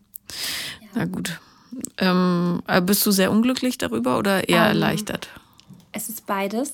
Na 0.95 1.05
gut. 1.05 1.39
Ähm, 1.97 2.63
äh, 2.67 2.81
bist 2.81 3.05
du 3.05 3.11
sehr 3.11 3.31
unglücklich 3.31 3.77
darüber 3.77 4.17
oder 4.17 4.49
eher 4.49 4.63
erleichtert? 4.63 5.29
Es 5.91 6.09
ist 6.09 6.25
beides. 6.25 6.73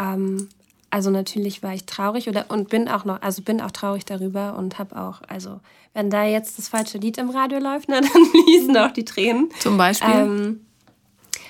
Ähm, 0.00 0.48
also 0.94 1.10
natürlich 1.10 1.60
war 1.64 1.74
ich 1.74 1.86
traurig 1.86 2.28
oder 2.28 2.44
und 2.50 2.68
bin 2.68 2.88
auch 2.88 3.04
noch, 3.04 3.20
also 3.20 3.42
bin 3.42 3.60
auch 3.60 3.72
traurig 3.72 4.04
darüber 4.04 4.56
und 4.56 4.78
habe 4.78 4.96
auch, 4.96 5.22
also 5.26 5.58
wenn 5.92 6.08
da 6.08 6.24
jetzt 6.24 6.56
das 6.56 6.68
falsche 6.68 6.98
Lied 6.98 7.18
im 7.18 7.30
Radio 7.30 7.58
läuft, 7.58 7.88
ne, 7.88 8.00
dann 8.12 8.24
fließen 8.26 8.76
auch 8.76 8.92
die 8.92 9.04
Tränen. 9.04 9.48
Zum 9.58 9.76
Beispiel? 9.76 10.08
Ähm, 10.14 10.60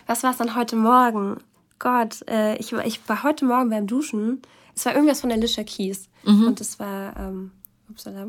was 0.07 0.23
war 0.23 0.31
es 0.31 0.39
dann 0.39 0.55
heute 0.57 0.77
Morgen? 0.77 1.37
Gott, 1.79 2.27
äh, 2.27 2.57
ich, 2.57 2.73
war- 2.73 2.87
ich 2.87 3.01
war 3.07 3.23
heute 3.23 3.45
Morgen 3.45 3.69
beim 3.69 3.87
Duschen. 3.87 4.41
Es 4.75 4.87
war 4.87 4.95
irgendwas 4.95 5.21
von 5.21 5.31
Alicia 5.31 5.63
Keys. 5.65 6.09
Und 6.25 6.59
es 6.63 6.79
war, 6.81 7.15
ähm, 7.19 7.51
upsala. 7.91 8.29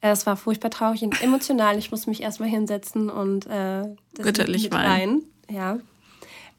Äh, 0.00 0.10
Es 0.10 0.26
war 0.26 0.36
furchtbar 0.36 0.70
traurig 0.70 1.02
und 1.02 1.22
emotional. 1.22 1.78
Ich 1.78 1.92
musste 1.92 2.10
mich 2.10 2.22
erstmal 2.22 2.48
hinsetzen 2.48 3.08
und 3.08 3.46
äh, 3.46 3.82
das 4.14 4.26
Bitterlich 4.26 4.64
mit 4.64 4.72
weinen. 4.72 5.22
Ja. 5.48 5.78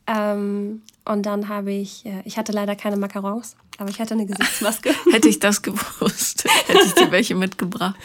Ähm, 0.08 0.82
und 1.06 1.26
dann 1.26 1.48
habe 1.48 1.72
ich, 1.72 2.06
äh, 2.06 2.22
ich 2.26 2.38
hatte 2.38 2.52
leider 2.52 2.76
keine 2.76 2.98
Macarons, 2.98 3.56
aber 3.78 3.90
ich 3.90 4.00
hatte 4.00 4.14
eine 4.14 4.26
Gesichtsmaske. 4.26 4.94
Hätte 5.12 5.30
ich 5.30 5.40
das 5.40 5.62
gewusst, 5.62 6.46
hätte 6.68 6.86
ich 6.86 6.94
dir 6.94 7.12
welche 7.12 7.36
mitgebracht. 7.36 7.96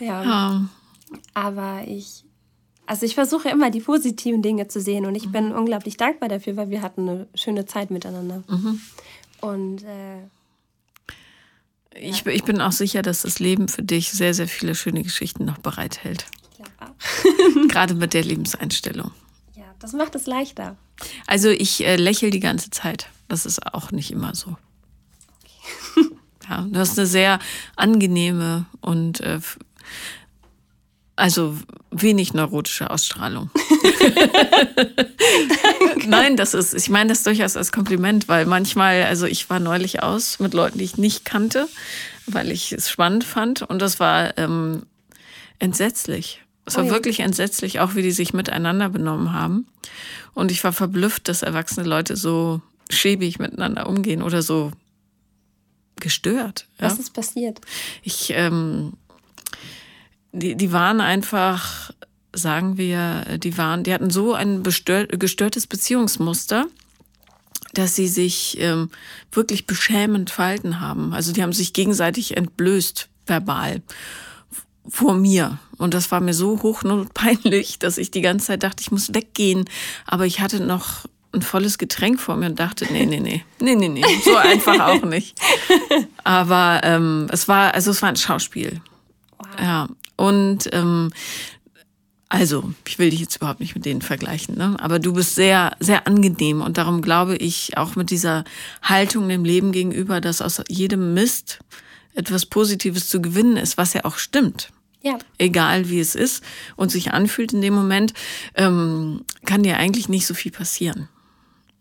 ja. 0.00 0.52
Ähm, 0.52 0.68
Aber 1.34 1.82
ich, 1.86 2.24
also 2.86 3.06
ich 3.06 3.14
versuche 3.14 3.48
immer 3.48 3.70
die 3.70 3.80
positiven 3.80 4.42
Dinge 4.42 4.68
zu 4.68 4.80
sehen 4.80 5.06
und 5.06 5.14
ich 5.14 5.30
bin 5.32 5.52
unglaublich 5.52 5.96
dankbar 5.96 6.28
dafür, 6.28 6.56
weil 6.56 6.70
wir 6.70 6.82
hatten 6.82 7.08
eine 7.08 7.26
schöne 7.34 7.66
Zeit 7.66 7.90
miteinander. 7.90 8.42
Und 9.40 9.82
äh, 9.82 10.22
ich, 11.96 12.26
ich 12.26 12.44
bin 12.44 12.60
auch 12.60 12.72
sicher, 12.72 13.02
dass 13.02 13.22
das 13.22 13.38
Leben 13.38 13.68
für 13.68 13.82
dich 13.82 14.10
sehr, 14.10 14.34
sehr 14.34 14.48
viele 14.48 14.74
schöne 14.74 15.02
Geschichten 15.02 15.44
noch 15.44 15.58
bereithält. 15.58 16.26
ich 16.50 16.56
glaube 16.56 16.72
auch. 16.80 17.68
Gerade 17.68 17.94
mit 17.94 18.14
der 18.14 18.24
Lebenseinstellung. 18.24 19.10
Ja, 19.54 19.64
das 19.78 19.92
macht 19.92 20.14
es 20.14 20.26
leichter. 20.26 20.76
Also 21.26 21.50
ich 21.50 21.84
äh, 21.84 21.96
lächle 21.96 22.30
die 22.30 22.40
ganze 22.40 22.70
Zeit. 22.70 23.08
Das 23.28 23.46
ist 23.46 23.74
auch 23.74 23.90
nicht 23.90 24.10
immer 24.10 24.34
so. 24.34 24.56
Ja, 26.48 26.66
du 26.68 26.78
hast 26.78 26.98
eine 26.98 27.06
sehr 27.06 27.38
angenehme 27.76 28.66
und 28.80 29.20
äh, 29.20 29.40
also 31.16 31.56
wenig 31.90 32.34
neurotische 32.34 32.90
Ausstrahlung. 32.90 33.50
Nein, 36.06 36.36
das 36.36 36.54
ist, 36.54 36.74
ich 36.74 36.90
meine 36.90 37.10
das 37.10 37.22
durchaus 37.22 37.56
als 37.56 37.72
Kompliment, 37.72 38.28
weil 38.28 38.46
manchmal, 38.46 39.04
also 39.04 39.26
ich 39.26 39.48
war 39.48 39.60
neulich 39.60 40.02
aus 40.02 40.40
mit 40.40 40.54
Leuten, 40.54 40.78
die 40.78 40.84
ich 40.84 40.98
nicht 40.98 41.24
kannte, 41.24 41.68
weil 42.26 42.50
ich 42.50 42.72
es 42.72 42.90
spannend 42.90 43.24
fand 43.24 43.62
und 43.62 43.80
das 43.80 44.00
war 44.00 44.36
ähm, 44.36 44.82
entsetzlich. 45.58 46.43
Es 46.66 46.76
war 46.76 46.84
Ui. 46.84 46.90
wirklich 46.90 47.20
entsetzlich, 47.20 47.80
auch 47.80 47.94
wie 47.94 48.02
die 48.02 48.10
sich 48.10 48.32
miteinander 48.32 48.88
benommen 48.88 49.32
haben. 49.32 49.66
Und 50.32 50.50
ich 50.50 50.64
war 50.64 50.72
verblüfft, 50.72 51.28
dass 51.28 51.42
erwachsene 51.42 51.86
Leute 51.86 52.16
so 52.16 52.62
schäbig 52.90 53.38
miteinander 53.38 53.88
umgehen 53.88 54.22
oder 54.22 54.42
so 54.42 54.72
gestört. 55.96 56.66
Ja? 56.80 56.86
Was 56.86 56.98
ist 56.98 57.12
passiert? 57.12 57.60
Ich, 58.02 58.32
ähm, 58.34 58.94
die, 60.32 60.54
die 60.54 60.72
waren 60.72 61.00
einfach, 61.00 61.92
sagen 62.32 62.76
wir, 62.76 63.38
die 63.38 63.56
waren, 63.56 63.84
die 63.84 63.92
hatten 63.92 64.10
so 64.10 64.34
ein 64.34 64.62
gestörtes 64.62 65.66
Beziehungsmuster, 65.66 66.66
dass 67.74 67.96
sie 67.96 68.08
sich 68.08 68.56
ähm, 68.60 68.90
wirklich 69.32 69.66
beschämend 69.66 70.30
verhalten 70.30 70.80
haben. 70.80 71.12
Also 71.12 71.32
die 71.32 71.42
haben 71.42 71.52
sich 71.52 71.72
gegenseitig 71.72 72.36
entblößt, 72.36 73.08
verbal, 73.26 73.82
vor 74.88 75.14
mir. 75.14 75.58
Und 75.78 75.94
das 75.94 76.10
war 76.10 76.20
mir 76.20 76.34
so 76.34 76.62
hochnotpeinlich, 76.62 77.78
dass 77.80 77.98
ich 77.98 78.10
die 78.10 78.20
ganze 78.20 78.46
Zeit 78.46 78.62
dachte, 78.62 78.82
ich 78.82 78.90
muss 78.90 79.14
weggehen. 79.14 79.64
Aber 80.06 80.26
ich 80.26 80.40
hatte 80.40 80.60
noch 80.60 81.06
ein 81.32 81.42
volles 81.42 81.78
Getränk 81.78 82.20
vor 82.20 82.36
mir 82.36 82.46
und 82.46 82.60
dachte, 82.60 82.86
nee, 82.90 83.06
nee, 83.06 83.20
nee, 83.20 83.44
nee, 83.60 83.74
nee, 83.74 83.88
nee, 83.88 84.04
so 84.24 84.36
einfach 84.36 84.78
auch 84.80 85.04
nicht. 85.04 85.38
Aber 86.22 86.80
ähm, 86.84 87.26
es 87.30 87.48
war, 87.48 87.74
also 87.74 87.90
es 87.90 88.02
war 88.02 88.08
ein 88.08 88.16
Schauspiel. 88.16 88.80
Ja, 89.58 89.88
und 90.16 90.68
ähm, 90.72 91.10
also, 92.28 92.72
ich 92.86 92.98
will 92.98 93.10
dich 93.10 93.20
jetzt 93.20 93.36
überhaupt 93.36 93.60
nicht 93.60 93.76
mit 93.76 93.84
denen 93.84 94.02
vergleichen, 94.02 94.56
ne? 94.56 94.76
aber 94.80 94.98
du 94.98 95.12
bist 95.12 95.36
sehr, 95.36 95.76
sehr 95.78 96.06
angenehm 96.08 96.62
und 96.62 96.78
darum 96.78 97.00
glaube 97.00 97.36
ich 97.36 97.76
auch 97.76 97.94
mit 97.94 98.10
dieser 98.10 98.42
Haltung 98.82 99.28
dem 99.28 99.44
Leben 99.44 99.70
gegenüber, 99.70 100.20
dass 100.20 100.42
aus 100.42 100.60
jedem 100.68 101.14
Mist 101.14 101.60
etwas 102.14 102.46
Positives 102.46 103.08
zu 103.08 103.22
gewinnen 103.22 103.56
ist, 103.56 103.76
was 103.76 103.92
ja 103.92 104.04
auch 104.04 104.16
stimmt. 104.16 104.72
Ja. 105.04 105.18
Egal 105.36 105.90
wie 105.90 106.00
es 106.00 106.14
ist 106.14 106.42
und 106.76 106.90
sich 106.90 107.12
anfühlt 107.12 107.52
in 107.52 107.60
dem 107.60 107.74
Moment, 107.74 108.14
ähm, 108.54 109.24
kann 109.44 109.62
dir 109.62 109.76
eigentlich 109.76 110.08
nicht 110.08 110.26
so 110.26 110.32
viel 110.32 110.50
passieren. 110.50 111.10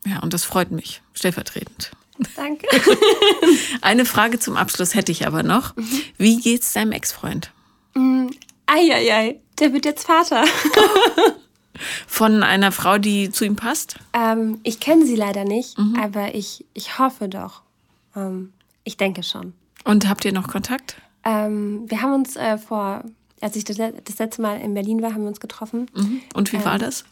Ja, 0.05 0.19
und 0.19 0.33
das 0.33 0.43
freut 0.43 0.71
mich, 0.71 1.01
stellvertretend. 1.13 1.91
Danke. 2.35 2.67
Eine 3.81 4.03
Frage 4.05 4.39
zum 4.39 4.57
Abschluss 4.57 4.93
hätte 4.93 5.13
ich 5.13 5.25
aber 5.25 5.41
noch. 5.41 5.73
Mhm. 5.77 6.01
Wie 6.17 6.41
geht's 6.41 6.73
deinem 6.73 6.91
Ex-Freund? 6.91 7.51
Mm, 7.95 8.27
Eieiei, 8.65 9.39
der 9.57 9.71
wird 9.71 9.85
jetzt 9.85 10.05
Vater. 10.05 10.43
Von 12.07 12.43
einer 12.43 12.73
Frau, 12.73 12.97
die 12.97 13.31
zu 13.31 13.45
ihm 13.45 13.55
passt? 13.55 13.95
Ähm, 14.13 14.59
ich 14.63 14.81
kenne 14.81 15.05
sie 15.05 15.15
leider 15.15 15.45
nicht, 15.45 15.77
mhm. 15.77 15.97
aber 15.99 16.35
ich, 16.35 16.65
ich 16.73 16.99
hoffe 16.99 17.29
doch. 17.29 17.61
Ähm, 18.15 18.51
ich 18.83 18.97
denke 18.97 19.23
schon. 19.23 19.53
Und 19.85 20.07
habt 20.09 20.25
ihr 20.25 20.33
noch 20.33 20.49
Kontakt? 20.49 20.97
Ähm, 21.23 21.89
wir 21.89 22.01
haben 22.01 22.13
uns 22.13 22.35
äh, 22.35 22.57
vor, 22.57 23.03
als 23.41 23.55
ich 23.55 23.63
das, 23.63 23.77
das, 23.77 24.19
letzte 24.19 24.41
Mal 24.41 24.59
in 24.59 24.73
Berlin 24.73 25.01
war, 25.01 25.13
haben 25.13 25.21
wir 25.21 25.29
uns 25.29 25.39
getroffen. 25.39 25.89
Mhm. 25.95 26.21
Und 26.33 26.51
wie 26.53 26.63
war 26.63 26.75
ähm, 26.75 26.81
das? 26.81 27.05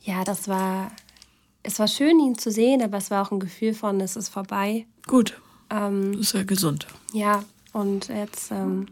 Ja, 0.00 0.24
das 0.24 0.48
war, 0.48 0.90
es 1.62 1.78
war 1.78 1.88
schön, 1.88 2.18
ihn 2.20 2.36
zu 2.36 2.50
sehen, 2.50 2.82
aber 2.82 2.98
es 2.98 3.10
war 3.10 3.26
auch 3.26 3.30
ein 3.30 3.40
Gefühl 3.40 3.74
von, 3.74 4.00
es 4.00 4.16
ist 4.16 4.28
vorbei. 4.28 4.86
Gut. 5.06 5.40
Ähm, 5.70 6.12
das 6.12 6.20
ist 6.22 6.32
ja 6.34 6.42
gesund. 6.42 6.86
Ja, 7.12 7.44
und 7.72 8.08
jetzt 8.08 8.50
ähm, 8.50 8.86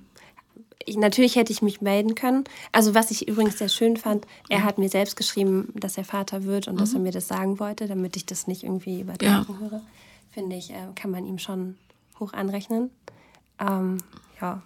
ich, 0.86 0.96
natürlich 0.96 1.36
hätte 1.36 1.52
ich 1.52 1.62
mich 1.62 1.80
melden 1.80 2.14
können. 2.14 2.44
Also 2.72 2.94
was 2.94 3.10
ich 3.10 3.28
übrigens 3.28 3.58
sehr 3.58 3.68
schön 3.68 3.96
fand, 3.96 4.26
er 4.48 4.60
mhm. 4.60 4.64
hat 4.64 4.78
mir 4.78 4.88
selbst 4.88 5.16
geschrieben, 5.16 5.72
dass 5.74 5.98
er 5.98 6.04
Vater 6.04 6.44
wird 6.44 6.68
und 6.68 6.74
mhm. 6.74 6.78
dass 6.78 6.94
er 6.94 7.00
mir 7.00 7.12
das 7.12 7.28
sagen 7.28 7.58
wollte, 7.58 7.86
damit 7.86 8.16
ich 8.16 8.26
das 8.26 8.46
nicht 8.46 8.62
irgendwie 8.64 9.00
übertragen 9.00 9.46
ja. 9.48 9.58
höre. 9.58 9.82
Finde 10.30 10.56
ich, 10.56 10.70
äh, 10.70 10.88
kann 10.94 11.10
man 11.10 11.26
ihm 11.26 11.38
schon 11.38 11.76
hoch 12.18 12.32
anrechnen. 12.32 12.90
Ähm, 13.58 13.98
ja. 14.42 14.62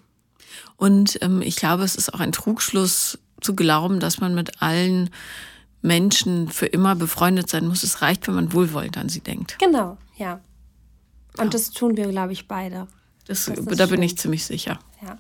Und 0.77 1.19
ähm, 1.23 1.43
ich 1.43 1.57
glaube, 1.57 1.85
es 1.85 1.95
ist 1.95 2.13
auch 2.13 2.21
ein 2.21 2.33
Trugschluss 2.33 3.19
zu 3.41 3.55
glauben, 3.55 4.01
dass 4.01 4.21
man 4.21 4.35
mit 4.35 4.63
allen 4.63 5.11
Menschen 5.83 6.49
für 6.49 6.67
immer 6.67 6.97
befreundet 6.97 7.49
sein 7.49 7.67
muss. 7.67 7.83
Es 7.83 8.03
reicht, 8.03 8.27
wenn 8.27 8.35
man 8.35 8.53
wohlwollend 8.53 8.99
an 8.99 9.09
sie 9.09 9.21
denkt. 9.21 9.59
Genau, 9.59 9.99
ja. 10.17 10.41
Und 11.39 11.45
ja. 11.45 11.51
das 11.51 11.71
tun 11.71 11.97
wir, 11.97 12.09
glaube 12.09 12.33
ich, 12.33 12.49
beide. 12.49 12.89
Das, 13.27 13.47
das 13.47 13.65
da 13.65 13.87
bin 13.87 14.03
ich 14.03 14.17
ziemlich 14.17 14.45
sicher. 14.45 14.79
Ja. 15.03 15.19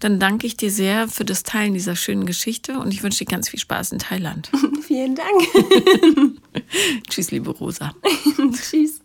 Dann 0.00 0.18
danke 0.18 0.46
ich 0.46 0.56
dir 0.56 0.70
sehr 0.70 1.08
für 1.08 1.24
das 1.24 1.42
Teilen 1.42 1.74
dieser 1.74 1.94
schönen 1.94 2.26
Geschichte 2.26 2.78
und 2.78 2.92
ich 2.92 3.02
wünsche 3.02 3.24
dir 3.24 3.30
ganz 3.30 3.48
viel 3.48 3.60
Spaß 3.60 3.92
in 3.92 3.98
Thailand. 3.98 4.50
Vielen 4.82 5.14
Dank. 5.14 6.40
Tschüss, 7.08 7.30
liebe 7.30 7.50
Rosa. 7.50 7.94
Tschüss. 8.52 9.03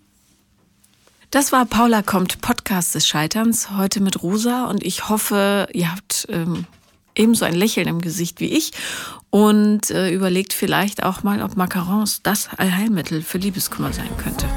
Das 1.32 1.52
war 1.52 1.66
Paula 1.66 2.02
kommt, 2.02 2.42
Podcast 2.42 2.96
des 2.96 3.08
Scheiterns, 3.08 3.70
heute 3.78 4.02
mit 4.02 4.24
Rosa. 4.24 4.66
Und 4.66 4.84
ich 4.84 5.10
hoffe, 5.10 5.68
ihr 5.74 5.92
habt 5.92 6.26
ähm, 6.30 6.66
ebenso 7.14 7.46
ein 7.46 7.54
Lächeln 7.54 7.88
im 7.88 8.02
Gesicht 8.02 8.40
wie 8.40 8.58
ich. 8.58 8.72
Und 9.30 9.92
äh, 9.92 10.10
überlegt 10.10 10.54
vielleicht 10.54 11.04
auch 11.04 11.22
mal, 11.22 11.44
ob 11.44 11.56
Macarons 11.56 12.24
das 12.24 12.50
Allheilmittel 12.58 13.22
für 13.22 13.38
Liebeskummer 13.38 13.94
sein 13.94 14.10
könnte. 14.18 14.48